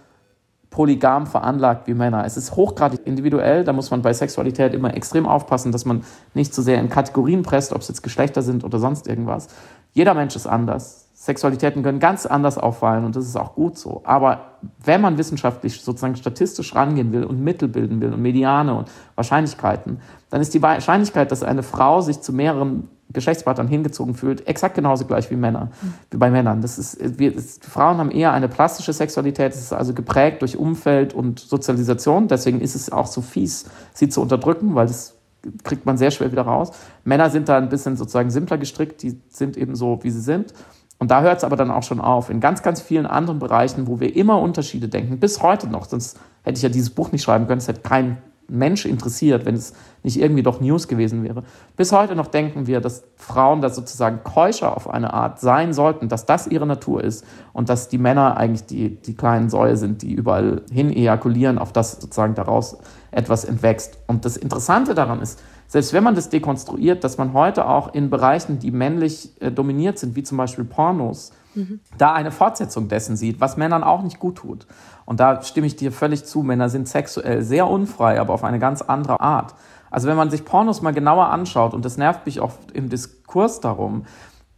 polygam 0.70 1.26
veranlagt 1.26 1.86
wie 1.86 1.94
Männer. 1.94 2.24
Es 2.24 2.36
ist 2.36 2.56
hochgradig 2.56 3.06
individuell, 3.06 3.64
da 3.64 3.72
muss 3.72 3.90
man 3.90 4.02
bei 4.02 4.12
Sexualität 4.12 4.74
immer 4.74 4.94
extrem 4.94 5.26
aufpassen, 5.26 5.72
dass 5.72 5.84
man 5.84 6.04
nicht 6.34 6.52
zu 6.52 6.60
so 6.60 6.66
sehr 6.66 6.80
in 6.80 6.88
Kategorien 6.88 7.42
presst, 7.42 7.72
ob 7.72 7.80
es 7.80 7.88
jetzt 7.88 8.02
Geschlechter 8.02 8.42
sind 8.42 8.64
oder 8.64 8.78
sonst 8.78 9.06
irgendwas. 9.06 9.48
Jeder 9.92 10.14
Mensch 10.14 10.34
ist 10.36 10.46
anders. 10.46 11.05
Sexualitäten 11.26 11.82
können 11.82 11.98
ganz 11.98 12.24
anders 12.24 12.56
auffallen 12.56 13.04
und 13.04 13.16
das 13.16 13.26
ist 13.26 13.36
auch 13.36 13.56
gut 13.56 13.76
so. 13.76 14.00
Aber 14.04 14.52
wenn 14.84 15.00
man 15.00 15.18
wissenschaftlich 15.18 15.80
sozusagen 15.80 16.14
statistisch 16.14 16.74
rangehen 16.76 17.12
will 17.12 17.24
und 17.24 17.42
Mittel 17.42 17.66
bilden 17.68 18.00
will 18.00 18.12
und 18.12 18.22
Mediane 18.22 18.72
und 18.72 18.88
Wahrscheinlichkeiten, 19.16 20.00
dann 20.30 20.40
ist 20.40 20.54
die 20.54 20.62
Wahrscheinlichkeit, 20.62 21.32
dass 21.32 21.42
eine 21.42 21.64
Frau 21.64 22.00
sich 22.00 22.20
zu 22.20 22.32
mehreren 22.32 22.88
Geschlechtspartnern 23.12 23.66
hingezogen 23.66 24.14
fühlt, 24.14 24.46
exakt 24.46 24.76
genauso 24.76 25.04
gleich 25.04 25.28
wie 25.32 25.36
Männer, 25.36 25.70
mhm. 25.82 25.94
wie 26.12 26.16
bei 26.16 26.30
Männern. 26.30 26.62
Das 26.62 26.78
ist, 26.78 27.18
wir, 27.18 27.34
das, 27.34 27.58
Frauen 27.60 27.98
haben 27.98 28.12
eher 28.12 28.32
eine 28.32 28.48
plastische 28.48 28.92
Sexualität, 28.92 29.52
das 29.52 29.60
ist 29.60 29.72
also 29.72 29.94
geprägt 29.94 30.42
durch 30.42 30.56
Umfeld 30.56 31.12
und 31.12 31.40
Sozialisation. 31.40 32.28
Deswegen 32.28 32.60
ist 32.60 32.76
es 32.76 32.92
auch 32.92 33.08
so 33.08 33.20
fies, 33.20 33.66
sie 33.94 34.08
zu 34.08 34.22
unterdrücken, 34.22 34.76
weil 34.76 34.86
das 34.86 35.16
kriegt 35.64 35.86
man 35.86 35.96
sehr 35.96 36.12
schwer 36.12 36.30
wieder 36.30 36.42
raus. 36.42 36.70
Männer 37.04 37.30
sind 37.30 37.48
da 37.48 37.58
ein 37.58 37.68
bisschen 37.68 37.96
sozusagen 37.96 38.30
simpler 38.30 38.58
gestrickt, 38.58 39.02
die 39.02 39.20
sind 39.28 39.56
eben 39.56 39.74
so, 39.74 39.98
wie 40.02 40.10
sie 40.10 40.20
sind. 40.20 40.52
Und 40.98 41.10
da 41.10 41.20
hört 41.22 41.38
es 41.38 41.44
aber 41.44 41.56
dann 41.56 41.70
auch 41.70 41.82
schon 41.82 42.00
auf. 42.00 42.30
In 42.30 42.40
ganz, 42.40 42.62
ganz 42.62 42.80
vielen 42.80 43.06
anderen 43.06 43.38
Bereichen, 43.38 43.86
wo 43.86 44.00
wir 44.00 44.16
immer 44.16 44.40
Unterschiede 44.40 44.88
denken, 44.88 45.18
bis 45.18 45.42
heute 45.42 45.68
noch, 45.68 45.84
sonst 45.84 46.18
hätte 46.42 46.56
ich 46.56 46.62
ja 46.62 46.68
dieses 46.68 46.90
Buch 46.90 47.12
nicht 47.12 47.22
schreiben 47.22 47.46
können, 47.46 47.58
es 47.58 47.68
hätte 47.68 47.82
kein 47.82 48.18
Mensch 48.48 48.84
interessiert, 48.86 49.44
wenn 49.44 49.56
es 49.56 49.72
nicht 50.02 50.20
irgendwie 50.20 50.42
doch 50.42 50.60
News 50.60 50.86
gewesen 50.86 51.24
wäre. 51.24 51.42
Bis 51.76 51.92
heute 51.92 52.14
noch 52.14 52.28
denken 52.28 52.66
wir, 52.66 52.80
dass 52.80 53.02
Frauen 53.16 53.60
da 53.60 53.70
sozusagen 53.70 54.22
keuscher 54.22 54.76
auf 54.76 54.88
eine 54.88 55.12
Art 55.12 55.40
sein 55.40 55.72
sollten, 55.72 56.08
dass 56.08 56.26
das 56.26 56.46
ihre 56.46 56.66
Natur 56.66 57.02
ist 57.02 57.24
und 57.52 57.68
dass 57.68 57.88
die 57.88 57.98
Männer 57.98 58.36
eigentlich 58.36 58.66
die, 58.66 58.90
die 59.02 59.14
kleinen 59.14 59.50
Säue 59.50 59.76
sind, 59.76 60.02
die 60.02 60.12
überall 60.12 60.62
hin 60.70 60.92
ejakulieren, 60.92 61.58
auf 61.58 61.72
das 61.72 62.00
sozusagen 62.00 62.34
daraus 62.34 62.78
etwas 63.10 63.44
entwächst. 63.44 63.98
Und 64.06 64.24
das 64.24 64.36
Interessante 64.36 64.94
daran 64.94 65.20
ist, 65.20 65.40
selbst 65.68 65.92
wenn 65.92 66.04
man 66.04 66.14
das 66.14 66.28
dekonstruiert, 66.28 67.04
dass 67.04 67.18
man 67.18 67.32
heute 67.32 67.68
auch 67.68 67.92
in 67.94 68.10
Bereichen, 68.10 68.58
die 68.58 68.70
männlich 68.70 69.40
äh, 69.40 69.50
dominiert 69.50 69.98
sind, 69.98 70.16
wie 70.16 70.22
zum 70.22 70.38
Beispiel 70.38 70.64
Pornos, 70.64 71.32
mhm. 71.54 71.80
da 71.98 72.12
eine 72.12 72.30
Fortsetzung 72.30 72.88
dessen 72.88 73.16
sieht, 73.16 73.40
was 73.40 73.56
Männern 73.56 73.82
auch 73.82 74.02
nicht 74.02 74.18
gut 74.18 74.36
tut. 74.36 74.66
Und 75.04 75.20
da 75.20 75.42
stimme 75.42 75.66
ich 75.66 75.76
dir 75.76 75.92
völlig 75.92 76.24
zu, 76.24 76.42
Männer 76.42 76.68
sind 76.68 76.88
sexuell 76.88 77.42
sehr 77.42 77.68
unfrei, 77.68 78.20
aber 78.20 78.34
auf 78.34 78.44
eine 78.44 78.58
ganz 78.58 78.82
andere 78.82 79.20
Art. 79.20 79.54
Also 79.90 80.08
wenn 80.08 80.16
man 80.16 80.30
sich 80.30 80.44
Pornos 80.44 80.82
mal 80.82 80.92
genauer 80.92 81.28
anschaut, 81.28 81.74
und 81.74 81.84
das 81.84 81.96
nervt 81.96 82.26
mich 82.26 82.40
oft 82.40 82.72
im 82.72 82.88
Diskurs 82.88 83.60
darum, 83.60 84.04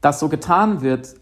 dass 0.01 0.21
so 0.21 0.29
getan 0.29 0.81
wird, 0.81 1.15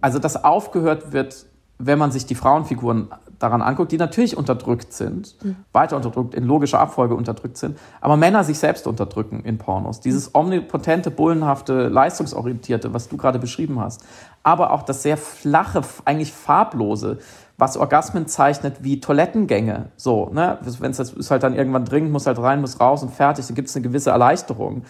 also 0.00 0.18
dass 0.18 0.44
aufgehört 0.44 1.12
wird, 1.12 1.46
wenn 1.78 1.98
man 1.98 2.10
sich 2.10 2.26
die 2.26 2.34
Frauenfiguren 2.34 3.08
daran 3.38 3.62
anguckt, 3.62 3.92
die 3.92 3.98
natürlich 3.98 4.36
unterdrückt 4.36 4.92
sind, 4.92 5.36
mhm. 5.42 5.56
weiter 5.72 5.96
unterdrückt, 5.96 6.34
in 6.34 6.44
logischer 6.44 6.80
Abfolge 6.80 7.14
unterdrückt 7.14 7.56
sind, 7.56 7.78
aber 8.00 8.16
Männer 8.16 8.44
sich 8.44 8.58
selbst 8.58 8.86
unterdrücken 8.86 9.40
in 9.44 9.58
Pornos. 9.58 10.00
Dieses 10.00 10.34
omnipotente, 10.34 11.10
bullenhafte, 11.10 11.88
leistungsorientierte, 11.88 12.94
was 12.94 13.08
du 13.08 13.16
gerade 13.16 13.38
beschrieben 13.38 13.80
hast, 13.80 14.04
aber 14.42 14.72
auch 14.72 14.82
das 14.82 15.02
sehr 15.02 15.16
flache, 15.16 15.82
eigentlich 16.04 16.32
farblose, 16.32 17.18
was 17.58 17.76
Orgasmen 17.76 18.26
zeichnet 18.26 18.84
wie 18.84 19.00
Toilettengänge. 19.00 19.90
So, 19.96 20.28
ne? 20.32 20.58
Wenn 20.78 20.90
es 20.90 20.98
ist 20.98 21.30
halt 21.30 21.42
dann 21.42 21.54
irgendwann 21.54 21.86
dringend, 21.86 22.12
muss 22.12 22.26
halt 22.26 22.38
rein, 22.38 22.60
muss 22.60 22.80
raus 22.80 23.02
und 23.02 23.12
fertig, 23.12 23.46
dann 23.46 23.54
gibt 23.54 23.68
es 23.68 23.76
eine 23.76 23.82
gewisse 23.82 24.10
Erleichterung 24.10 24.82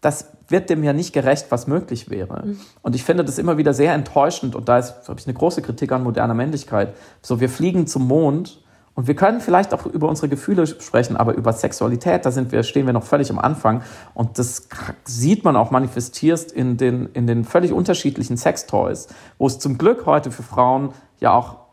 das 0.00 0.30
wird 0.48 0.70
dem 0.70 0.82
ja 0.82 0.92
nicht 0.92 1.12
gerecht, 1.12 1.46
was 1.50 1.66
möglich 1.66 2.10
wäre. 2.10 2.46
Mhm. 2.46 2.60
Und 2.82 2.94
ich 2.94 3.04
finde 3.04 3.24
das 3.24 3.38
immer 3.38 3.58
wieder 3.58 3.74
sehr 3.74 3.92
enttäuschend 3.94 4.56
und 4.56 4.68
da 4.68 4.78
ist, 4.78 5.08
habe 5.08 5.20
ich, 5.20 5.26
eine 5.26 5.34
große 5.34 5.62
Kritik 5.62 5.92
an 5.92 6.02
moderner 6.02 6.34
Männlichkeit. 6.34 6.94
So, 7.22 7.40
wir 7.40 7.48
fliegen 7.48 7.86
zum 7.86 8.06
Mond 8.08 8.60
Und 8.98 9.06
wir 9.06 9.14
können 9.14 9.40
vielleicht 9.40 9.72
auch 9.72 9.86
über 9.86 10.08
unsere 10.08 10.28
Gefühle 10.28 10.66
sprechen, 10.66 11.16
aber 11.16 11.34
über 11.34 11.52
Sexualität, 11.52 12.26
da 12.26 12.32
sind 12.32 12.50
wir, 12.50 12.64
stehen 12.64 12.84
wir 12.84 12.92
noch 12.92 13.04
völlig 13.04 13.30
am 13.30 13.38
Anfang. 13.38 13.82
Und 14.12 14.40
das 14.40 14.66
sieht 15.04 15.44
man 15.44 15.54
auch 15.54 15.70
manifestiert 15.70 16.50
in 16.50 16.76
den, 16.78 17.06
in 17.12 17.28
den 17.28 17.44
völlig 17.44 17.72
unterschiedlichen 17.72 18.36
Sextoys, 18.36 19.06
wo 19.38 19.46
es 19.46 19.60
zum 19.60 19.78
Glück 19.78 20.04
heute 20.04 20.32
für 20.32 20.42
Frauen 20.42 20.88
ja 21.20 21.32
auch 21.32 21.67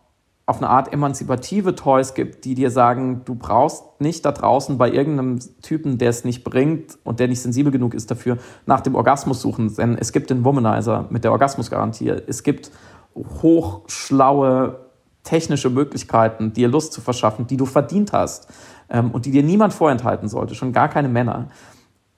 auf 0.47 0.57
eine 0.57 0.69
Art 0.69 0.93
emanzipative 0.93 1.73
Toys 1.75 2.13
gibt, 2.13 2.45
die 2.45 2.53
dir 2.53 2.69
sagen, 2.69 3.21
du 3.25 3.33
brauchst 3.33 3.83
nicht 3.99 4.23
da 4.25 4.31
draußen 4.31 4.77
bei 4.77 4.91
irgendeinem 4.91 5.39
Typen, 5.61 5.97
der 5.97 6.09
es 6.09 6.23
nicht 6.23 6.43
bringt 6.43 6.99
und 7.03 7.19
der 7.19 7.27
nicht 7.27 7.41
sensibel 7.41 7.71
genug 7.71 7.95
ist 7.95 8.11
dafür, 8.11 8.37
nach 8.67 8.81
dem 8.81 8.93
Orgasmus 8.93 9.41
suchen. 9.41 9.73
Denn 9.75 9.97
es 9.97 10.11
gibt 10.11 10.29
den 10.29 10.45
Womanizer 10.45 11.07
mit 11.09 11.23
der 11.23 11.31
Orgasmusgarantie. 11.31 12.09
Es 12.09 12.43
gibt 12.43 12.71
hochschlaue 13.15 14.85
technische 15.23 15.71
Möglichkeiten, 15.71 16.53
dir 16.53 16.67
Lust 16.67 16.93
zu 16.93 17.01
verschaffen, 17.01 17.47
die 17.47 17.57
du 17.57 17.65
verdient 17.65 18.13
hast 18.13 18.47
ähm, 18.89 19.11
und 19.11 19.25
die 19.25 19.31
dir 19.31 19.41
niemand 19.41 19.73
vorenthalten 19.73 20.29
sollte, 20.29 20.53
schon 20.53 20.71
gar 20.71 20.89
keine 20.89 21.09
Männer. 21.09 21.49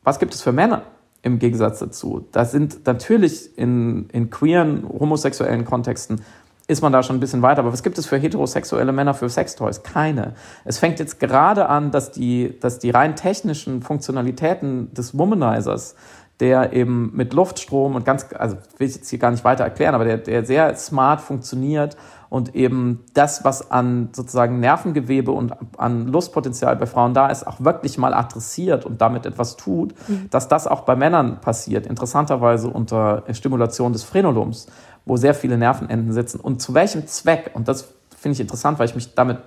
Was 0.03 0.19
gibt 0.19 0.33
es 0.33 0.41
für 0.41 0.51
Männer 0.51 0.83
im 1.21 1.39
Gegensatz 1.39 1.79
dazu? 1.79 2.27
Da 2.33 2.43
sind 2.43 2.85
natürlich 2.85 3.57
in, 3.57 4.09
in 4.09 4.29
queeren, 4.29 4.87
homosexuellen 4.87 5.63
Kontexten 5.63 6.21
ist 6.67 6.81
man 6.81 6.91
da 6.91 7.01
schon 7.01 7.15
ein 7.15 7.19
bisschen 7.19 7.41
weiter. 7.41 7.59
Aber 7.59 7.71
was 7.71 7.81
gibt 7.81 7.97
es 7.97 8.05
für 8.05 8.17
heterosexuelle 8.17 8.91
Männer 8.91 9.13
für 9.13 9.29
Sextoys? 9.29 9.83
Keine. 9.83 10.33
Es 10.65 10.77
fängt 10.77 10.99
jetzt 10.99 11.19
gerade 11.19 11.69
an, 11.69 11.91
dass 11.91 12.11
die, 12.11 12.59
dass 12.59 12.79
die 12.79 12.89
rein 12.89 13.15
technischen 13.15 13.81
Funktionalitäten 13.81 14.93
des 14.93 15.17
Womanizers, 15.17 15.95
der 16.41 16.73
eben 16.73 17.15
mit 17.15 17.33
Luftstrom 17.33 17.95
und 17.95 18.05
ganz, 18.05 18.27
also 18.37 18.57
will 18.77 18.87
ich 18.87 18.95
jetzt 18.95 19.09
hier 19.09 19.17
gar 19.17 19.31
nicht 19.31 19.43
weiter 19.43 19.63
erklären, 19.63 19.95
aber 19.95 20.05
der, 20.05 20.17
der 20.17 20.45
sehr 20.45 20.75
smart 20.75 21.21
funktioniert 21.21 21.97
und 22.29 22.53
eben 22.55 23.05
das, 23.13 23.43
was 23.45 23.71
an 23.71 24.09
sozusagen 24.11 24.59
Nervengewebe 24.59 25.31
und 25.31 25.53
an 25.77 26.07
Lustpotenzial 26.07 26.75
bei 26.75 26.85
Frauen 26.85 27.13
da 27.13 27.27
ist, 27.29 27.47
auch 27.47 27.61
wirklich 27.61 27.97
mal 27.97 28.13
adressiert 28.13 28.85
und 28.85 29.01
damit 29.01 29.25
etwas 29.25 29.55
tut, 29.55 29.95
mhm. 30.07 30.29
dass 30.29 30.47
das 30.47 30.67
auch 30.67 30.81
bei 30.81 30.95
Männern 30.95 31.39
passiert. 31.39 31.87
Interessanterweise 31.87 32.69
unter 32.69 33.23
Stimulation 33.31 33.93
des 33.93 34.03
Phrenolums 34.03 34.67
wo 35.07 35.17
sehr 35.17 35.33
viele 35.33 35.57
Nervenenden 35.57 36.11
sitzen 36.13 36.39
und 36.39 36.61
zu 36.61 36.73
welchem 36.73 37.07
Zweck. 37.07 37.51
Und 37.53 37.67
das 37.67 37.93
finde 38.17 38.33
ich 38.33 38.39
interessant, 38.41 38.79
weil 38.79 38.87
ich 38.87 38.95
mich 38.95 39.13
damit 39.15 39.37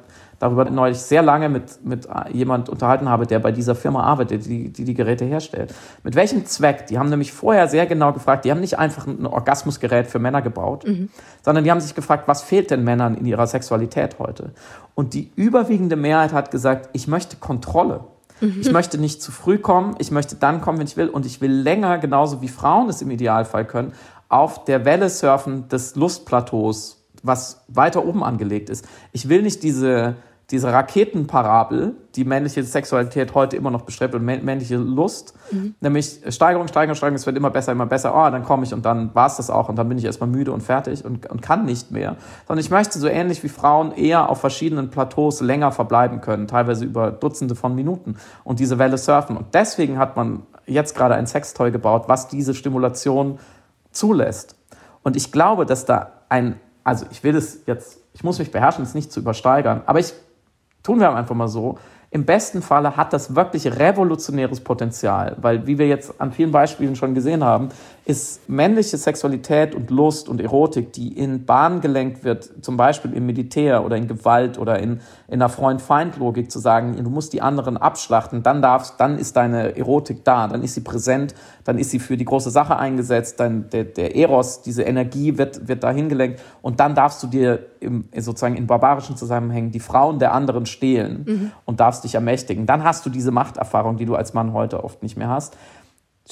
darüber 0.40 0.64
neulich 0.64 0.99
sehr 0.99 1.23
lange 1.23 1.49
mit, 1.51 1.85
mit 1.85 2.09
jemand 2.33 2.70
unterhalten 2.70 3.09
habe, 3.09 3.27
der 3.27 3.38
bei 3.38 3.53
dieser 3.53 3.75
Firma 3.75 4.03
arbeitet, 4.03 4.46
die, 4.46 4.70
die 4.70 4.85
die 4.85 4.94
Geräte 4.94 5.27
herstellt. 5.27 5.75
Mit 6.03 6.14
welchem 6.14 6.46
Zweck? 6.46 6.87
Die 6.87 6.99
haben 6.99 7.11
nämlich 7.11 7.33
vorher 7.33 7.68
sehr 7.68 7.87
genau 7.87 8.12
gefragt, 8.12 8.46
die 8.46 8.51
haben 8.51 8.61
nicht 8.61 8.79
einfach 8.79 9.07
ein 9.07 9.27
Orgasmusgerät 9.27 10.07
für 10.07 10.18
Männer 10.18 10.40
gebaut, 10.40 10.87
mhm. 10.87 11.11
sondern 11.42 11.64
die 11.64 11.70
haben 11.70 11.81
sich 11.81 11.94
gefragt, 11.94 12.27
was 12.27 12.42
fehlt 12.42 12.70
denn 12.70 12.83
Männern 12.83 13.16
in 13.16 13.27
ihrer 13.27 13.46
Sexualität 13.46 14.18
heute? 14.18 14.53
Und 14.94 15.12
die 15.12 15.31
überwiegende 15.37 15.96
Mehrheit 15.96 16.33
hat 16.33 16.51
gesagt, 16.51 16.88
ich 16.94 17.07
möchte 17.07 17.37
Kontrolle. 17.37 18.05
Mhm. 18.40 18.61
Ich 18.62 18.73
möchte 18.73 18.96
nicht 18.96 19.20
zu 19.20 19.33
früh 19.33 19.59
kommen, 19.59 19.94
ich 19.99 20.11
möchte 20.11 20.37
dann 20.37 20.62
kommen, 20.62 20.79
wenn 20.79 20.87
ich 20.87 20.96
will, 20.96 21.09
und 21.09 21.27
ich 21.27 21.42
will 21.42 21.53
länger, 21.53 21.99
genauso 21.99 22.40
wie 22.40 22.49
Frauen 22.49 22.88
es 22.88 23.03
im 23.03 23.11
Idealfall 23.11 23.66
können, 23.66 23.92
auf 24.31 24.64
der 24.64 24.87
Welle 24.87 25.11
surfen 25.11 25.69
des 25.69 25.97
Lustplateaus, 25.97 27.05
was 27.23 27.64
weiter 27.69 28.07
oben 28.07 28.25
angelegt 28.25 28.71
ist. 28.71 28.87
Ich 29.12 29.29
will 29.29 29.43
nicht 29.43 29.62
diese, 29.62 30.14
diese 30.51 30.73
Raketenparabel, 30.73 31.97
die 32.14 32.25
männliche 32.25 32.62
Sexualität 32.62 33.35
heute 33.35 33.57
immer 33.57 33.73
noch 33.73 33.83
bestrebt 33.83 34.14
und 34.14 34.25
männliche 34.25 34.77
Lust, 34.77 35.35
mhm. 35.51 35.75
nämlich 35.81 36.21
Steigerung, 36.29 36.69
Steigerung, 36.69 36.95
Steigerung, 36.95 37.16
es 37.16 37.27
wird 37.27 37.37
immer 37.37 37.51
besser, 37.51 37.73
immer 37.73 37.87
besser, 37.87 38.14
oh, 38.14 38.31
dann 38.31 38.45
komme 38.45 38.62
ich 38.62 38.73
und 38.73 38.87
dann 38.87 39.12
war 39.14 39.27
es 39.27 39.37
das 39.37 39.51
auch 39.51 39.69
und 39.69 39.77
dann 39.77 39.88
bin 39.88 39.99
ich 39.99 40.05
erstmal 40.05 40.29
müde 40.29 40.53
und 40.53 40.62
fertig 40.62 41.05
und, 41.05 41.29
und 41.29 41.43
kann 41.43 41.64
nicht 41.64 41.90
mehr. 41.90 42.16
Sondern 42.47 42.64
ich 42.64 42.71
möchte 42.71 43.01
so 43.01 43.09
ähnlich 43.09 43.43
wie 43.43 43.49
Frauen 43.49 43.90
eher 43.93 44.31
auf 44.31 44.40
verschiedenen 44.40 44.90
Plateaus 44.90 45.40
länger 45.40 45.73
verbleiben 45.73 46.21
können, 46.21 46.47
teilweise 46.47 46.85
über 46.85 47.11
Dutzende 47.11 47.57
von 47.57 47.75
Minuten 47.75 48.14
und 48.45 48.61
diese 48.61 48.79
Welle 48.79 48.97
surfen. 48.97 49.37
Und 49.37 49.55
deswegen 49.55 49.99
hat 49.99 50.16
man 50.16 50.45
jetzt 50.66 50.97
gerade 50.97 51.16
ein 51.16 51.27
Sextoy 51.27 51.73
gebaut, 51.73 52.05
was 52.07 52.29
diese 52.29 52.55
Stimulation 52.55 53.40
zulässt. 53.90 54.57
Und 55.03 55.16
ich 55.16 55.33
glaube, 55.33 55.66
dass 55.66 55.85
da 55.85 56.24
ein, 56.29 56.61
also 56.85 57.07
ich 57.11 57.22
will 57.24 57.37
es 57.37 57.62
jetzt, 57.66 57.98
ich 58.12 58.24
muss 58.24 58.38
mich 58.38 58.50
beherrschen, 58.50 58.85
es 58.85 58.94
nicht 58.94 59.12
zu 59.12 59.20
übersteigern, 59.20 59.83
aber 59.87 59.98
ich 59.98 60.12
tun 60.83 61.00
wir 61.00 61.14
einfach 61.14 61.35
mal 61.35 61.48
so, 61.48 61.79
im 62.12 62.25
besten 62.25 62.61
Falle 62.61 62.96
hat 62.96 63.12
das 63.12 63.37
wirklich 63.37 63.79
revolutionäres 63.79 64.61
Potenzial, 64.61 65.37
weil 65.40 65.68
wie 65.68 65.79
wir 65.79 65.87
jetzt 65.87 66.20
an 66.20 66.33
vielen 66.33 66.51
Beispielen 66.51 66.96
schon 66.96 67.14
gesehen 67.14 67.44
haben, 67.44 67.68
ist 68.05 68.49
männliche 68.49 68.96
Sexualität 68.96 69.77
und 69.77 69.90
Lust 69.90 70.29
und 70.29 70.40
Erotik, 70.40 70.92
die 70.92 71.16
in 71.16 71.44
Bahn 71.44 71.81
gelenkt 71.81 72.25
wird, 72.25 72.51
zum 72.62 72.77
Beispiel 72.77 73.12
im 73.12 73.27
Militär 73.27 73.85
oder 73.85 73.96
in 73.96 74.09
Gewalt 74.09 74.59
oder 74.59 74.81
in, 74.81 75.01
in 75.29 75.35
einer 75.35 75.49
Freund-Feind-Logik 75.49 76.51
zu 76.51 76.59
sagen, 76.59 76.96
du 76.96 77.11
musst 77.11 77.33
die 77.33 77.42
anderen 77.42 77.77
abschlachten, 77.77 78.42
dann 78.42 78.61
darfst, 78.61 78.99
dann 78.99 79.16
ist 79.16 79.37
deine 79.37 79.77
Erotik 79.77 80.25
da, 80.25 80.49
dann 80.49 80.64
ist 80.64 80.75
sie 80.75 80.81
präsent, 80.81 81.37
dann 81.62 81.79
ist 81.79 81.90
sie 81.90 82.01
für 82.01 82.16
die 82.16 82.25
große 82.25 82.51
Sache 82.51 82.77
eingesetzt, 82.77 83.38
dann 83.38 83.70
der, 83.70 83.85
der 83.85 84.16
Eros, 84.16 84.62
diese 84.62 84.83
Energie 84.83 85.38
wird, 85.38 85.68
wird 85.68 85.85
dahin 85.85 86.09
gelenkt 86.09 86.40
und 86.62 86.81
dann 86.81 86.96
darfst 86.96 87.23
du 87.23 87.29
dir 87.29 87.66
im, 87.79 88.09
sozusagen 88.16 88.57
in 88.57 88.66
barbarischen 88.66 89.16
Zusammenhängen 89.16 89.70
die 89.70 89.81
Frauen 89.81 90.18
der 90.18 90.33
anderen 90.33 90.66
stehlen 90.66 91.25
mhm. 91.27 91.51
und 91.64 91.79
darfst 91.79 92.00
dich 92.05 92.15
ermächtigen. 92.15 92.67
Dann 92.67 92.85
hast 92.85 93.05
du 93.07 93.11
diese 93.11 93.31
Machterfahrung, 93.31 93.97
die 93.97 94.07
du 94.07 94.15
als 94.15 94.35
Mann 94.35 94.53
heute 94.53 94.85
oft 94.85 95.03
nicht 95.03 95.17
mehr 95.17 95.29
hast. 95.29 95.57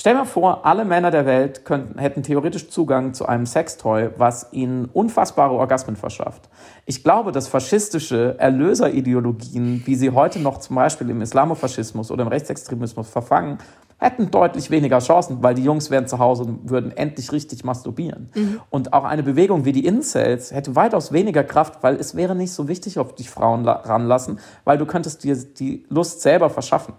Stell 0.00 0.14
dir 0.14 0.26
vor, 0.26 0.64
alle 0.64 0.84
Männer 0.84 1.10
der 1.10 1.26
Welt 1.26 1.64
könnten, 1.64 1.98
hätten 1.98 2.22
theoretisch 2.22 2.68
Zugang 2.68 3.14
zu 3.14 3.26
einem 3.26 3.46
Sextoy, 3.46 4.10
was 4.16 4.52
ihnen 4.52 4.84
unfassbare 4.84 5.54
Orgasmen 5.54 5.96
verschafft. 5.96 6.48
Ich 6.86 7.02
glaube, 7.02 7.32
dass 7.32 7.48
faschistische 7.48 8.36
Erlöserideologien, 8.38 9.82
wie 9.86 9.96
sie 9.96 10.10
heute 10.10 10.38
noch 10.38 10.58
zum 10.58 10.76
Beispiel 10.76 11.10
im 11.10 11.20
Islamofaschismus 11.20 12.12
oder 12.12 12.22
im 12.22 12.28
Rechtsextremismus 12.28 13.08
verfangen, 13.08 13.58
hätten 13.98 14.30
deutlich 14.30 14.70
weniger 14.70 15.00
Chancen, 15.00 15.42
weil 15.42 15.54
die 15.54 15.64
Jungs 15.64 15.90
wären 15.90 16.06
zu 16.06 16.18
Hause 16.18 16.44
und 16.44 16.70
würden 16.70 16.96
endlich 16.96 17.32
richtig 17.32 17.64
masturbieren. 17.64 18.30
Mhm. 18.34 18.60
Und 18.70 18.92
auch 18.92 19.04
eine 19.04 19.24
Bewegung 19.24 19.64
wie 19.64 19.72
die 19.72 19.84
Incels 19.84 20.52
hätte 20.52 20.76
weitaus 20.76 21.12
weniger 21.12 21.42
Kraft, 21.42 21.82
weil 21.82 21.96
es 21.96 22.14
wäre 22.14 22.36
nicht 22.36 22.52
so 22.52 22.68
wichtig, 22.68 22.98
ob 22.98 23.16
dich 23.16 23.28
Frauen 23.28 23.66
ranlassen, 23.66 24.38
weil 24.64 24.78
du 24.78 24.86
könntest 24.86 25.24
dir 25.24 25.36
die 25.36 25.84
Lust 25.88 26.22
selber 26.22 26.48
verschaffen. 26.48 26.94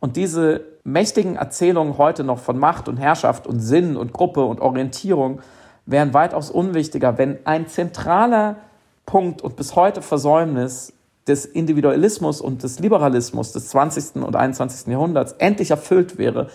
Und 0.00 0.16
diese 0.16 0.62
mächtigen 0.84 1.36
Erzählungen 1.36 1.98
heute 1.98 2.24
noch 2.24 2.38
von 2.38 2.58
Macht 2.58 2.88
und 2.88 2.96
Herrschaft 2.96 3.46
und 3.46 3.60
Sinn 3.60 3.96
und 3.96 4.12
Gruppe 4.12 4.44
und 4.44 4.60
Orientierung 4.60 5.40
wären 5.84 6.14
weitaus 6.14 6.50
unwichtiger, 6.50 7.18
wenn 7.18 7.38
ein 7.44 7.66
zentraler 7.66 8.56
Punkt 9.04 9.42
und 9.42 9.56
bis 9.56 9.74
heute 9.74 10.02
Versäumnis 10.02 10.92
des 11.28 11.44
Individualismus 11.44 12.40
und 12.40 12.62
des 12.62 12.78
Liberalismus 12.78 13.52
des 13.52 13.68
20. 13.68 14.16
und 14.16 14.34
21. 14.34 14.88
Jahrhunderts 14.88 15.32
endlich 15.38 15.70
erfüllt 15.70 16.18
wäre, 16.18 16.48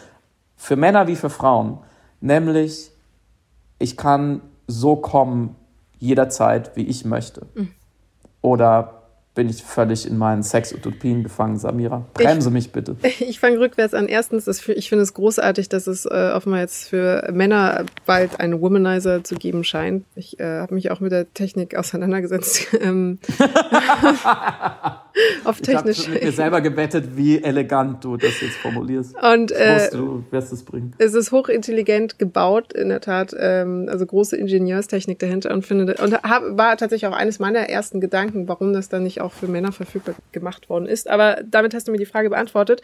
für 0.56 0.76
Männer 0.76 1.08
wie 1.08 1.16
für 1.16 1.30
Frauen, 1.30 1.80
nämlich 2.22 2.92
ich 3.80 3.98
kann 3.98 4.42
so 4.68 4.96
kommen 4.96 5.56
jederzeit, 6.00 6.76
wie 6.76 6.86
ich 6.86 7.06
möchte. 7.06 7.48
Mhm. 7.54 7.72
Oder 8.42 9.03
bin 9.36 9.50
ich 9.50 9.64
völlig 9.64 10.06
in 10.06 10.18
meinen 10.18 10.44
Sex-Utopien 10.44 11.24
gefangen, 11.24 11.58
Samira. 11.58 12.06
Bremse 12.14 12.50
ich, 12.50 12.54
mich 12.54 12.72
bitte. 12.72 12.96
Ich 13.20 13.40
fange 13.40 13.60
rückwärts 13.60 13.94
an. 13.94 14.08
Erstens, 14.08 14.48
ich 14.68 14.90
finde 14.90 15.04
es 15.04 15.14
großartig, 15.14 15.70
dass 15.70 15.88
es 15.88 16.06
äh, 16.06 16.32
offenbar 16.34 16.60
jetzt 16.60 16.90
für 16.90 17.30
Männer 17.32 17.86
bald 18.06 18.40
einen 18.40 18.62
Womanizer 18.62 19.24
zu 19.24 19.36
geben 19.36 19.64
scheint. 19.64 20.06
Ich 20.16 20.40
äh, 20.40 20.60
habe 20.60 20.76
mich 20.76 20.92
auch 20.92 21.00
mit 21.00 21.12
der 21.12 21.34
Technik 21.34 21.76
auseinandergesetzt. 21.76 22.68
Auf 25.44 25.62
technisch. 25.62 26.00
Ich 26.00 26.06
habe 26.06 26.14
mit 26.14 26.24
mir 26.24 26.32
selber 26.32 26.62
gebettet, 26.62 27.16
wie 27.16 27.44
elegant 27.44 28.04
du 28.04 28.18
das 28.18 28.42
jetzt 28.42 28.58
formulierst. 28.58 29.16
Und 29.22 29.52
äh, 29.52 29.76
wusste, 29.76 29.98
du 29.98 30.24
wirst 30.32 30.54
es 30.54 30.64
bringen. 30.64 30.94
Es 30.98 31.14
ist 31.14 31.32
hochintelligent 31.32 32.18
gebaut, 32.20 32.74
in 32.74 32.90
der 32.90 33.02
Tat. 33.02 33.36
Ähm, 33.38 33.88
also 33.90 34.06
große 34.06 34.36
Ingenieurstechnik 34.36 35.20
dahinter 35.20 35.52
und 35.52 35.66
finde 35.66 35.96
und 36.02 36.14
hab, 36.24 36.58
war 36.58 36.78
tatsächlich 36.78 37.08
auch 37.08 37.16
eines 37.16 37.40
meiner 37.40 37.70
ersten 37.70 38.02
Gedanken, 38.02 38.48
warum 38.48 38.74
das 38.74 38.90
dann 38.90 39.04
nicht 39.04 39.22
auch 39.22 39.34
für 39.34 39.48
Männer 39.48 39.72
verfügbar 39.72 40.16
gemacht 40.32 40.70
worden 40.70 40.88
ist. 40.88 41.10
Aber 41.10 41.42
damit 41.50 41.74
hast 41.74 41.88
du 41.88 41.92
mir 41.92 41.98
die 41.98 42.06
Frage 42.06 42.30
beantwortet. 42.30 42.82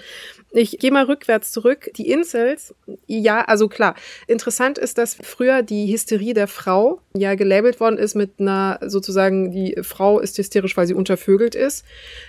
Ich 0.51 0.77
gehe 0.79 0.91
mal 0.91 1.05
rückwärts 1.05 1.51
zurück. 1.51 1.89
Die 1.97 2.09
Incels, 2.09 2.73
ja, 3.07 3.41
also 3.41 3.67
klar. 3.67 3.95
Interessant 4.27 4.77
ist, 4.77 4.97
dass 4.97 5.15
früher 5.15 5.63
die 5.63 5.91
Hysterie 5.91 6.33
der 6.33 6.47
Frau 6.47 7.01
ja 7.15 7.35
gelabelt 7.35 7.79
worden 7.79 7.97
ist 7.97 8.15
mit 8.15 8.39
einer 8.39 8.79
sozusagen, 8.85 9.51
die 9.51 9.77
Frau 9.81 10.19
ist 10.19 10.37
hysterisch, 10.37 10.77
weil 10.77 10.87
sie 10.87 10.93
untervögelt 10.93 11.55
ist. 11.55 11.85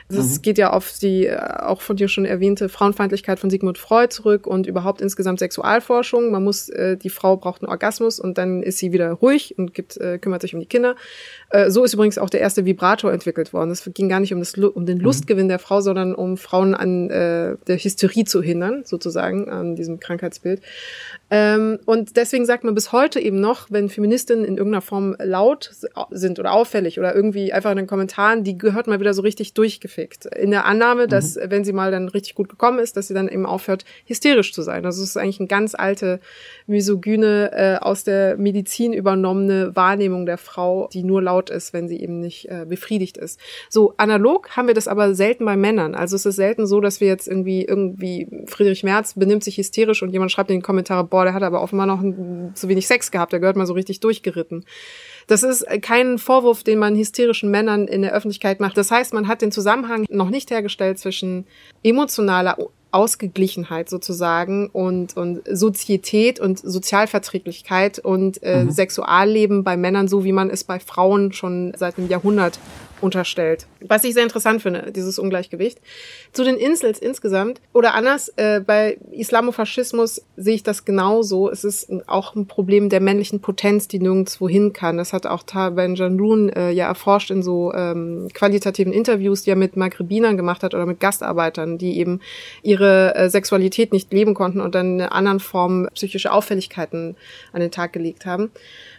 Das 0.09 0.39
mhm. 0.39 0.43
geht 0.43 0.59
ja 0.59 0.71
auf 0.71 0.93
die 1.01 1.27
äh, 1.27 1.37
auch 1.37 1.81
von 1.81 1.97
dir 1.97 2.09
schon 2.09 2.25
erwähnte 2.25 2.69
Frauenfeindlichkeit 2.69 3.39
von 3.39 3.51
Sigmund 3.51 3.79
Freud 3.79 4.09
zurück 4.11 4.47
und 4.47 4.67
überhaupt 4.67 5.01
insgesamt 5.01 5.39
Sexualforschung. 5.39 6.31
Man 6.31 6.45
muss, 6.45 6.69
äh, 6.69 6.97
die 6.97 7.11
Frau 7.11 7.37
braucht 7.37 7.63
einen 7.63 7.71
Orgasmus 7.71 8.21
und 8.21 8.39
dann 8.39 8.63
ist 8.63 8.79
sie 8.79 8.93
wieder 8.93 9.13
ruhig 9.13 9.57
und 9.59 9.75
gibt, 9.75 9.97
äh, 9.97 10.19
kümmert 10.19 10.43
sich 10.43 10.55
um 10.55 10.61
die 10.61 10.67
Kinder. 10.67 10.97
Äh, 11.51 11.71
so 11.71 11.85
ist 11.85 11.95
übrigens 11.95 12.19
auch 12.19 12.31
der 12.31 12.41
erste 12.41 12.65
Vibrator 12.65 13.13
entwickelt 13.13 13.53
worden. 13.53 13.71
Es 13.71 13.89
ging 13.95 14.09
gar 14.09 14.21
nicht 14.21 14.33
um, 14.33 14.41
das, 14.41 14.55
um 14.55 14.87
den 14.87 14.99
mhm. 14.99 15.05
Lustgewinn 15.05 15.49
der 15.49 15.59
Frau, 15.59 15.81
sondern 15.81 16.15
um 16.15 16.37
Frauen 16.37 16.75
an 16.75 17.11
äh, 17.11 17.57
der 17.67 17.77
Hysterie 17.77 18.25
zu 18.25 18.43
hindern, 18.43 18.83
sozusagen, 18.85 19.49
an 19.49 19.77
diesem 19.77 20.01
Krankheitsbild. 20.01 20.61
Ähm, 21.31 21.79
und 21.85 22.17
deswegen 22.17 22.45
sagt 22.45 22.65
man 22.65 22.75
bis 22.75 22.93
heute 22.93 23.21
eben 23.21 23.41
noch, 23.41 23.69
wenn 23.71 23.89
Feministinnen 23.89 24.45
in 24.45 24.57
irgendeiner 24.57 24.71
irgendeiner 24.71 24.83
Form 24.83 25.17
laut 25.19 25.71
sind 26.11 26.39
oder 26.39 26.53
auffällig 26.53 26.99
oder 26.99 27.15
irgendwie 27.15 27.53
einfach 27.53 27.71
in 27.71 27.77
den 27.77 27.87
Kommentaren, 27.87 28.45
die 28.45 28.57
gehört 28.57 28.87
mal 28.87 29.01
wieder 29.01 29.15
so 29.15 29.23
richtig 29.23 29.55
durchgefickt. 29.55 30.27
In 30.27 30.51
der 30.51 30.65
Annahme, 30.65 31.09
dass, 31.09 31.37
mhm. 31.37 31.43
wenn 31.49 31.65
sie 31.65 31.73
mal 31.73 31.91
dann 31.91 32.09
richtig 32.09 32.35
gut 32.35 32.49
gekommen 32.49 32.79
ist, 32.79 32.97
dass 32.97 33.09
sie 33.09 33.15
dann 33.15 33.29
eben 33.29 33.47
aufhört, 33.47 33.85
hysterisch 34.07 34.53
zu 34.53 34.63
sein. 34.63 34.85
Also 34.85 35.03
es 35.03 35.11
ist 35.11 35.17
eigentlich 35.17 35.41
eine 35.41 35.49
ganz 35.49 35.75
alte, 35.75 36.21
misogyne, 36.71 37.51
äh, 37.53 37.77
aus 37.85 38.05
der 38.05 38.37
Medizin 38.37 38.93
übernommene 38.93 39.75
Wahrnehmung 39.77 40.25
der 40.25 40.39
Frau, 40.39 40.89
die 40.93 41.03
nur 41.03 41.23
laut 41.23 41.51
ist, 41.51 41.73
wenn 41.73 41.89
sie 41.89 42.01
eben 42.01 42.21
nicht 42.21 42.49
äh, 42.49 42.65
befriedigt 42.67 43.19
ist. 43.19 43.39
So, 43.69 43.95
analog 43.97 44.57
haben 44.57 44.69
wir 44.69 44.75
das 44.75 44.89
aber 44.89 45.15
selten 45.15 45.45
bei 45.45 45.57
Männern. 45.57 45.95
Also 45.95 46.17
es 46.17 46.25
ist 46.25 46.37
selten 46.37 46.67
so, 46.67 46.81
dass 46.81 47.01
wir 47.01 47.09
jetzt 47.09 47.29
irgendwie, 47.29 47.65
irgendwie, 47.65 48.29
Friedrich 48.47 48.85
Merz 48.85 49.15
benimmt 49.15 49.45
sich 49.45 49.59
hysterisch 49.59 50.03
und 50.03 50.11
jemand 50.11 50.33
schreibt 50.33 50.51
in 50.51 50.57
die 50.57 50.63
Kommentare, 50.63 51.05
boah, 51.05 51.25
der 51.25 51.35
hat 51.35 51.43
aber 51.43 51.63
offenbar 51.63 51.87
noch 51.87 52.03
zu 52.55 52.69
wenig 52.69 52.87
Sex 52.87 53.11
gehabt, 53.11 53.33
der 53.33 53.41
gehört 53.41 53.57
mal 53.57 53.67
so 53.67 53.75
richtig 53.75 54.01
durchgeritten. 54.01 54.65
Das 55.27 55.43
ist 55.43 55.65
kein 55.83 56.19
Vorwurf, 56.19 56.65
den 56.65 56.79
man 56.79 56.97
hysterischen 56.97 57.51
Männern 57.51 57.87
in 57.87 58.03
der 58.03 58.13
Öffentlichkeit 58.13 58.61
macht. 58.61 58.77
Das 58.77 58.91
heißt, 58.91 59.13
man 59.13 59.29
hat 59.29 59.43
den 59.43 59.53
Zusammenhang 59.53 60.07
noch 60.09 60.31
nicht 60.31 60.51
hergestellt 60.51 60.99
zwischen 60.99 61.47
emotionaler 61.83 62.59
Ausgeglichenheit 62.93 63.89
sozusagen 63.89 64.69
und, 64.69 65.17
und 65.17 65.43
Sozietät 65.51 66.41
und 66.41 66.59
Sozialverträglichkeit 66.59 67.99
und 67.99 68.43
äh, 68.43 68.65
mhm. 68.65 68.71
Sexualleben 68.71 69.65
bei 69.65 69.77
Männern, 69.77 70.09
so 70.09 70.25
wie 70.25 70.33
man 70.33 70.51
es 70.51 70.65
bei 70.65 70.81
Frauen 70.81 71.33
schon 71.33 71.73
seit 71.77 71.99
einem 71.99 72.09
Jahrhundert 72.09 72.59
unterstellt. 73.01 73.67
Was 73.81 74.05
ich 74.05 74.15
sehr 74.15 74.23
interessant 74.23 74.63
finde, 74.63 74.93
dieses 74.93 75.19
Ungleichgewicht. 75.19 75.79
Zu 76.33 76.45
den 76.45 76.57
Insels 76.57 76.99
insgesamt 76.99 77.61
oder 77.73 77.95
anders, 77.95 78.33
äh, 78.37 78.61
bei 78.61 78.99
Islamofaschismus 79.11 80.23
sehe 80.37 80.55
ich 80.55 80.63
das 80.63 80.85
genauso. 80.85 81.51
Es 81.51 81.65
ist 81.65 81.91
auch 82.07 82.35
ein 82.35 82.47
Problem 82.47 82.89
der 82.89 83.01
männlichen 83.01 83.41
Potenz, 83.41 83.89
die 83.89 83.99
nirgendwo 83.99 84.49
hin 84.49 84.73
kann. 84.73 84.97
Das 84.97 85.13
hat 85.13 85.27
auch 85.27 85.43
Taben 85.43 85.95
Janun 85.95 86.51
äh, 86.51 86.71
ja 86.71 86.87
erforscht 86.87 87.31
in 87.31 87.43
so 87.43 87.73
ähm, 87.73 88.29
qualitativen 88.33 88.93
Interviews, 88.93 89.43
die 89.43 89.51
er 89.51 89.57
mit 89.57 89.77
Maghrebinern 89.77 90.37
gemacht 90.37 90.63
hat 90.63 90.75
oder 90.75 90.87
mit 90.87 91.01
Gastarbeitern, 91.01 91.79
die 91.79 91.99
eben 91.99 92.21
ihre 92.63 93.15
äh, 93.15 93.31
Sexualität 93.31 93.93
nicht 93.93 94.13
leben 94.13 94.35
konnten 94.35 94.61
und 94.61 94.75
dann 94.75 95.01
in 95.01 95.07
anderen 95.07 95.41
Form 95.41 95.89
psychische 95.95 96.33
Auffälligkeiten 96.33 97.17
an 97.53 97.61
den 97.61 97.71
Tag 97.71 97.93
gelegt 97.93 98.27
haben. 98.27 98.51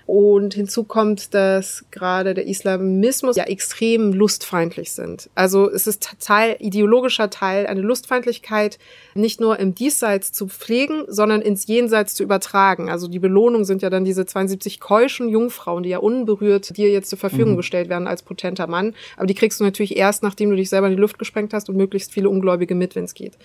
Und 0.06 0.54
hinzu 0.54 0.84
kommt, 0.84 1.34
dass 1.34 1.86
gerade 1.92 2.34
der 2.34 2.48
Islamismus 2.48 3.36
ja 3.36 3.44
extrem 3.46 4.14
lustfeindlich 4.14 4.92
sind. 4.92 5.30
Also 5.36 5.70
es 5.70 5.88
ist 5.88 6.10
Teil, 6.20 6.56
ideologischer 6.60 7.30
Teil, 7.30 7.68
eine 7.68 7.82
Lustfeindlichkeit 7.82 8.80
nicht 9.14 9.40
nur 9.40 9.60
im 9.60 9.76
Diesseits 9.76 10.32
zu 10.32 10.48
pflegen, 10.48 11.04
sondern 11.08 11.42
ins 11.42 11.68
Jenseits 11.68 12.16
zu 12.16 12.24
übertragen. 12.24 12.90
Also 12.90 13.08
die 13.08 13.20
Belohnung 13.20 13.64
sind 13.66 13.82
ja 13.82 13.90
dann 13.90 14.06
diese 14.06 14.26
72 14.26 14.80
keuschen 14.80 15.30
Jungfrauen, 15.30 15.84
die 15.84 15.90
ja 15.90 16.00
unberührt 16.00 16.78
dir 16.78 16.90
jetzt 16.90 17.10
zur 17.10 17.20
Verfügung 17.20 17.54
mhm. 17.54 17.58
gestellt 17.58 17.90
werden 17.90 18.08
als 18.08 18.24
potenter 18.24 18.68
Mann. 18.68 18.94
Aber 19.18 19.28
die 19.28 19.36
kriegst 19.36 19.60
du 19.60 19.64
natürlich 19.64 19.98
erst, 19.98 20.24
nachdem 20.24 20.50
du 20.50 20.56
dich 20.56 20.70
selber 20.70 20.88
in 20.88 20.96
die 20.96 21.02
Luft 21.02 21.20
gesprengt 21.20 21.54
hast 21.54 21.70
und 21.70 21.76
möglichst 21.76 22.12
viele 22.12 22.30
Ungläubige 22.30 22.76
mit, 22.76 22.96
wenn 22.96 23.06
es 23.06 23.14
geht. 23.14 23.38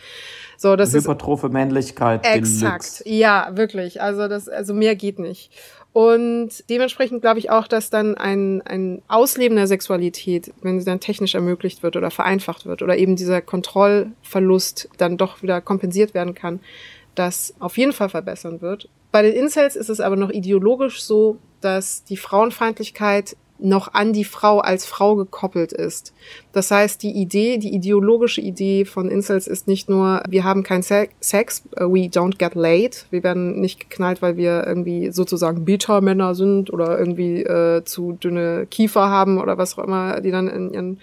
So, 0.56 0.76
das 0.76 0.94
Hypertrophe 0.94 1.48
ist 1.48 1.52
Männlichkeit. 1.52 2.26
Exakt. 2.26 3.02
Ja, 3.04 3.50
wirklich. 3.54 4.00
Also 4.00 4.28
das, 4.28 4.48
also 4.48 4.74
mehr 4.74 4.96
geht 4.96 5.18
nicht. 5.18 5.50
Und 5.96 6.68
dementsprechend 6.68 7.22
glaube 7.22 7.38
ich 7.38 7.48
auch, 7.48 7.66
dass 7.66 7.88
dann 7.88 8.18
ein, 8.18 8.60
ein 8.60 9.00
Ausleben 9.08 9.56
der 9.56 9.66
Sexualität, 9.66 10.52
wenn 10.60 10.78
sie 10.78 10.84
dann 10.84 11.00
technisch 11.00 11.34
ermöglicht 11.34 11.82
wird 11.82 11.96
oder 11.96 12.10
vereinfacht 12.10 12.66
wird 12.66 12.82
oder 12.82 12.98
eben 12.98 13.16
dieser 13.16 13.40
Kontrollverlust 13.40 14.90
dann 14.98 15.16
doch 15.16 15.42
wieder 15.42 15.62
kompensiert 15.62 16.12
werden 16.12 16.34
kann, 16.34 16.60
das 17.14 17.54
auf 17.60 17.78
jeden 17.78 17.94
Fall 17.94 18.10
verbessern 18.10 18.60
wird. 18.60 18.90
Bei 19.10 19.22
den 19.22 19.32
Incels 19.32 19.74
ist 19.74 19.88
es 19.88 20.00
aber 20.00 20.16
noch 20.16 20.28
ideologisch 20.28 21.00
so, 21.00 21.38
dass 21.62 22.04
die 22.04 22.18
Frauenfeindlichkeit 22.18 23.34
noch 23.58 23.94
an 23.94 24.12
die 24.12 24.24
Frau 24.24 24.58
als 24.58 24.86
Frau 24.86 25.16
gekoppelt 25.16 25.72
ist. 25.72 26.12
Das 26.52 26.70
heißt, 26.70 27.02
die 27.02 27.10
Idee, 27.12 27.58
die 27.58 27.74
ideologische 27.74 28.40
Idee 28.40 28.84
von 28.84 29.10
Incels 29.10 29.46
ist 29.46 29.68
nicht 29.68 29.88
nur, 29.88 30.22
wir 30.28 30.44
haben 30.44 30.62
keinen 30.62 30.82
Sex, 30.82 31.62
uh, 31.78 31.84
we 31.84 32.08
don't 32.08 32.38
get 32.38 32.54
laid, 32.54 33.06
wir 33.10 33.22
werden 33.22 33.60
nicht 33.60 33.80
geknallt, 33.80 34.22
weil 34.22 34.36
wir 34.36 34.66
irgendwie 34.66 35.10
sozusagen 35.10 35.64
Beta-Männer 35.64 36.34
sind 36.34 36.72
oder 36.72 36.98
irgendwie 36.98 37.42
äh, 37.42 37.84
zu 37.84 38.12
dünne 38.12 38.66
Kiefer 38.70 39.08
haben 39.08 39.38
oder 39.38 39.58
was 39.58 39.78
auch 39.78 39.84
immer, 39.84 40.20
die 40.20 40.30
dann 40.30 40.48
in 40.48 40.72
ihren 40.72 41.00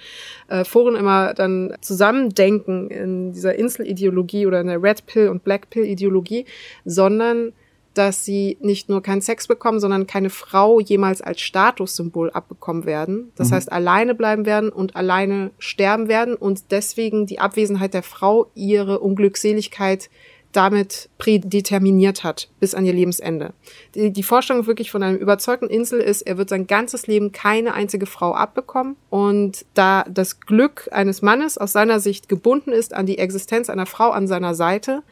äh, 0.47 0.63
Foren 0.63 0.95
immer 0.95 1.33
dann 1.33 1.73
zusammendenken 1.81 2.89
in 2.89 3.33
dieser 3.33 3.55
Insel-Ideologie 3.55 4.45
oder 4.47 4.61
in 4.61 4.67
der 4.67 4.81
Red 4.81 5.05
Pill 5.05 5.29
und 5.29 5.43
Black 5.43 5.69
Pill-Ideologie, 5.69 6.45
sondern 6.85 7.53
dass 7.93 8.25
sie 8.25 8.57
nicht 8.61 8.89
nur 8.89 9.01
keinen 9.01 9.21
Sex 9.21 9.47
bekommen, 9.47 9.79
sondern 9.79 10.07
keine 10.07 10.29
Frau 10.29 10.79
jemals 10.79 11.21
als 11.21 11.41
Statussymbol 11.41 12.31
abbekommen 12.31 12.85
werden. 12.85 13.31
Das 13.35 13.49
mhm. 13.49 13.55
heißt, 13.55 13.71
alleine 13.71 14.15
bleiben 14.15 14.45
werden 14.45 14.69
und 14.69 14.95
alleine 14.95 15.51
sterben 15.59 16.07
werden 16.07 16.35
und 16.35 16.71
deswegen 16.71 17.25
die 17.25 17.39
Abwesenheit 17.39 17.93
der 17.93 18.03
Frau 18.03 18.51
ihre 18.55 18.99
Unglückseligkeit 18.99 20.09
damit 20.53 21.09
prädeterminiert 21.17 22.23
hat 22.23 22.49
bis 22.59 22.75
an 22.75 22.85
ihr 22.85 22.93
Lebensende. 22.93 23.53
Die, 23.95 24.11
die 24.11 24.23
Vorstellung 24.23 24.67
wirklich 24.67 24.91
von 24.91 25.03
einem 25.03 25.17
überzeugten 25.17 25.67
Insel 25.67 25.99
ist, 25.99 26.21
er 26.21 26.37
wird 26.37 26.49
sein 26.49 26.67
ganzes 26.67 27.07
Leben 27.07 27.31
keine 27.31 27.73
einzige 27.73 28.05
Frau 28.05 28.33
abbekommen 28.33 28.95
und 29.09 29.65
da 29.73 30.05
das 30.09 30.39
Glück 30.39 30.87
eines 30.91 31.21
Mannes 31.21 31.57
aus 31.57 31.73
seiner 31.73 31.99
Sicht 31.99 32.29
gebunden 32.29 32.71
ist 32.71 32.93
an 32.93 33.05
die 33.05 33.17
Existenz 33.17 33.69
einer 33.69 33.85
Frau 33.85 34.11
an 34.11 34.27
seiner 34.27 34.53
Seite, 34.53 35.03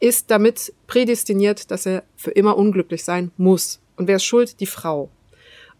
ist 0.00 0.30
damit 0.30 0.72
prädestiniert, 0.86 1.70
dass 1.70 1.86
er 1.86 2.04
für 2.16 2.30
immer 2.30 2.56
unglücklich 2.56 3.04
sein 3.04 3.30
muss. 3.36 3.80
Und 3.96 4.08
wer 4.08 4.16
ist 4.16 4.24
schuld? 4.24 4.60
Die 4.60 4.66
Frau. 4.66 5.10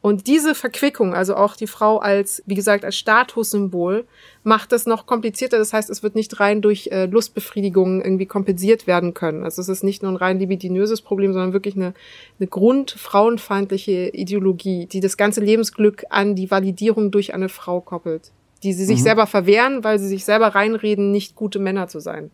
Und 0.00 0.28
diese 0.28 0.54
Verquickung, 0.54 1.12
also 1.12 1.34
auch 1.34 1.56
die 1.56 1.66
Frau 1.66 1.98
als, 1.98 2.42
wie 2.46 2.54
gesagt, 2.54 2.84
als 2.84 2.96
Statussymbol, 2.96 4.04
macht 4.44 4.70
das 4.70 4.86
noch 4.86 5.06
komplizierter. 5.06 5.58
Das 5.58 5.72
heißt, 5.72 5.90
es 5.90 6.04
wird 6.04 6.14
nicht 6.14 6.38
rein 6.38 6.62
durch 6.62 6.88
äh, 6.92 7.06
Lustbefriedigung 7.06 8.00
irgendwie 8.00 8.26
kompensiert 8.26 8.86
werden 8.86 9.12
können. 9.12 9.42
Also 9.42 9.60
es 9.60 9.68
ist 9.68 9.82
nicht 9.82 10.02
nur 10.04 10.12
ein 10.12 10.16
rein 10.16 10.38
libidinöses 10.38 11.00
Problem, 11.00 11.32
sondern 11.32 11.52
wirklich 11.52 11.74
eine, 11.74 11.94
eine 12.38 12.46
grundfrauenfeindliche 12.46 14.10
Ideologie, 14.10 14.86
die 14.86 15.00
das 15.00 15.16
ganze 15.16 15.40
Lebensglück 15.40 16.04
an 16.10 16.36
die 16.36 16.48
Validierung 16.48 17.10
durch 17.10 17.34
eine 17.34 17.48
Frau 17.48 17.80
koppelt. 17.80 18.30
Die 18.62 18.74
sie 18.74 18.84
sich 18.84 19.00
mhm. 19.00 19.04
selber 19.04 19.26
verwehren, 19.26 19.82
weil 19.82 19.98
sie 19.98 20.08
sich 20.08 20.24
selber 20.24 20.54
reinreden, 20.54 21.10
nicht 21.10 21.34
gute 21.34 21.58
Männer 21.58 21.88
zu 21.88 21.98
sein. 21.98 22.30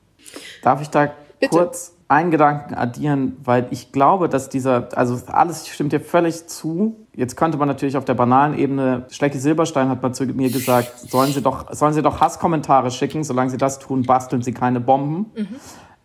Darf 0.62 0.82
ich 0.82 0.88
da 0.88 1.14
Bitte. 1.40 1.56
kurz 1.56 1.94
einen 2.08 2.30
Gedanken 2.30 2.74
addieren, 2.74 3.36
weil 3.44 3.66
ich 3.70 3.90
glaube, 3.90 4.28
dass 4.28 4.48
dieser, 4.48 4.88
also 4.94 5.18
alles 5.26 5.66
stimmt 5.66 5.92
dir 5.92 6.00
völlig 6.00 6.46
zu. 6.46 6.96
Jetzt 7.14 7.36
könnte 7.36 7.56
man 7.56 7.66
natürlich 7.66 7.96
auf 7.96 8.04
der 8.04 8.14
banalen 8.14 8.58
Ebene, 8.58 9.06
Schlecki 9.10 9.38
Silberstein 9.38 9.88
hat 9.88 10.02
mal 10.02 10.12
zu 10.12 10.26
mir 10.26 10.50
gesagt, 10.50 10.98
sollen 10.98 11.32
sie 11.32 11.40
doch, 11.40 11.72
sollen 11.72 11.94
sie 11.94 12.02
doch 12.02 12.20
Hasskommentare 12.20 12.90
schicken, 12.90 13.24
solange 13.24 13.50
sie 13.50 13.56
das 13.56 13.78
tun, 13.78 14.02
basteln 14.02 14.42
sie 14.42 14.52
keine 14.52 14.80
Bomben. 14.80 15.32
Mhm. 15.34 15.48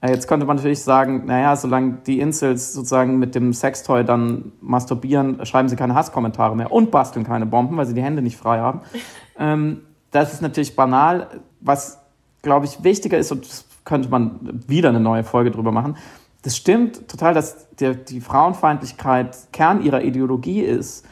Äh, 0.01 0.11
jetzt 0.11 0.27
könnte 0.27 0.45
man 0.45 0.55
natürlich 0.55 0.81
sagen, 0.83 1.25
naja, 1.25 1.55
solange 1.55 1.97
die 2.07 2.19
Incels 2.19 2.73
sozusagen 2.73 3.19
mit 3.19 3.35
dem 3.35 3.53
Sextoy 3.53 4.05
dann 4.05 4.53
masturbieren, 4.61 5.45
schreiben 5.45 5.67
sie 5.67 5.75
keine 5.75 5.95
Hasskommentare 5.95 6.55
mehr 6.55 6.71
und 6.71 6.91
basteln 6.91 7.25
keine 7.25 7.45
Bomben, 7.45 7.75
weil 7.75 7.85
sie 7.85 7.93
die 7.93 8.03
Hände 8.03 8.21
nicht 8.21 8.37
frei 8.37 8.59
haben. 8.59 8.81
ähm, 9.37 9.81
das 10.11 10.33
ist 10.33 10.41
natürlich 10.41 10.75
banal. 10.75 11.27
Was, 11.59 11.99
glaube 12.41 12.65
ich, 12.65 12.83
wichtiger 12.83 13.17
ist, 13.17 13.31
und 13.31 13.45
das 13.45 13.65
könnte 13.89 14.07
man 14.07 14.61
wieder 14.67 14.89
eine 14.89 14.99
neue 14.99 15.23
Folge 15.23 15.49
drüber 15.49 15.71
machen. 15.71 15.97
Das 16.43 16.55
stimmt 16.55 17.09
total, 17.09 17.33
dass 17.33 17.67
der, 17.79 17.95
die 17.95 18.21
Frauenfeindlichkeit 18.21 19.35
Kern 19.51 19.81
ihrer 19.83 20.03
Ideologie 20.03 20.61
ist, 20.61 21.05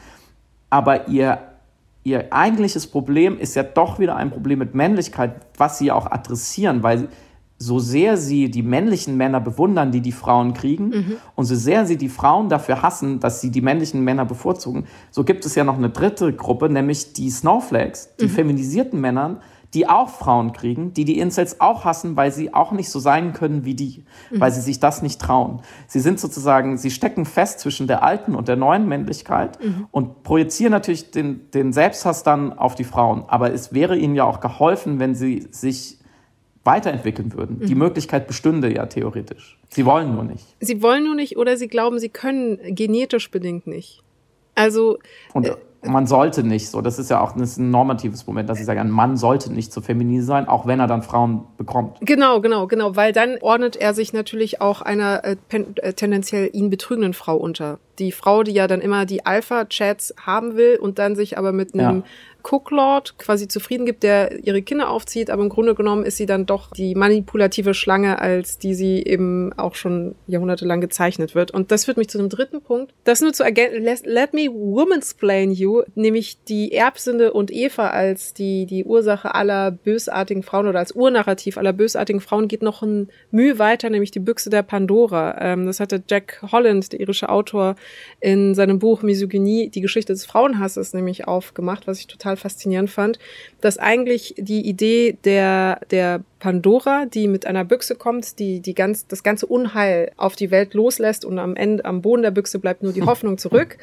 aber 0.70 1.08
ihr, 1.08 1.38
ihr 2.04 2.32
eigentliches 2.32 2.86
Problem 2.86 3.36
ist 3.38 3.56
ja 3.56 3.64
doch 3.64 3.98
wieder 3.98 4.14
ein 4.14 4.30
Problem 4.30 4.60
mit 4.60 4.74
Männlichkeit, 4.74 5.34
was 5.56 5.78
sie 5.78 5.90
auch 5.90 6.06
adressieren, 6.06 6.84
weil 6.84 7.08
so 7.58 7.80
sehr 7.80 8.16
sie 8.16 8.48
die 8.48 8.62
männlichen 8.62 9.16
Männer 9.16 9.40
bewundern, 9.40 9.90
die 9.90 10.00
die 10.00 10.12
Frauen 10.12 10.54
kriegen, 10.54 10.90
mhm. 10.90 11.16
und 11.34 11.46
so 11.46 11.56
sehr 11.56 11.84
sie 11.84 11.96
die 11.96 12.08
Frauen 12.08 12.48
dafür 12.48 12.82
hassen, 12.82 13.18
dass 13.18 13.40
sie 13.40 13.50
die 13.50 13.60
männlichen 13.60 14.04
Männer 14.04 14.24
bevorzugen, 14.24 14.86
so 15.10 15.24
gibt 15.24 15.44
es 15.44 15.56
ja 15.56 15.64
noch 15.64 15.76
eine 15.76 15.90
dritte 15.90 16.32
Gruppe, 16.32 16.68
nämlich 16.68 17.12
die 17.14 17.28
Snowflakes, 17.28 18.14
die 18.20 18.26
mhm. 18.26 18.30
feminisierten 18.30 19.00
Männern, 19.00 19.38
die 19.74 19.86
auch 19.86 20.08
Frauen 20.08 20.52
kriegen, 20.52 20.94
die 20.94 21.04
die 21.04 21.18
Incels 21.18 21.60
auch 21.60 21.84
hassen, 21.84 22.16
weil 22.16 22.32
sie 22.32 22.54
auch 22.54 22.72
nicht 22.72 22.90
so 22.90 22.98
sein 22.98 23.34
können 23.34 23.64
wie 23.64 23.74
die, 23.74 24.04
mhm. 24.30 24.40
weil 24.40 24.50
sie 24.50 24.62
sich 24.62 24.80
das 24.80 25.02
nicht 25.02 25.20
trauen. 25.20 25.60
Sie 25.86 26.00
sind 26.00 26.18
sozusagen, 26.18 26.78
sie 26.78 26.90
stecken 26.90 27.26
fest 27.26 27.60
zwischen 27.60 27.86
der 27.86 28.02
alten 28.02 28.34
und 28.34 28.48
der 28.48 28.56
neuen 28.56 28.88
Männlichkeit 28.88 29.62
mhm. 29.62 29.86
und 29.90 30.22
projizieren 30.22 30.72
natürlich 30.72 31.10
den, 31.10 31.50
den 31.50 31.72
Selbsthass 31.72 32.22
dann 32.22 32.54
auf 32.54 32.74
die 32.76 32.84
Frauen. 32.84 33.24
Aber 33.28 33.52
es 33.52 33.74
wäre 33.74 33.96
ihnen 33.96 34.14
ja 34.14 34.24
auch 34.24 34.40
geholfen, 34.40 35.00
wenn 35.00 35.14
sie 35.14 35.46
sich 35.50 35.98
weiterentwickeln 36.64 37.34
würden. 37.34 37.58
Mhm. 37.60 37.66
Die 37.66 37.74
Möglichkeit 37.74 38.26
bestünde 38.26 38.72
ja 38.72 38.86
theoretisch. 38.86 39.58
Sie 39.68 39.84
wollen 39.84 40.14
nur 40.14 40.24
nicht. 40.24 40.44
Sie 40.60 40.82
wollen 40.82 41.04
nur 41.04 41.14
nicht 41.14 41.36
oder 41.36 41.56
sie 41.58 41.68
glauben, 41.68 41.98
sie 41.98 42.08
können 42.08 42.58
genetisch 42.74 43.30
bedingt 43.30 43.66
nicht. 43.66 44.02
Also 44.54 44.98
und, 45.34 45.50
man 45.82 46.06
sollte 46.06 46.42
nicht 46.42 46.70
so. 46.70 46.80
Das 46.80 46.98
ist 46.98 47.10
ja 47.10 47.20
auch 47.20 47.32
das 47.32 47.56
ein 47.56 47.70
normatives 47.70 48.26
Moment, 48.26 48.48
dass 48.48 48.58
ich 48.58 48.66
sage, 48.66 48.80
ein 48.80 48.90
Mann 48.90 49.16
sollte 49.16 49.52
nicht 49.52 49.72
so 49.72 49.80
feminin 49.80 50.22
sein, 50.22 50.48
auch 50.48 50.66
wenn 50.66 50.80
er 50.80 50.86
dann 50.86 51.02
Frauen 51.02 51.44
bekommt. 51.56 51.98
Genau, 52.00 52.40
genau, 52.40 52.66
genau, 52.66 52.96
weil 52.96 53.12
dann 53.12 53.38
ordnet 53.40 53.76
er 53.76 53.94
sich 53.94 54.12
natürlich 54.12 54.60
auch 54.60 54.82
einer 54.82 55.24
äh, 55.24 55.36
äh, 55.50 55.92
tendenziell 55.92 56.50
ihn 56.52 56.70
betrügenden 56.70 57.14
Frau 57.14 57.36
unter. 57.36 57.78
Die 57.98 58.12
Frau, 58.12 58.42
die 58.42 58.52
ja 58.52 58.66
dann 58.66 58.80
immer 58.80 59.06
die 59.06 59.24
Alpha-Chats 59.24 60.14
haben 60.24 60.56
will 60.56 60.78
und 60.80 60.98
dann 60.98 61.16
sich 61.16 61.38
aber 61.38 61.52
mit 61.52 61.74
einem 61.74 61.98
ja. 61.98 62.04
Cooklord 62.50 63.18
quasi 63.18 63.48
zufrieden 63.48 63.84
gibt, 63.84 64.02
der 64.02 64.44
ihre 64.44 64.62
Kinder 64.62 64.90
aufzieht, 64.90 65.30
aber 65.30 65.42
im 65.42 65.48
Grunde 65.48 65.74
genommen 65.74 66.04
ist 66.04 66.16
sie 66.16 66.26
dann 66.26 66.46
doch 66.46 66.70
die 66.70 66.94
manipulative 66.94 67.74
Schlange, 67.74 68.20
als 68.20 68.58
die 68.58 68.74
sie 68.74 69.02
eben 69.02 69.52
auch 69.54 69.74
schon 69.74 70.14
jahrhundertelang 70.26 70.80
gezeichnet 70.80 71.34
wird. 71.34 71.50
Und 71.50 71.70
das 71.70 71.84
führt 71.84 71.96
mich 71.96 72.08
zu 72.08 72.18
einem 72.18 72.28
dritten 72.28 72.62
Punkt. 72.62 72.94
Das 73.04 73.20
nur 73.20 73.32
zu 73.32 73.42
ergänzen, 73.42 73.82
let, 73.82 74.06
let 74.06 74.32
me 74.32 74.48
womansplain 74.48 75.50
you, 75.50 75.82
nämlich 75.94 76.42
die 76.44 76.72
Erbsünde 76.72 77.32
und 77.32 77.50
Eva 77.50 77.88
als 77.88 78.32
die, 78.34 78.66
die 78.66 78.84
Ursache 78.84 79.34
aller 79.34 79.70
bösartigen 79.70 80.42
Frauen 80.42 80.68
oder 80.68 80.78
als 80.78 80.92
Urnarrativ 80.92 81.58
aller 81.58 81.72
bösartigen 81.72 82.20
Frauen 82.20 82.48
geht 82.48 82.62
noch 82.62 82.82
ein 82.82 83.08
Mühe 83.30 83.58
weiter, 83.58 83.90
nämlich 83.90 84.10
die 84.10 84.20
Büchse 84.20 84.48
der 84.48 84.62
Pandora. 84.62 85.36
Ähm, 85.40 85.66
das 85.66 85.80
hatte 85.80 86.02
Jack 86.08 86.42
Holland, 86.50 86.92
der 86.92 87.00
irische 87.00 87.28
Autor, 87.28 87.76
in 88.20 88.54
seinem 88.54 88.78
Buch 88.78 89.02
Misogynie, 89.02 89.68
die 89.68 89.80
Geschichte 89.80 90.12
des 90.12 90.24
Frauenhasses 90.24 90.94
nämlich 90.94 91.28
aufgemacht, 91.28 91.86
was 91.86 92.00
ich 92.00 92.06
total 92.06 92.37
faszinierend 92.38 92.90
fand, 92.90 93.18
dass 93.60 93.78
eigentlich 93.78 94.34
die 94.38 94.66
Idee 94.66 95.18
der, 95.24 95.80
der 95.90 96.22
Pandora, 96.38 97.06
die 97.06 97.26
mit 97.26 97.46
einer 97.46 97.64
Büchse 97.64 97.96
kommt, 97.96 98.38
die, 98.38 98.60
die 98.60 98.74
ganz, 98.74 99.06
das 99.06 99.22
ganze 99.22 99.46
Unheil 99.46 100.12
auf 100.16 100.36
die 100.36 100.50
Welt 100.50 100.72
loslässt 100.74 101.24
und 101.24 101.38
am 101.38 101.56
Ende, 101.56 101.84
am 101.84 102.02
Boden 102.02 102.22
der 102.22 102.30
Büchse 102.30 102.58
bleibt 102.58 102.82
nur 102.82 102.92
die 102.92 103.02
Hoffnung 103.06 103.38
zurück, 103.38 103.78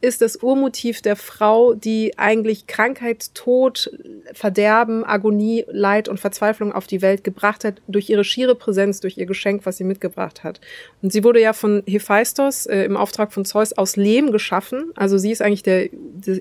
ist 0.00 0.20
das 0.20 0.36
Urmotiv 0.36 1.00
der 1.00 1.16
Frau, 1.16 1.74
die 1.74 2.18
eigentlich 2.18 2.66
Krankheit, 2.66 3.34
Tod, 3.34 3.90
Verderben, 4.32 5.04
Agonie, 5.04 5.64
Leid 5.68 6.08
und 6.08 6.20
Verzweiflung 6.20 6.72
auf 6.72 6.86
die 6.86 7.00
Welt 7.00 7.24
gebracht 7.24 7.64
hat 7.64 7.80
durch 7.88 8.10
ihre 8.10 8.24
schiere 8.24 8.54
Präsenz, 8.54 9.00
durch 9.00 9.16
ihr 9.16 9.26
Geschenk, 9.26 9.64
was 9.64 9.78
sie 9.78 9.84
mitgebracht 9.84 10.44
hat. 10.44 10.60
Und 11.02 11.12
sie 11.12 11.24
wurde 11.24 11.40
ja 11.40 11.52
von 11.54 11.82
Hephaistos 11.86 12.66
äh, 12.66 12.84
im 12.84 12.96
Auftrag 12.96 13.32
von 13.32 13.44
Zeus 13.44 13.72
aus 13.72 13.96
Lehm 13.96 14.30
geschaffen. 14.30 14.92
Also 14.94 15.16
sie 15.16 15.30
ist 15.30 15.40
eigentlich 15.40 15.62
der, 15.62 15.88
der 15.92 16.40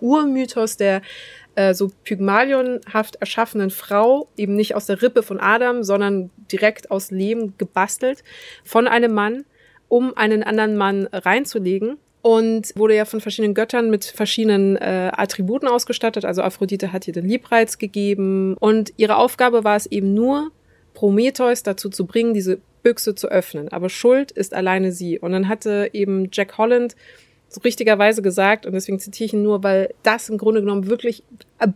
Urmythos 0.00 0.76
der 0.76 1.02
äh, 1.56 1.74
so 1.74 1.90
Pygmalionhaft 2.04 3.16
erschaffenen 3.16 3.70
Frau, 3.70 4.28
eben 4.36 4.54
nicht 4.54 4.74
aus 4.74 4.86
der 4.86 5.02
Rippe 5.02 5.22
von 5.22 5.40
Adam, 5.40 5.82
sondern 5.82 6.30
direkt 6.52 6.90
aus 6.90 7.10
Lehm 7.10 7.54
gebastelt, 7.58 8.22
von 8.64 8.86
einem 8.86 9.12
Mann, 9.12 9.44
um 9.88 10.16
einen 10.16 10.42
anderen 10.42 10.76
Mann 10.76 11.08
reinzulegen 11.12 11.98
und 12.22 12.72
wurde 12.76 12.96
ja 12.96 13.04
von 13.04 13.20
verschiedenen 13.20 13.54
Göttern 13.54 13.88
mit 13.88 14.04
verschiedenen 14.04 14.76
äh, 14.76 15.10
Attributen 15.12 15.68
ausgestattet. 15.68 16.24
Also 16.24 16.42
Aphrodite 16.42 16.92
hat 16.92 17.06
ihr 17.06 17.12
den 17.12 17.28
Liebreiz 17.28 17.78
gegeben 17.78 18.56
und 18.58 18.92
ihre 18.96 19.16
Aufgabe 19.16 19.64
war 19.64 19.76
es 19.76 19.86
eben 19.86 20.12
nur, 20.14 20.50
Prometheus 20.92 21.62
dazu 21.62 21.88
zu 21.88 22.06
bringen, 22.06 22.34
diese 22.34 22.58
Büchse 22.82 23.14
zu 23.14 23.28
öffnen. 23.28 23.68
Aber 23.68 23.88
Schuld 23.88 24.32
ist 24.32 24.54
alleine 24.54 24.92
sie. 24.92 25.18
Und 25.18 25.32
dann 25.32 25.46
hatte 25.48 25.90
eben 25.92 26.28
Jack 26.32 26.58
Holland 26.58 26.96
so 27.48 27.60
richtigerweise 27.60 28.22
gesagt, 28.22 28.66
und 28.66 28.72
deswegen 28.72 28.98
zitiere 28.98 29.26
ich 29.26 29.32
ihn 29.32 29.42
nur, 29.42 29.62
weil 29.62 29.94
das 30.02 30.28
im 30.28 30.38
Grunde 30.38 30.60
genommen 30.60 30.88
wirklich 30.88 31.22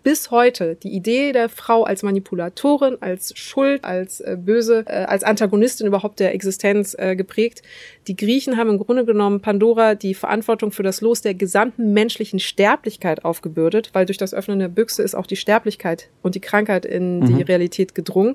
bis 0.02 0.30
heute 0.30 0.76
die 0.76 0.90
Idee 0.90 1.32
der 1.32 1.48
Frau 1.48 1.84
als 1.84 2.02
Manipulatorin, 2.02 2.98
als 3.00 3.36
Schuld, 3.38 3.84
als 3.84 4.20
äh, 4.20 4.36
böse, 4.38 4.84
äh, 4.86 5.04
als 5.04 5.24
Antagonistin 5.24 5.86
überhaupt 5.86 6.20
der 6.20 6.34
Existenz 6.34 6.94
äh, 6.98 7.16
geprägt. 7.16 7.62
Die 8.06 8.16
Griechen 8.16 8.56
haben 8.56 8.68
im 8.68 8.78
Grunde 8.78 9.04
genommen 9.04 9.40
Pandora 9.40 9.94
die 9.94 10.14
Verantwortung 10.14 10.72
für 10.72 10.82
das 10.82 11.00
Los 11.00 11.22
der 11.22 11.34
gesamten 11.34 11.92
menschlichen 11.92 12.40
Sterblichkeit 12.40 13.24
aufgebürdet, 13.24 13.90
weil 13.92 14.04
durch 14.04 14.18
das 14.18 14.34
Öffnen 14.34 14.58
der 14.58 14.68
Büchse 14.68 15.02
ist 15.02 15.14
auch 15.14 15.26
die 15.26 15.36
Sterblichkeit 15.36 16.08
und 16.22 16.34
die 16.34 16.40
Krankheit 16.40 16.84
in 16.84 17.20
mhm. 17.20 17.36
die 17.36 17.42
Realität 17.42 17.94
gedrungen 17.94 18.34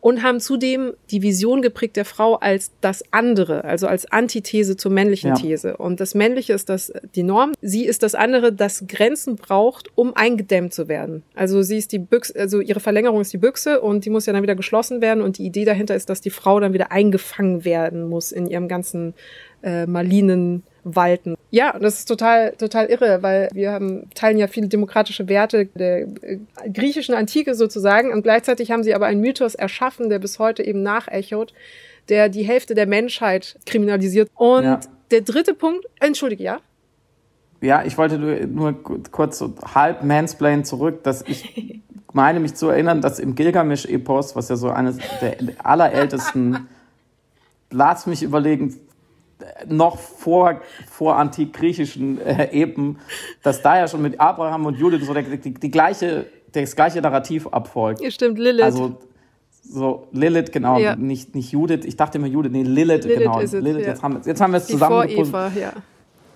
und 0.00 0.22
haben 0.22 0.40
zudem 0.40 0.92
die 1.10 1.22
Vision 1.22 1.62
geprägt 1.62 1.96
der 1.96 2.04
Frau 2.04 2.34
als 2.34 2.72
das 2.80 3.02
andere, 3.12 3.64
also 3.64 3.86
als 3.86 4.10
Antithese 4.10 4.76
zur 4.76 4.92
männlichen 4.92 5.30
ja. 5.30 5.36
These. 5.36 5.76
Und 5.76 6.00
das 6.00 6.14
Männliche 6.14 6.52
ist 6.52 6.68
das 6.68 6.92
die 7.14 7.22
Norm. 7.22 7.52
Sie 7.62 7.86
ist 7.86 8.02
das 8.02 8.14
andere, 8.14 8.52
das 8.52 8.84
Grenzen 8.86 9.36
braucht, 9.36 9.90
um 9.94 10.14
eingedämmt 10.14 10.74
zu 10.74 10.81
werden. 10.88 11.22
Also 11.34 11.62
sie 11.62 11.78
ist 11.78 11.92
die 11.92 11.98
Büchse, 11.98 12.38
also 12.38 12.60
ihre 12.60 12.80
Verlängerung 12.80 13.20
ist 13.20 13.32
die 13.32 13.38
Büchse 13.38 13.80
und 13.80 14.04
die 14.04 14.10
muss 14.10 14.26
ja 14.26 14.32
dann 14.32 14.42
wieder 14.42 14.54
geschlossen 14.54 15.00
werden 15.00 15.22
und 15.22 15.38
die 15.38 15.46
Idee 15.46 15.64
dahinter 15.64 15.94
ist, 15.94 16.08
dass 16.08 16.20
die 16.20 16.30
Frau 16.30 16.60
dann 16.60 16.72
wieder 16.72 16.92
eingefangen 16.92 17.64
werden 17.64 18.08
muss 18.08 18.32
in 18.32 18.46
ihrem 18.46 18.68
ganzen 18.68 19.14
äh, 19.62 19.86
malinen 19.86 20.62
Walten. 20.84 21.36
Ja, 21.50 21.78
das 21.78 22.00
ist 22.00 22.06
total, 22.06 22.52
total 22.52 22.86
irre, 22.86 23.22
weil 23.22 23.48
wir 23.52 23.72
haben, 23.72 24.10
teilen 24.14 24.38
ja 24.38 24.46
viele 24.46 24.68
demokratische 24.68 25.28
Werte 25.28 25.66
der 25.66 26.02
äh, 26.02 26.38
griechischen 26.72 27.14
Antike 27.14 27.54
sozusagen 27.54 28.12
und 28.12 28.22
gleichzeitig 28.22 28.70
haben 28.70 28.82
sie 28.82 28.94
aber 28.94 29.06
einen 29.06 29.20
Mythos 29.20 29.54
erschaffen, 29.54 30.08
der 30.08 30.18
bis 30.18 30.38
heute 30.38 30.64
eben 30.64 30.82
nachechot, 30.82 31.52
der 32.08 32.28
die 32.28 32.42
Hälfte 32.42 32.74
der 32.74 32.86
Menschheit 32.86 33.58
kriminalisiert. 33.66 34.30
Und 34.34 34.64
ja. 34.64 34.80
der 35.10 35.20
dritte 35.20 35.54
Punkt, 35.54 35.86
entschuldige, 36.00 36.42
ja? 36.42 36.60
Ja, 37.62 37.84
ich 37.84 37.96
wollte 37.96 38.18
nur, 38.18 38.74
kurz 38.82 39.38
so 39.38 39.54
halb 39.74 40.02
mansplain 40.02 40.64
zurück, 40.64 41.04
dass 41.04 41.22
ich 41.22 41.80
meine 42.12 42.40
mich 42.40 42.54
zu 42.54 42.68
erinnern, 42.68 43.00
dass 43.00 43.18
im 43.18 43.34
Gilgamesch-Epos, 43.34 44.36
was 44.36 44.48
ja 44.48 44.56
so 44.56 44.68
eines 44.68 44.98
der 45.20 45.36
allerältesten, 45.62 46.68
lass 47.70 48.06
mich 48.06 48.22
überlegen, 48.22 48.74
noch 49.66 49.98
vor, 49.98 50.60
vor 50.90 51.16
antik-griechischen 51.16 52.20
äh, 52.20 52.50
Epen, 52.52 52.98
dass 53.42 53.62
da 53.62 53.78
ja 53.78 53.88
schon 53.88 54.02
mit 54.02 54.20
Abraham 54.20 54.66
und 54.66 54.78
Judith 54.78 55.04
so 55.06 55.14
der, 55.14 55.22
die, 55.22 55.54
die 55.54 55.70
gleiche, 55.70 56.26
das 56.52 56.76
gleiche 56.76 57.00
Narrativ 57.00 57.46
abfolgt. 57.48 58.00
Ja, 58.00 58.10
stimmt, 58.10 58.38
Lilith. 58.38 58.64
Also 58.64 58.98
so 59.62 60.08
Lilith, 60.12 60.52
genau, 60.52 60.78
ja. 60.78 60.96
nicht, 60.96 61.34
nicht 61.34 61.52
Judith. 61.52 61.84
Ich 61.84 61.96
dachte 61.96 62.18
immer 62.18 62.26
Judith, 62.26 62.52
nee, 62.52 62.62
Lilith, 62.62 63.04
Lilith 63.04 63.18
genau. 63.18 63.40
Lilith, 63.40 63.82
ja. 63.82 63.88
jetzt, 63.88 64.02
haben, 64.02 64.20
jetzt 64.24 64.40
haben 64.40 64.52
wir 64.52 64.58
es 64.58 64.66
zusammen. 64.66 65.08
Eva, 65.08 65.50
ja. 65.58 65.72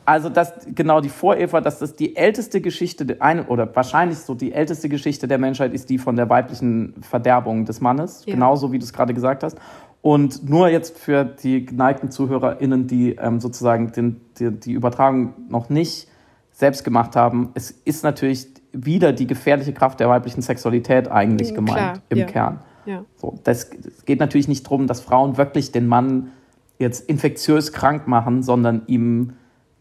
Also 0.06 0.28
das 0.28 0.52
genau 0.74 1.00
die 1.00 1.08
Vor-Eva, 1.08 1.60
dass 1.60 1.80
das 1.80 1.96
die 1.96 2.16
älteste 2.16 2.60
Geschichte 2.60 3.16
eine 3.18 3.44
oder 3.46 3.74
wahrscheinlich 3.74 4.18
so 4.18 4.34
die 4.34 4.52
älteste 4.52 4.88
Geschichte 4.88 5.26
der 5.26 5.38
Menschheit 5.38 5.72
ist 5.72 5.90
die 5.90 5.98
von 5.98 6.14
der 6.14 6.30
weiblichen 6.30 6.94
Verderbung 7.02 7.64
des 7.64 7.80
Mannes, 7.80 8.22
ja. 8.24 8.34
genauso 8.34 8.70
wie 8.70 8.78
du 8.78 8.84
es 8.84 8.92
gerade 8.92 9.14
gesagt 9.14 9.42
hast. 9.42 9.58
Und 10.02 10.48
nur 10.48 10.68
jetzt 10.68 10.96
für 10.96 11.24
die 11.24 11.66
geneigten 11.66 12.12
ZuhörerInnen, 12.12 12.86
die 12.86 13.16
ähm, 13.16 13.40
sozusagen 13.40 13.90
den, 13.90 14.20
die, 14.38 14.52
die 14.52 14.72
Übertragung 14.72 15.34
noch 15.48 15.68
nicht 15.68 16.06
selbst 16.52 16.84
gemacht 16.84 17.16
haben, 17.16 17.50
es 17.54 17.72
ist 17.72 18.04
natürlich 18.04 18.46
wieder 18.72 19.12
die 19.12 19.26
gefährliche 19.26 19.72
Kraft 19.72 19.98
der 19.98 20.08
weiblichen 20.08 20.42
Sexualität 20.42 21.10
eigentlich 21.10 21.54
gemeint 21.54 21.76
Klar, 21.76 22.02
im 22.10 22.18
ja. 22.18 22.26
Kern. 22.26 22.60
Ja. 22.84 23.04
So, 23.16 23.40
das, 23.42 23.64
es 23.64 24.04
geht 24.04 24.20
natürlich 24.20 24.46
nicht 24.46 24.64
darum, 24.64 24.86
dass 24.86 25.00
Frauen 25.00 25.36
wirklich 25.36 25.72
den 25.72 25.88
Mann 25.88 26.30
jetzt 26.78 27.08
infektiös 27.08 27.72
krank 27.72 28.06
machen, 28.06 28.44
sondern 28.44 28.82
ihm 28.86 29.32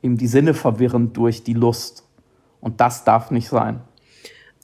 ihm 0.06 0.18
die 0.18 0.28
Sinne 0.28 0.54
verwirren 0.54 1.12
durch 1.12 1.44
die 1.44 1.54
Lust. 1.54 2.04
Und 2.62 2.80
das 2.80 3.04
darf 3.04 3.32
nicht 3.32 3.50
sein. 3.50 3.82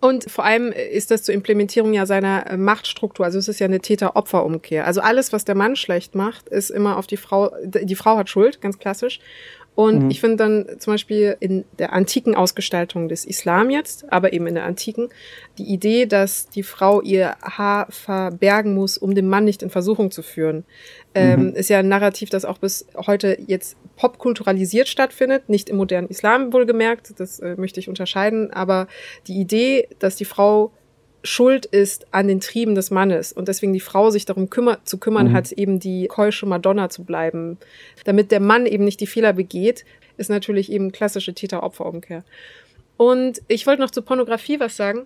Und 0.01 0.31
vor 0.31 0.43
allem 0.43 0.71
ist 0.71 1.11
das 1.11 1.21
zur 1.23 1.35
Implementierung 1.35 1.93
ja 1.93 2.07
seiner 2.07 2.49
äh, 2.49 2.57
Machtstruktur. 2.57 3.23
Also 3.23 3.37
es 3.37 3.47
ist 3.47 3.59
ja 3.59 3.67
eine 3.67 3.79
Täter-Opfer-Umkehr. 3.79 4.87
Also 4.87 5.01
alles, 5.01 5.31
was 5.31 5.45
der 5.45 5.53
Mann 5.53 5.75
schlecht 5.75 6.15
macht, 6.15 6.49
ist 6.49 6.71
immer 6.71 6.97
auf 6.97 7.05
die 7.05 7.17
Frau, 7.17 7.51
die 7.63 7.95
Frau 7.95 8.17
hat 8.17 8.29
Schuld, 8.29 8.61
ganz 8.61 8.79
klassisch. 8.79 9.19
Und 9.81 10.03
mhm. 10.03 10.11
ich 10.11 10.21
finde 10.21 10.35
dann 10.35 10.65
zum 10.77 10.93
Beispiel 10.93 11.35
in 11.39 11.65
der 11.79 11.91
antiken 11.91 12.35
Ausgestaltung 12.35 13.09
des 13.09 13.25
Islam 13.25 13.71
jetzt, 13.71 14.13
aber 14.13 14.31
eben 14.31 14.45
in 14.45 14.53
der 14.53 14.65
antiken, 14.65 15.09
die 15.57 15.63
Idee, 15.63 16.05
dass 16.05 16.49
die 16.49 16.61
Frau 16.61 17.01
ihr 17.01 17.35
Haar 17.41 17.87
verbergen 17.89 18.75
muss, 18.75 18.99
um 18.99 19.15
den 19.15 19.27
Mann 19.27 19.43
nicht 19.43 19.63
in 19.63 19.71
Versuchung 19.71 20.11
zu 20.11 20.21
führen, 20.21 20.65
ähm, 21.15 21.47
mhm. 21.47 21.55
ist 21.55 21.69
ja 21.69 21.79
ein 21.79 21.87
Narrativ, 21.87 22.29
das 22.29 22.45
auch 22.45 22.59
bis 22.59 22.85
heute 22.95 23.39
jetzt 23.47 23.75
popkulturalisiert 23.95 24.87
stattfindet, 24.87 25.49
nicht 25.49 25.67
im 25.67 25.77
modernen 25.77 26.09
Islam 26.09 26.53
wohlgemerkt, 26.53 27.19
das 27.19 27.39
äh, 27.39 27.55
möchte 27.57 27.79
ich 27.79 27.89
unterscheiden, 27.89 28.53
aber 28.53 28.87
die 29.25 29.39
Idee, 29.39 29.87
dass 29.97 30.15
die 30.15 30.25
Frau 30.25 30.71
schuld 31.23 31.65
ist 31.65 32.07
an 32.11 32.27
den 32.27 32.39
Trieben 32.39 32.75
des 32.75 32.91
Mannes 32.91 33.31
und 33.31 33.47
deswegen 33.47 33.73
die 33.73 33.79
Frau 33.79 34.09
sich 34.09 34.25
darum 34.25 34.49
kümmer 34.49 34.79
zu 34.83 34.97
kümmern 34.97 35.29
mhm. 35.29 35.33
hat, 35.33 35.51
eben 35.51 35.79
die 35.79 36.07
keusche 36.07 36.45
Madonna 36.45 36.89
zu 36.89 37.03
bleiben, 37.03 37.57
damit 38.05 38.31
der 38.31 38.39
Mann 38.39 38.65
eben 38.65 38.83
nicht 38.83 38.99
die 38.99 39.07
Fehler 39.07 39.33
begeht, 39.33 39.85
ist 40.17 40.29
natürlich 40.29 40.71
eben 40.71 40.91
klassische 40.91 41.33
Täter-Opfer-Umkehr. 41.33 42.23
Und 42.97 43.41
ich 43.47 43.65
wollte 43.67 43.81
noch 43.81 43.91
zur 43.91 44.05
Pornografie 44.05 44.59
was 44.59 44.77
sagen. 44.77 45.05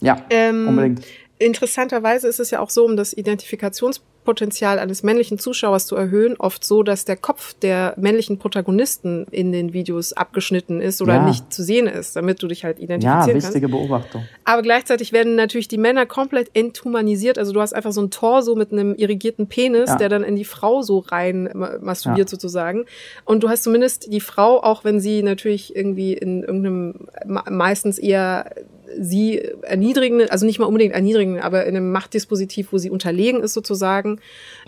Ja, 0.00 0.24
ähm, 0.30 0.68
unbedingt. 0.68 1.06
Interessanterweise 1.38 2.28
ist 2.28 2.40
es 2.40 2.50
ja 2.50 2.60
auch 2.60 2.70
so, 2.70 2.84
um 2.84 2.96
das 2.96 3.12
Identifikations 3.12 4.02
Suchtpotenzial 4.26 4.78
eines 4.80 5.02
männlichen 5.04 5.38
Zuschauers 5.38 5.86
zu 5.86 5.94
erhöhen, 5.94 6.34
oft 6.38 6.64
so, 6.64 6.82
dass 6.82 7.04
der 7.04 7.16
Kopf 7.16 7.54
der 7.54 7.94
männlichen 7.96 8.38
Protagonisten 8.38 9.26
in 9.30 9.52
den 9.52 9.72
Videos 9.72 10.12
abgeschnitten 10.12 10.80
ist 10.80 11.00
oder 11.00 11.14
Ja. 11.14 11.26
nicht 11.26 11.52
zu 11.52 11.62
sehen 11.62 11.86
ist, 11.86 12.16
damit 12.16 12.42
du 12.42 12.48
dich 12.48 12.64
halt 12.64 12.78
Ja, 12.78 12.84
identifizieren 12.84 13.26
kannst. 13.32 13.46
wichtige 13.48 13.68
Beobachtung. 13.68 14.24
Aber 14.44 14.62
gleichzeitig 14.62 15.12
werden 15.12 15.36
natürlich 15.36 15.68
die 15.68 15.78
Männer 15.78 16.06
komplett 16.06 16.50
enthumanisiert. 16.54 17.38
Also 17.38 17.52
du 17.52 17.60
hast 17.60 17.72
einfach 17.72 17.92
so 17.92 18.02
ein 18.02 18.10
Torso 18.10 18.56
mit 18.56 18.72
einem 18.72 18.94
irrigierten 18.96 19.46
Penis, 19.46 19.90
Ja. 19.90 19.96
der 19.96 20.08
dann 20.08 20.24
in 20.24 20.34
die 20.34 20.44
Frau 20.44 20.82
so 20.82 20.98
rein 20.98 21.48
ma- 21.54 21.78
masturbiert 21.80 22.28
sozusagen. 22.28 22.84
Und 23.24 23.42
du 23.44 23.48
hast 23.48 23.62
zumindest 23.62 24.12
die 24.12 24.20
Frau, 24.20 24.60
auch 24.60 24.82
wenn 24.84 24.98
sie 24.98 25.22
natürlich 25.22 25.76
irgendwie 25.76 26.14
in 26.14 26.42
irgendeinem 26.42 27.06
me- 27.24 27.44
meistens 27.48 27.98
eher 27.98 28.50
sie 28.98 29.38
erniedrigenden, 29.62 30.30
also 30.30 30.46
nicht 30.46 30.58
mal 30.58 30.66
unbedingt 30.66 30.94
erniedrigenden, 30.94 31.42
aber 31.42 31.64
in 31.66 31.76
einem 31.76 31.92
Machtdispositiv, 31.92 32.72
wo 32.72 32.78
sie 32.78 32.90
unterlegen 32.90 33.40
ist 33.42 33.54
sozusagen, 33.54 34.20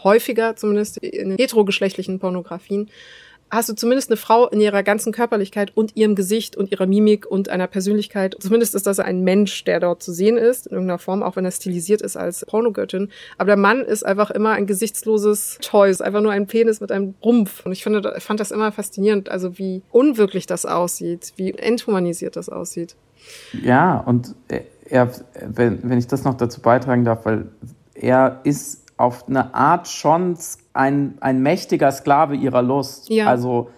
häufiger 0.03 0.57
zumindest 0.57 0.99
in 0.99 1.37
heterogeschlechtlichen 1.37 2.19
Pornografien, 2.19 2.91
hast 3.51 3.69
du 3.69 3.75
zumindest 3.75 4.11
eine 4.11 4.17
Frau 4.17 4.49
in 4.49 4.61
ihrer 4.61 4.83
ganzen 4.83 5.13
Körperlichkeit 5.13 5.73
und 5.75 5.97
ihrem 5.97 6.15
Gesicht 6.15 6.57
und 6.57 6.71
ihrer 6.71 6.87
Mimik 6.87 7.27
und 7.27 7.49
einer 7.49 7.67
Persönlichkeit. 7.67 8.37
Zumindest 8.41 8.75
ist 8.75 8.87
das 8.87 8.99
ein 8.99 9.23
Mensch, 9.23 9.65
der 9.65 9.81
dort 9.81 10.03
zu 10.03 10.13
sehen 10.13 10.37
ist, 10.37 10.67
in 10.67 10.73
irgendeiner 10.73 10.99
Form, 10.99 11.23
auch 11.23 11.37
wenn 11.37 11.45
er 11.45 11.51
stilisiert 11.51 12.03
ist 12.03 12.17
als 12.17 12.45
Pornogöttin. 12.47 13.11
Aber 13.37 13.47
der 13.49 13.57
Mann 13.57 13.83
ist 13.83 14.05
einfach 14.05 14.31
immer 14.31 14.53
ein 14.53 14.67
gesichtsloses 14.67 15.59
Toy, 15.61 15.91
ist 15.91 16.03
einfach 16.03 16.21
nur 16.21 16.33
ein 16.33 16.47
Penis 16.47 16.81
mit 16.81 16.93
einem 16.93 17.15
Rumpf. 17.25 17.65
Und 17.65 17.73
ich 17.73 17.83
finde, 17.83 18.15
ich 18.17 18.25
fand 18.25 18.41
das 18.41 18.51
immer 18.51 18.73
faszinierend, 18.73 19.31
also 19.31 19.59
wie 19.59 19.83
unwirklich 19.91 20.47
das 20.47 20.67
aussieht, 20.67 21.33
wie 21.37 21.53
enthumanisiert 21.53 22.37
das 22.37 22.49
aussieht. 22.49 22.97
Ja, 23.63 23.99
und 23.99 24.35
er, 24.89 25.11
wenn, 25.47 25.89
wenn 25.89 25.99
ich 25.99 26.07
das 26.07 26.25
noch 26.25 26.35
dazu 26.35 26.61
beitragen 26.61 27.05
darf, 27.05 27.25
weil 27.25 27.49
er 27.95 28.41
ist 28.45 28.85
auf 28.97 29.29
eine 29.29 29.55
Art 29.55 29.89
schon 29.89 30.37
ein, 30.73 31.15
ein 31.21 31.43
mächtiger 31.43 31.93
Sklave 31.93 32.35
ihrer 32.35 32.63
Lust. 32.63 33.09
Ja. 33.09 33.29
Also 33.29 33.71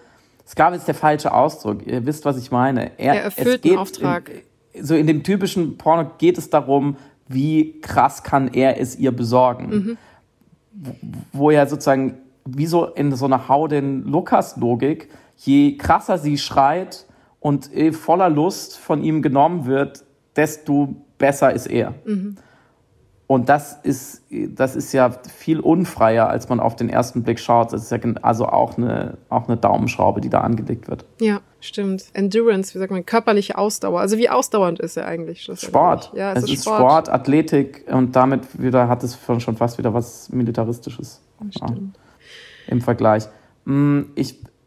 Sklave 0.46 0.76
ist 0.76 0.88
der 0.88 0.94
falsche 0.94 1.32
Ausdruck. 1.32 1.86
Ihr 1.86 2.04
wisst, 2.06 2.24
was 2.24 2.38
ich 2.38 2.50
meine. 2.50 2.98
Er 2.98 3.22
erfüllt 3.24 3.64
einen 3.64 3.76
Auftrag. 3.76 4.30
In, 4.72 4.84
so 4.84 4.94
in 4.94 5.06
dem 5.06 5.22
typischen 5.22 5.76
Porno 5.76 6.10
geht 6.18 6.38
es 6.38 6.50
darum, 6.50 6.96
wie 7.28 7.80
krass 7.80 8.22
kann 8.22 8.48
er 8.48 8.80
es 8.80 8.96
ihr 8.96 9.12
besorgen. 9.12 9.68
Mhm. 9.68 9.98
Wo, 10.72 10.94
wo 11.32 11.50
er 11.50 11.66
sozusagen, 11.66 12.18
wie 12.44 12.66
so 12.66 12.86
in 12.86 13.14
so 13.14 13.26
einer 13.26 13.48
Hau 13.48 13.68
den 13.68 14.04
Lukas-Logik, 14.04 15.10
je 15.36 15.76
krasser 15.76 16.18
sie 16.18 16.38
schreit 16.38 17.06
und 17.40 17.74
eh 17.74 17.92
voller 17.92 18.28
Lust 18.28 18.78
von 18.78 19.02
ihm 19.02 19.22
genommen 19.22 19.66
wird, 19.66 20.04
desto 20.36 20.96
besser 21.18 21.52
ist 21.52 21.66
er. 21.66 21.94
Und 23.30 23.48
das 23.48 23.78
ist, 23.84 24.24
das 24.30 24.74
ist 24.74 24.92
ja 24.92 25.08
viel 25.32 25.60
unfreier, 25.60 26.28
als 26.28 26.48
man 26.48 26.58
auf 26.58 26.74
den 26.74 26.88
ersten 26.88 27.22
Blick 27.22 27.38
schaut. 27.38 27.72
Das 27.72 27.82
ist 27.82 27.92
ja 27.92 27.98
also 28.22 28.46
auch 28.46 28.76
eine, 28.76 29.18
auch 29.28 29.46
eine 29.46 29.56
Daumenschraube, 29.56 30.20
die 30.20 30.28
da 30.28 30.40
angelegt 30.40 30.88
wird. 30.88 31.04
Ja, 31.20 31.40
stimmt. 31.60 32.06
Endurance, 32.12 32.74
wie 32.74 32.80
sagt 32.80 32.90
man, 32.90 33.06
körperliche 33.06 33.56
Ausdauer. 33.56 34.00
Also 34.00 34.18
wie 34.18 34.28
ausdauernd 34.28 34.80
ist 34.80 34.96
er 34.96 35.06
eigentlich? 35.06 35.48
Sport. 35.54 36.10
Ja, 36.12 36.32
es, 36.32 36.42
es 36.42 36.54
ist, 36.54 36.64
Sport. 36.64 37.08
Athletik 37.08 37.84
und 37.88 38.16
damit 38.16 38.60
wieder 38.60 38.88
hat 38.88 39.04
es 39.04 39.16
schon 39.24 39.38
schon 39.38 39.56
fast 39.56 39.78
wieder 39.78 39.94
was 39.94 40.30
Militaristisches 40.30 41.22
ja, 41.52 41.68
im 42.66 42.80
Vergleich. 42.80 43.28
Mm, 43.64 44.00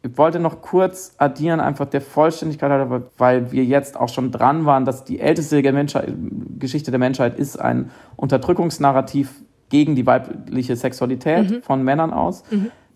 Ich 0.06 0.18
wollte 0.18 0.40
noch 0.40 0.62
kurz 0.62 1.16
addieren, 1.18 1.62
einfach 1.62 1.86
der 1.86 2.02
Vollständigkeit 2.02 2.70
halber, 2.70 3.04
weil 3.18 3.54
wir 3.54 3.64
jetzt 3.64 3.98
auch 3.98 4.10
schon 4.10 4.32
dran 4.32 4.66
waren, 4.66 4.84
dass 4.84 5.06
die 5.06 5.22
älteste 5.22 5.62
der 5.62 5.72
Menschheit, 5.72 6.14
Geschichte 6.60 6.92
der 6.92 7.00
Menschheit 7.00 7.40
ist 7.40 7.58
ein 7.58 7.90
Unterdrückungsnarrativ 8.18 9.42
gegen 9.70 9.96
die 9.96 10.06
weibliche 10.06 10.76
Sexualität 10.76 11.64
von 11.64 11.84
Männern 11.84 12.12
aus. 12.12 12.44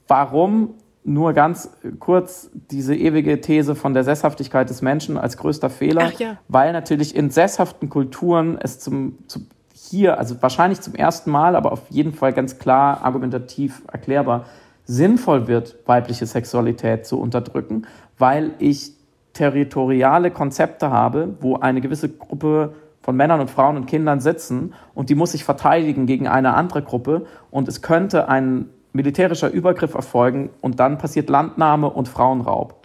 Warum 0.07 0.73
nur 1.05 1.31
ganz 1.31 1.71
kurz 1.99 2.51
diese 2.53 2.93
ewige 2.93 3.39
These 3.39 3.75
von 3.75 3.93
der 3.93 4.03
Sesshaftigkeit 4.03 4.69
des 4.69 4.81
Menschen 4.81 5.17
als 5.17 5.37
größter 5.37 5.69
Fehler? 5.69 6.11
Ja. 6.19 6.37
Weil 6.49 6.73
natürlich 6.73 7.15
in 7.15 7.29
sesshaften 7.29 7.89
Kulturen 7.89 8.57
es 8.61 8.79
zum, 8.79 9.17
zum 9.27 9.47
hier, 9.73 10.19
also 10.19 10.41
wahrscheinlich 10.41 10.81
zum 10.81 10.95
ersten 10.95 11.31
Mal, 11.31 11.55
aber 11.55 11.71
auf 11.71 11.83
jeden 11.89 12.11
Fall 12.11 12.33
ganz 12.33 12.59
klar 12.59 13.05
argumentativ 13.05 13.83
erklärbar, 13.91 14.45
sinnvoll 14.87 15.47
wird, 15.47 15.75
weibliche 15.85 16.25
Sexualität 16.25 17.05
zu 17.05 17.19
unterdrücken, 17.19 17.85
weil 18.17 18.51
ich 18.57 18.93
territoriale 19.33 20.31
Konzepte 20.31 20.89
habe, 20.89 21.35
wo 21.41 21.57
eine 21.57 21.81
gewisse 21.81 22.09
Gruppe 22.09 22.73
von 23.01 23.15
Männern 23.15 23.39
und 23.39 23.51
Frauen 23.51 23.77
und 23.77 23.85
Kindern 23.85 24.19
sitzen 24.19 24.73
und 24.95 25.09
die 25.09 25.15
muss 25.15 25.33
sich 25.33 25.43
verteidigen 25.43 26.07
gegen 26.07 26.27
eine 26.27 26.55
andere 26.55 26.81
Gruppe 26.81 27.25
und 27.51 27.67
es 27.67 27.81
könnte 27.81 28.27
ein 28.29 28.69
militärischer 28.93 29.51
Übergriff 29.51 29.93
erfolgen 29.93 30.49
und 30.61 30.79
dann 30.79 30.97
passiert 30.97 31.29
Landnahme 31.29 31.89
und 31.89 32.07
Frauenraub. 32.07 32.81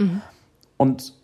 Und 0.76 1.14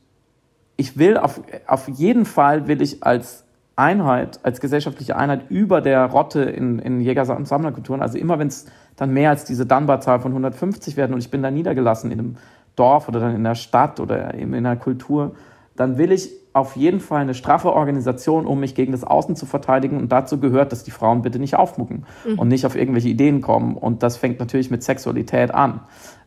ich 0.77 0.97
will 0.97 1.17
auf, 1.17 1.41
auf 1.67 1.89
jeden 1.89 2.25
Fall 2.25 2.69
will 2.69 2.81
ich 2.81 3.03
als 3.03 3.45
Einheit, 3.77 4.41
als 4.43 4.61
gesellschaftliche 4.61 5.17
Einheit 5.17 5.51
über 5.51 5.81
der 5.81 6.07
Rotte 6.07 6.43
in, 6.43 6.79
in 6.79 7.01
Jäger- 7.01 7.37
und 7.37 7.47
Sammlerkulturen, 7.47 8.03
also 8.03 8.19
immer 8.19 8.39
wenn 8.39 8.49
es 8.49 8.67
dann 8.99 9.13
mehr 9.13 9.31
als 9.31 9.45
diese 9.45 9.65
Dunbar-Zahl 9.65 10.21
von 10.21 10.33
150 10.33 10.97
werden 10.97 11.15
und 11.15 11.21
ich 11.21 11.31
bin 11.31 11.43
da 11.43 11.51
niedergelassen 11.51 12.11
in 12.11 12.19
einem 12.19 12.37
Dorf 12.77 13.09
oder 13.09 13.21
dann 13.21 13.35
in 13.35 13.45
der 13.45 13.55
Stadt 13.55 14.01
oder 14.01 14.35
eben 14.35 14.53
in 14.55 14.67
einer 14.67 14.77
Kultur, 14.77 15.35
dann 15.77 15.97
will 15.97 16.13
ich 16.13 16.31
auf 16.53 16.77
jeden 16.77 16.99
Fall 16.99 17.21
eine 17.21 17.35
straffe 17.35 17.73
Organisation, 17.73 18.47
um 18.47 18.59
mich 18.59 18.75
gegen 18.75 18.91
das 18.91 19.05
Außen 19.05 19.37
zu 19.37 19.47
verteidigen. 19.47 19.97
Und 19.97 20.11
dazu 20.11 20.41
gehört, 20.41 20.73
dass 20.73 20.83
die 20.83 20.91
Frauen 20.91 21.23
bitte 21.23 21.39
nicht 21.39 21.57
aufmucken 21.57 22.05
und 22.37 22.49
nicht 22.49 22.67
auf 22.67 22.75
irgendwelche 22.75 23.09
Ideen 23.09 23.41
kommen. 23.41 23.77
Und 23.77 24.03
das 24.03 24.17
fängt 24.17 24.41
natürlich 24.41 24.71
mit 24.71 24.83
Sexualität 24.83 25.55
an. 25.55 25.81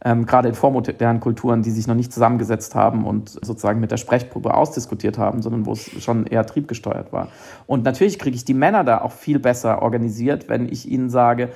Ähm, 0.03 0.25
gerade 0.25 0.47
in 0.47 0.55
vormodernen 0.55 1.19
Kulturen, 1.19 1.61
die 1.61 1.69
sich 1.69 1.85
noch 1.85 1.95
nicht 1.95 2.13
zusammengesetzt 2.13 2.75
haben 2.75 3.05
und 3.05 3.29
sozusagen 3.29 3.79
mit 3.79 3.91
der 3.91 3.97
Sprechprobe 3.97 4.53
ausdiskutiert 4.53 5.17
haben, 5.17 5.41
sondern 5.41 5.65
wo 5.65 5.73
es 5.73 5.91
schon 6.01 6.25
eher 6.25 6.45
triebgesteuert 6.45 7.11
war. 7.11 7.27
Und 7.67 7.83
natürlich 7.83 8.17
kriege 8.17 8.35
ich 8.35 8.45
die 8.45 8.53
Männer 8.53 8.83
da 8.83 9.01
auch 9.01 9.11
viel 9.11 9.37
besser 9.37 9.81
organisiert, 9.81 10.49
wenn 10.49 10.67
ich 10.67 10.89
ihnen 10.89 11.09
sage, 11.09 11.49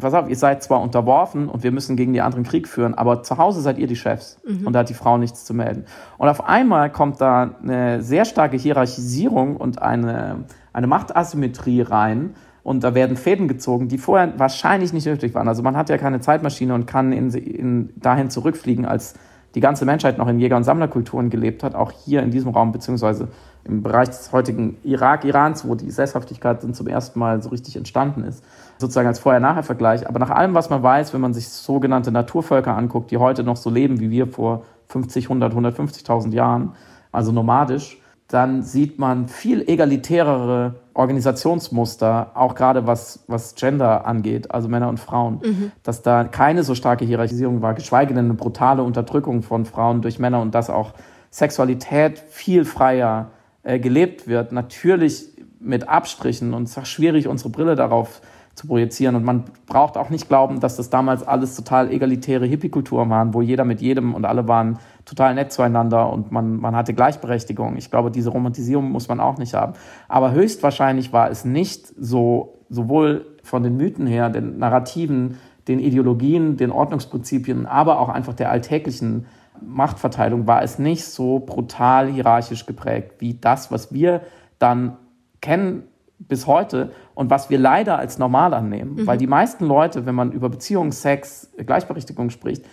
pass 0.00 0.14
auf, 0.14 0.28
ihr 0.28 0.36
seid 0.36 0.62
zwar 0.62 0.80
unterworfen 0.80 1.48
und 1.48 1.62
wir 1.62 1.72
müssen 1.72 1.96
gegen 1.96 2.12
die 2.12 2.20
anderen 2.20 2.44
Krieg 2.44 2.68
führen, 2.68 2.94
aber 2.94 3.22
zu 3.22 3.38
Hause 3.38 3.60
seid 3.60 3.78
ihr 3.78 3.86
die 3.86 3.96
Chefs 3.96 4.38
und 4.64 4.72
da 4.72 4.80
hat 4.80 4.88
die 4.88 4.94
Frau 4.94 5.18
nichts 5.18 5.44
zu 5.44 5.54
melden. 5.54 5.84
Und 6.18 6.28
auf 6.28 6.46
einmal 6.46 6.90
kommt 6.90 7.20
da 7.20 7.54
eine 7.62 8.02
sehr 8.02 8.24
starke 8.24 8.56
Hierarchisierung 8.56 9.56
und 9.56 9.82
eine, 9.82 10.44
eine 10.72 10.86
Machtasymmetrie 10.86 11.82
rein 11.82 12.34
und 12.62 12.84
da 12.84 12.94
werden 12.94 13.16
Fäden 13.16 13.48
gezogen, 13.48 13.88
die 13.88 13.98
vorher 13.98 14.38
wahrscheinlich 14.38 14.92
nicht 14.92 15.06
nötig 15.06 15.34
waren. 15.34 15.48
Also 15.48 15.62
man 15.62 15.76
hat 15.76 15.88
ja 15.88 15.96
keine 15.96 16.20
Zeitmaschine 16.20 16.74
und 16.74 16.86
kann 16.86 17.12
in, 17.12 17.30
in, 17.30 17.90
dahin 17.96 18.30
zurückfliegen, 18.30 18.84
als 18.84 19.14
die 19.54 19.60
ganze 19.60 19.84
Menschheit 19.86 20.18
noch 20.18 20.28
in 20.28 20.38
Jäger- 20.38 20.56
und 20.56 20.64
Sammlerkulturen 20.64 21.30
gelebt 21.30 21.62
hat, 21.62 21.74
auch 21.74 21.90
hier 21.90 22.22
in 22.22 22.30
diesem 22.30 22.50
Raum, 22.50 22.70
beziehungsweise 22.72 23.28
im 23.68 23.82
Bereich 23.82 24.08
des 24.08 24.32
heutigen 24.32 24.78
Irak, 24.82 25.24
Irans, 25.24 25.66
wo 25.68 25.74
die 25.74 25.90
Sesshaftigkeit 25.90 26.62
dann 26.62 26.74
zum 26.74 26.88
ersten 26.88 27.18
Mal 27.18 27.42
so 27.42 27.50
richtig 27.50 27.76
entstanden 27.76 28.24
ist, 28.24 28.42
sozusagen 28.78 29.06
als 29.06 29.18
Vorher-Nachher-Vergleich. 29.18 30.08
Aber 30.08 30.18
nach 30.18 30.30
allem, 30.30 30.54
was 30.54 30.70
man 30.70 30.82
weiß, 30.82 31.12
wenn 31.12 31.20
man 31.20 31.34
sich 31.34 31.48
sogenannte 31.48 32.10
Naturvölker 32.10 32.76
anguckt, 32.76 33.10
die 33.10 33.18
heute 33.18 33.44
noch 33.44 33.56
so 33.56 33.70
leben 33.70 34.00
wie 34.00 34.10
wir 34.10 34.26
vor 34.26 34.64
50, 34.86 35.26
100, 35.26 35.52
150.000 35.52 36.32
Jahren, 36.32 36.72
also 37.12 37.30
nomadisch, 37.30 38.00
dann 38.26 38.62
sieht 38.62 38.98
man 38.98 39.26
viel 39.28 39.66
egalitärere 39.68 40.80
Organisationsmuster, 40.92 42.32
auch 42.34 42.54
gerade 42.54 42.86
was, 42.86 43.24
was 43.26 43.54
Gender 43.54 44.06
angeht, 44.06 44.50
also 44.50 44.68
Männer 44.68 44.88
und 44.88 45.00
Frauen, 45.00 45.40
dass 45.82 46.02
da 46.02 46.24
keine 46.24 46.62
so 46.62 46.74
starke 46.74 47.06
Hierarchisierung 47.06 47.62
war, 47.62 47.72
geschweige 47.72 48.12
denn 48.12 48.26
eine 48.26 48.34
brutale 48.34 48.82
Unterdrückung 48.82 49.42
von 49.42 49.64
Frauen 49.64 50.02
durch 50.02 50.18
Männer 50.18 50.42
und 50.42 50.54
dass 50.54 50.68
auch 50.68 50.92
Sexualität 51.30 52.18
viel 52.18 52.66
freier 52.66 53.30
äh, 53.68 53.78
gelebt 53.78 54.26
wird, 54.26 54.50
natürlich 54.50 55.28
mit 55.60 55.90
Abstrichen 55.90 56.54
und 56.54 56.62
es 56.62 56.76
ist 56.76 56.88
schwierig, 56.88 57.28
unsere 57.28 57.50
Brille 57.50 57.76
darauf 57.76 58.22
zu 58.54 58.66
projizieren. 58.66 59.14
Und 59.14 59.24
man 59.24 59.44
braucht 59.66 59.98
auch 59.98 60.08
nicht 60.08 60.26
glauben, 60.26 60.60
dass 60.60 60.76
das 60.76 60.88
damals 60.88 61.22
alles 61.22 61.54
total 61.54 61.92
egalitäre 61.92 62.46
Hippie-Kulturen 62.46 63.10
waren, 63.10 63.34
wo 63.34 63.42
jeder 63.42 63.66
mit 63.66 63.82
jedem 63.82 64.14
und 64.14 64.24
alle 64.24 64.48
waren 64.48 64.78
total 65.04 65.34
nett 65.34 65.52
zueinander 65.52 66.10
und 66.10 66.32
man, 66.32 66.56
man 66.58 66.74
hatte 66.74 66.94
Gleichberechtigung. 66.94 67.76
Ich 67.76 67.90
glaube, 67.90 68.10
diese 68.10 68.30
Romantisierung 68.30 68.90
muss 68.90 69.08
man 69.08 69.20
auch 69.20 69.36
nicht 69.36 69.52
haben. 69.52 69.74
Aber 70.08 70.32
höchstwahrscheinlich 70.32 71.12
war 71.12 71.30
es 71.30 71.44
nicht 71.44 71.92
so, 71.98 72.64
sowohl 72.70 73.26
von 73.42 73.62
den 73.62 73.76
Mythen 73.76 74.06
her, 74.06 74.30
den 74.30 74.58
Narrativen, 74.58 75.36
den 75.68 75.78
Ideologien, 75.78 76.56
den 76.56 76.70
Ordnungsprinzipien, 76.70 77.66
aber 77.66 78.00
auch 78.00 78.08
einfach 78.08 78.32
der 78.32 78.50
alltäglichen 78.50 79.26
Machtverteilung 79.62 80.46
war 80.46 80.62
es 80.62 80.78
nicht 80.78 81.04
so 81.04 81.40
brutal 81.40 82.08
hierarchisch 82.08 82.66
geprägt 82.66 83.14
wie 83.18 83.34
das, 83.34 83.70
was 83.70 83.92
wir 83.92 84.22
dann 84.58 84.96
kennen 85.40 85.84
bis 86.18 86.46
heute 86.46 86.90
und 87.14 87.30
was 87.30 87.48
wir 87.48 87.58
leider 87.58 87.98
als 87.98 88.18
normal 88.18 88.54
annehmen. 88.54 89.06
Weil 89.06 89.18
die 89.18 89.26
meisten 89.26 89.64
Leute, 89.64 90.04
wenn 90.04 90.14
man 90.14 90.32
über 90.32 90.48
Beziehungen, 90.48 90.92
Sex, 90.92 91.52
Gleichberechtigung 91.56 92.30
spricht, 92.30 92.64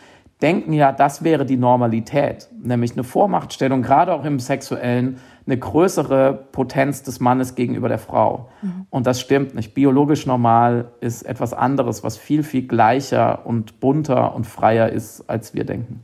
denken 0.41 0.73
ja, 0.73 0.91
das 0.91 1.23
wäre 1.23 1.45
die 1.45 1.57
Normalität, 1.57 2.49
nämlich 2.61 2.93
eine 2.93 3.03
Vormachtstellung, 3.03 3.81
gerade 3.81 4.13
auch 4.13 4.25
im 4.25 4.39
sexuellen, 4.39 5.17
eine 5.45 5.57
größere 5.57 6.33
Potenz 6.51 7.03
des 7.03 7.19
Mannes 7.19 7.55
gegenüber 7.55 7.87
der 7.87 7.99
Frau. 7.99 8.49
Mhm. 8.61 8.87
Und 8.89 9.07
das 9.07 9.21
stimmt 9.21 9.53
nicht. 9.53 9.73
Biologisch 9.73 10.25
normal 10.25 10.91
ist 11.01 11.21
etwas 11.21 11.53
anderes, 11.53 12.03
was 12.03 12.17
viel, 12.17 12.43
viel 12.43 12.67
gleicher 12.67 13.45
und 13.45 13.79
bunter 13.79 14.35
und 14.35 14.45
freier 14.45 14.89
ist, 14.89 15.29
als 15.29 15.53
wir 15.53 15.63
denken. 15.63 16.03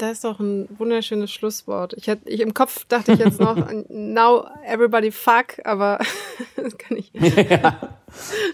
Das 0.00 0.12
ist 0.12 0.24
doch 0.24 0.40
ein 0.40 0.66
wunderschönes 0.78 1.30
Schlusswort. 1.30 1.92
Ich 1.92 2.06
hätte, 2.06 2.26
ich, 2.26 2.40
im 2.40 2.54
Kopf 2.54 2.86
dachte 2.86 3.12
ich 3.12 3.18
jetzt 3.18 3.38
noch, 3.38 3.56
now 3.90 4.46
everybody 4.66 5.10
fuck, 5.10 5.60
aber 5.64 5.98
das 6.56 6.78
kann 6.78 6.96
ich. 6.96 7.12
ja. 7.12 7.76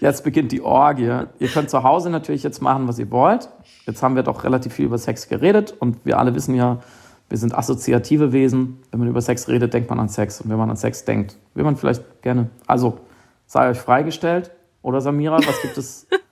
Jetzt 0.01 0.25
beginnt 0.25 0.51
die 0.51 0.61
Orgie. 0.61 1.25
Ihr 1.39 1.47
könnt 1.47 1.69
zu 1.69 1.83
Hause 1.83 2.09
natürlich 2.09 2.43
jetzt 2.43 2.61
machen, 2.61 2.89
was 2.89 2.99
ihr 2.99 3.09
wollt. 3.11 3.47
Jetzt 3.85 4.03
haben 4.03 4.17
wir 4.17 4.23
doch 4.23 4.43
relativ 4.43 4.73
viel 4.73 4.87
über 4.87 4.97
Sex 4.97 5.29
geredet 5.29 5.73
und 5.79 6.05
wir 6.05 6.19
alle 6.19 6.35
wissen 6.35 6.53
ja, 6.53 6.81
wir 7.29 7.37
sind 7.37 7.57
assoziative 7.57 8.33
Wesen. 8.33 8.83
Wenn 8.91 8.99
man 8.99 9.07
über 9.07 9.21
Sex 9.21 9.47
redet, 9.47 9.73
denkt 9.73 9.89
man 9.89 10.01
an 10.01 10.09
Sex. 10.09 10.41
Und 10.41 10.49
wenn 10.49 10.57
man 10.57 10.69
an 10.69 10.75
Sex 10.75 11.05
denkt, 11.05 11.37
will 11.53 11.63
man 11.63 11.77
vielleicht 11.77 12.21
gerne. 12.23 12.49
Also, 12.65 12.99
sei 13.45 13.69
euch 13.69 13.79
freigestellt. 13.79 14.51
Oder 14.81 14.99
Samira, 14.99 15.37
was 15.37 15.61
gibt 15.61 15.77
es 15.77 16.07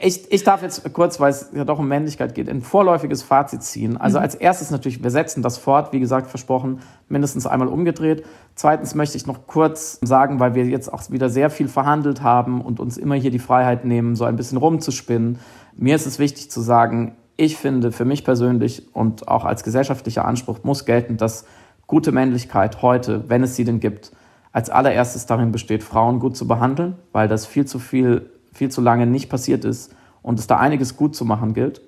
ich, 0.00 0.30
ich 0.30 0.44
darf 0.44 0.62
jetzt 0.62 0.92
kurz, 0.92 1.18
weil 1.20 1.30
es 1.30 1.50
ja 1.54 1.64
doch 1.64 1.78
um 1.78 1.88
Männlichkeit 1.88 2.34
geht, 2.34 2.48
ein 2.48 2.60
vorläufiges 2.60 3.22
Fazit 3.22 3.62
ziehen. 3.62 3.96
Also 3.96 4.18
mhm. 4.18 4.24
als 4.24 4.34
erstes 4.34 4.70
natürlich, 4.70 5.02
wir 5.02 5.10
setzen 5.10 5.42
das 5.42 5.58
fort, 5.58 5.92
wie 5.92 6.00
gesagt, 6.00 6.28
versprochen, 6.28 6.80
mindestens 7.08 7.46
einmal 7.46 7.68
umgedreht. 7.68 8.24
Zweitens 8.54 8.94
möchte 8.94 9.16
ich 9.16 9.26
noch 9.26 9.46
kurz 9.46 9.98
sagen, 10.02 10.40
weil 10.40 10.54
wir 10.54 10.64
jetzt 10.66 10.92
auch 10.92 11.10
wieder 11.10 11.28
sehr 11.30 11.50
viel 11.50 11.68
verhandelt 11.68 12.22
haben 12.22 12.60
und 12.60 12.80
uns 12.80 12.98
immer 12.98 13.14
hier 13.14 13.30
die 13.30 13.38
Freiheit 13.38 13.84
nehmen, 13.84 14.16
so 14.16 14.24
ein 14.24 14.36
bisschen 14.36 14.58
rumzuspinnen. 14.58 15.38
Mir 15.76 15.96
ist 15.96 16.06
es 16.06 16.18
wichtig 16.18 16.50
zu 16.50 16.60
sagen, 16.60 17.16
ich 17.36 17.56
finde 17.56 17.92
für 17.92 18.04
mich 18.04 18.24
persönlich 18.24 18.94
und 18.94 19.28
auch 19.28 19.44
als 19.44 19.64
gesellschaftlicher 19.64 20.24
Anspruch 20.24 20.60
muss 20.64 20.84
gelten, 20.84 21.16
dass 21.16 21.46
gute 21.86 22.12
Männlichkeit 22.12 22.82
heute, 22.82 23.28
wenn 23.28 23.42
es 23.42 23.56
sie 23.56 23.64
denn 23.64 23.80
gibt, 23.80 24.12
als 24.52 24.68
allererstes 24.68 25.26
darin 25.26 25.50
besteht, 25.50 25.82
Frauen 25.82 26.18
gut 26.18 26.36
zu 26.36 26.46
behandeln, 26.46 26.96
weil 27.12 27.26
das 27.26 27.46
viel 27.46 27.64
zu 27.64 27.78
viel 27.78 28.30
viel 28.52 28.70
zu 28.70 28.80
lange 28.80 29.06
nicht 29.06 29.28
passiert 29.28 29.64
ist 29.64 29.94
und 30.22 30.38
es 30.38 30.46
da 30.46 30.58
einiges 30.58 30.96
gut 30.96 31.16
zu 31.16 31.24
machen 31.24 31.54
gilt. 31.54 31.82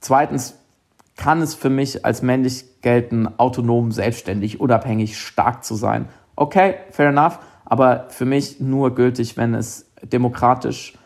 Zweitens 0.00 0.54
kann 1.16 1.42
es 1.42 1.54
für 1.54 1.70
mich 1.70 2.04
als 2.04 2.22
männlich 2.22 2.80
gelten, 2.80 3.28
autonom, 3.38 3.90
selbstständig, 3.90 4.60
unabhängig, 4.60 5.18
stark 5.18 5.64
zu 5.64 5.74
sein. 5.74 6.08
Okay, 6.36 6.76
fair 6.90 7.08
enough, 7.08 7.40
aber 7.64 8.06
für 8.10 8.24
mich 8.24 8.60
nur 8.60 8.94
gültig, 8.94 9.36
wenn 9.36 9.54
es 9.54 9.90
demokratisch 10.02 10.96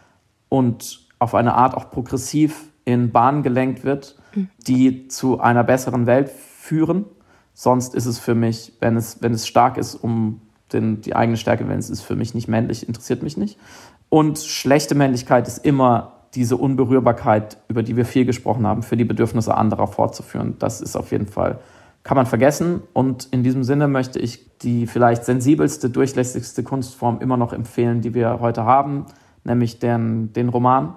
und 0.49 1.01
auf 1.19 1.35
eine 1.35 1.55
Art 1.55 1.75
auch 1.75 1.91
progressiv 1.91 2.65
in 2.85 3.11
Bahnen 3.11 3.43
gelenkt 3.43 3.85
wird, 3.85 4.19
die 4.67 5.09
zu 5.09 5.41
einer 5.41 5.65
besseren 5.65 6.07
Welt 6.07 6.29
führen. 6.29 7.07
Sonst 7.55 7.95
ist 7.95 8.07
es 8.07 8.19
für 8.19 8.35
mich, 8.35 8.75
wenn 8.81 8.97
es, 8.97 9.23
wenn 9.23 9.33
es 9.33 9.47
stark 9.47 9.79
ist, 9.79 9.95
um 9.95 10.43
den, 10.73 11.01
die 11.01 11.15
eigene 11.15 11.37
Stärke, 11.37 11.69
wenn 11.69 11.79
es 11.79 11.91
ist 11.91 12.03
für 12.03 12.17
mich 12.17 12.35
nicht 12.35 12.49
männlich, 12.49 12.87
interessiert 12.87 13.23
mich 13.23 13.37
nicht. 13.37 13.59
Und 14.13 14.41
schlechte 14.41 14.95
Männlichkeit 14.95 15.49
ist 15.49 15.65
immer 15.65 16.13
diese 16.35 16.59
Unberührbarkeit, 16.59 17.57
über 17.69 17.83
die 17.83 17.97
wir 17.97 18.05
viel 18.05 18.27
gesprochen 18.27 18.67
haben, 18.67 18.83
für 18.83 18.99
die 18.99 19.07
Bedürfnisse 19.07 19.55
anderer 19.55 19.87
fortzuführen. 19.87 20.57
Das 20.59 20.83
ist 20.83 20.97
auf 20.97 21.13
jeden 21.13 21.27
Fall, 21.27 21.61
kann 22.03 22.19
man 22.19 22.27
vergessen. 22.27 22.83
Und 22.93 23.29
in 23.31 23.43
diesem 23.43 23.65
Sinne 23.65 23.89
möchte 23.89 24.19
ich 24.19 24.59
die 24.59 24.87
vielleicht 24.87 25.25
sensibelste, 25.25 25.89
durchlässigste 25.89 26.63
Kunstform 26.63 27.21
immer 27.23 27.39
noch 27.39 27.55
empfehlen, 27.55 28.03
die 28.03 28.13
wir 28.13 28.41
heute 28.41 28.67
haben, 28.67 29.07
nämlich 29.45 29.79
den, 29.79 30.35
den 30.35 30.51
Roman, 30.51 30.95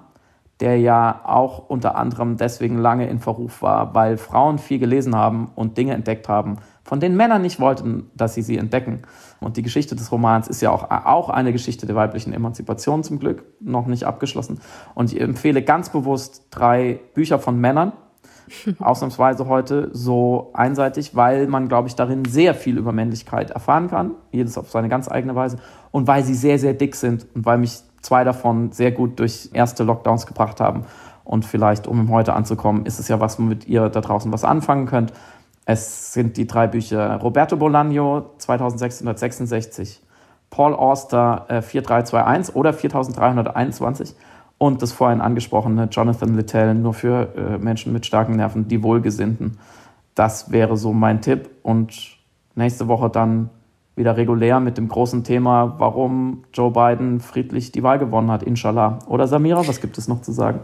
der 0.60 0.78
ja 0.78 1.22
auch 1.24 1.70
unter 1.70 1.96
anderem 1.96 2.36
deswegen 2.36 2.76
lange 2.76 3.08
in 3.08 3.20
Verruf 3.20 3.62
war, 3.62 3.94
weil 3.94 4.18
Frauen 4.18 4.58
viel 4.58 4.78
gelesen 4.78 5.16
haben 5.16 5.52
und 5.54 5.78
Dinge 5.78 5.94
entdeckt 5.94 6.28
haben, 6.28 6.58
von 6.86 7.00
denen 7.00 7.16
Männer 7.16 7.40
nicht 7.40 7.58
wollten, 7.58 8.10
dass 8.14 8.34
sie 8.34 8.42
sie 8.42 8.56
entdecken. 8.56 9.02
Und 9.40 9.56
die 9.56 9.62
Geschichte 9.62 9.96
des 9.96 10.12
Romans 10.12 10.46
ist 10.46 10.62
ja 10.62 10.70
auch, 10.70 10.88
auch 10.88 11.30
eine 11.30 11.52
Geschichte 11.52 11.84
der 11.84 11.96
weiblichen 11.96 12.32
Emanzipation 12.32 13.02
zum 13.02 13.18
Glück, 13.18 13.44
noch 13.60 13.86
nicht 13.86 14.04
abgeschlossen. 14.04 14.60
Und 14.94 15.12
ich 15.12 15.20
empfehle 15.20 15.62
ganz 15.62 15.90
bewusst 15.90 16.46
drei 16.50 17.00
Bücher 17.14 17.40
von 17.40 17.60
Männern, 17.60 17.92
ausnahmsweise 18.78 19.48
heute 19.48 19.90
so 19.92 20.50
einseitig, 20.54 21.16
weil 21.16 21.48
man, 21.48 21.68
glaube 21.68 21.88
ich, 21.88 21.96
darin 21.96 22.24
sehr 22.24 22.54
viel 22.54 22.78
über 22.78 22.92
Männlichkeit 22.92 23.50
erfahren 23.50 23.88
kann, 23.88 24.12
jedes 24.30 24.56
auf 24.56 24.70
seine 24.70 24.88
ganz 24.88 25.10
eigene 25.10 25.34
Weise, 25.34 25.58
und 25.90 26.06
weil 26.06 26.22
sie 26.22 26.34
sehr, 26.34 26.60
sehr 26.60 26.74
dick 26.74 26.94
sind 26.94 27.26
und 27.34 27.44
weil 27.44 27.58
mich 27.58 27.80
zwei 28.00 28.22
davon 28.22 28.70
sehr 28.70 28.92
gut 28.92 29.18
durch 29.18 29.50
erste 29.52 29.82
Lockdowns 29.82 30.26
gebracht 30.26 30.60
haben. 30.60 30.84
Und 31.24 31.44
vielleicht, 31.44 31.88
um 31.88 32.08
heute 32.10 32.34
anzukommen, 32.34 32.86
ist 32.86 33.00
es 33.00 33.08
ja 33.08 33.18
was, 33.18 33.40
womit 33.40 33.66
ihr 33.66 33.88
da 33.88 34.00
draußen 34.00 34.32
was 34.32 34.44
anfangen 34.44 34.86
könnt. 34.86 35.12
Es 35.68 36.12
sind 36.12 36.36
die 36.36 36.46
drei 36.46 36.68
Bücher 36.68 37.16
Roberto 37.16 37.56
Bolaño 37.56 38.26
2666, 38.38 40.00
Paul 40.48 40.74
Auster 40.74 41.44
äh, 41.48 41.60
4321 41.60 42.54
oder 42.54 42.72
4321 42.72 44.14
und 44.58 44.80
das 44.80 44.92
vorhin 44.92 45.20
angesprochene 45.20 45.88
Jonathan 45.90 46.36
Littell 46.36 46.74
nur 46.74 46.94
für 46.94 47.34
äh, 47.36 47.58
Menschen 47.58 47.92
mit 47.92 48.06
starken 48.06 48.36
Nerven, 48.36 48.68
die 48.68 48.84
Wohlgesinnten. 48.84 49.58
Das 50.14 50.52
wäre 50.52 50.76
so 50.76 50.92
mein 50.92 51.20
Tipp 51.20 51.50
und 51.64 52.16
nächste 52.54 52.86
Woche 52.86 53.10
dann 53.10 53.50
wieder 53.96 54.16
regulär 54.16 54.60
mit 54.60 54.78
dem 54.78 54.86
großen 54.86 55.24
Thema, 55.24 55.74
warum 55.78 56.44
Joe 56.54 56.70
Biden 56.70 57.18
friedlich 57.18 57.72
die 57.72 57.82
Wahl 57.82 57.98
gewonnen 57.98 58.30
hat, 58.30 58.44
inshallah. 58.44 59.00
Oder 59.08 59.26
Samira, 59.26 59.66
was 59.66 59.80
gibt 59.80 59.98
es 59.98 60.06
noch 60.06 60.22
zu 60.22 60.30
sagen? 60.30 60.60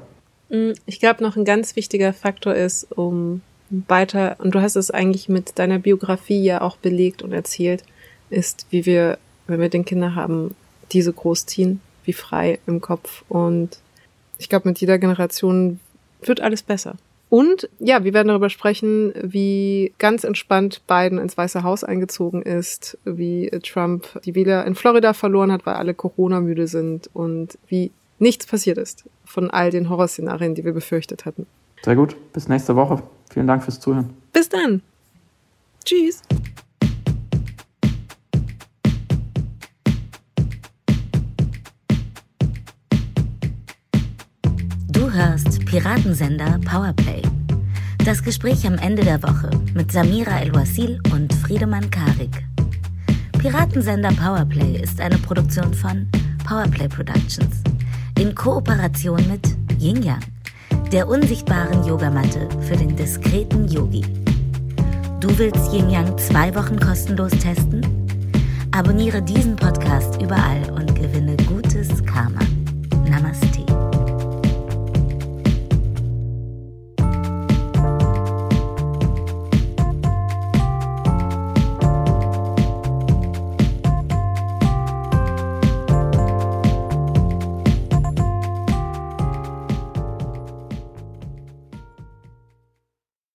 Mm, 0.48 0.72
ich 0.86 1.00
glaube, 1.00 1.24
noch 1.24 1.36
ein 1.36 1.44
ganz 1.44 1.74
wichtiger 1.74 2.12
Faktor 2.12 2.54
ist, 2.54 2.84
um 2.96 3.40
weiter, 3.88 4.36
und 4.38 4.54
du 4.54 4.60
hast 4.60 4.76
es 4.76 4.90
eigentlich 4.90 5.28
mit 5.28 5.58
deiner 5.58 5.78
Biografie 5.78 6.42
ja 6.42 6.60
auch 6.60 6.76
belegt 6.76 7.22
und 7.22 7.32
erzählt, 7.32 7.84
ist, 8.30 8.66
wie 8.70 8.86
wir, 8.86 9.18
wenn 9.46 9.60
wir 9.60 9.68
den 9.68 9.84
Kinder 9.84 10.14
haben, 10.14 10.54
diese 10.92 11.12
großziehen, 11.12 11.80
wie 12.04 12.12
frei 12.12 12.58
im 12.66 12.80
Kopf. 12.80 13.24
Und 13.28 13.78
ich 14.38 14.48
glaube, 14.48 14.68
mit 14.68 14.80
jeder 14.80 14.98
Generation 14.98 15.80
wird 16.22 16.40
alles 16.40 16.62
besser. 16.62 16.96
Und 17.28 17.70
ja, 17.78 18.04
wir 18.04 18.12
werden 18.12 18.28
darüber 18.28 18.50
sprechen, 18.50 19.14
wie 19.22 19.94
ganz 19.98 20.22
entspannt 20.22 20.82
Biden 20.86 21.18
ins 21.18 21.38
Weiße 21.38 21.62
Haus 21.62 21.82
eingezogen 21.82 22.42
ist, 22.42 22.98
wie 23.06 23.48
Trump 23.62 24.20
die 24.26 24.34
Wähler 24.34 24.66
in 24.66 24.74
Florida 24.74 25.14
verloren 25.14 25.50
hat, 25.50 25.64
weil 25.64 25.76
alle 25.76 25.94
Corona-müde 25.94 26.66
sind 26.66 27.08
und 27.14 27.56
wie 27.68 27.90
nichts 28.18 28.46
passiert 28.46 28.76
ist 28.76 29.04
von 29.24 29.50
all 29.50 29.70
den 29.70 29.88
Horrorszenarien, 29.88 30.54
die 30.54 30.64
wir 30.66 30.74
befürchtet 30.74 31.24
hatten. 31.24 31.46
Sehr 31.84 31.96
gut. 31.96 32.16
Bis 32.32 32.48
nächste 32.48 32.76
Woche. 32.76 33.02
Vielen 33.30 33.46
Dank 33.46 33.64
fürs 33.64 33.80
Zuhören. 33.80 34.10
Bis 34.32 34.48
dann. 34.48 34.82
Tschüss. 35.84 36.22
Du 44.88 45.10
hörst 45.10 45.64
Piratensender 45.66 46.60
Powerplay. 46.64 47.22
Das 48.04 48.22
Gespräch 48.22 48.66
am 48.66 48.74
Ende 48.74 49.02
der 49.02 49.22
Woche 49.22 49.50
mit 49.74 49.90
Samira 49.90 50.40
El-Wasil 50.40 51.00
und 51.12 51.32
Friedemann 51.34 51.90
Karik. 51.90 52.44
Piratensender 53.38 54.12
Powerplay 54.12 54.80
ist 54.80 55.00
eine 55.00 55.18
Produktion 55.18 55.74
von 55.74 56.08
Powerplay 56.46 56.88
Productions 56.88 57.62
in 58.18 58.34
Kooperation 58.34 59.20
mit 59.28 59.56
Yin 59.80 60.02
Yang 60.02 60.31
der 60.92 61.08
unsichtbaren 61.08 61.86
Yogamatte 61.86 62.46
für 62.68 62.76
den 62.76 62.94
diskreten 62.94 63.66
Yogi. 63.66 64.02
Du 65.20 65.38
willst 65.38 65.72
Yin 65.72 65.88
Yang 65.88 66.18
zwei 66.18 66.54
Wochen 66.54 66.78
kostenlos 66.78 67.32
testen? 67.32 67.80
Abonniere 68.72 69.22
diesen 69.22 69.56
Podcast 69.56 70.20
überall 70.20 70.70
und 70.70 70.94
gewinne 70.94 71.36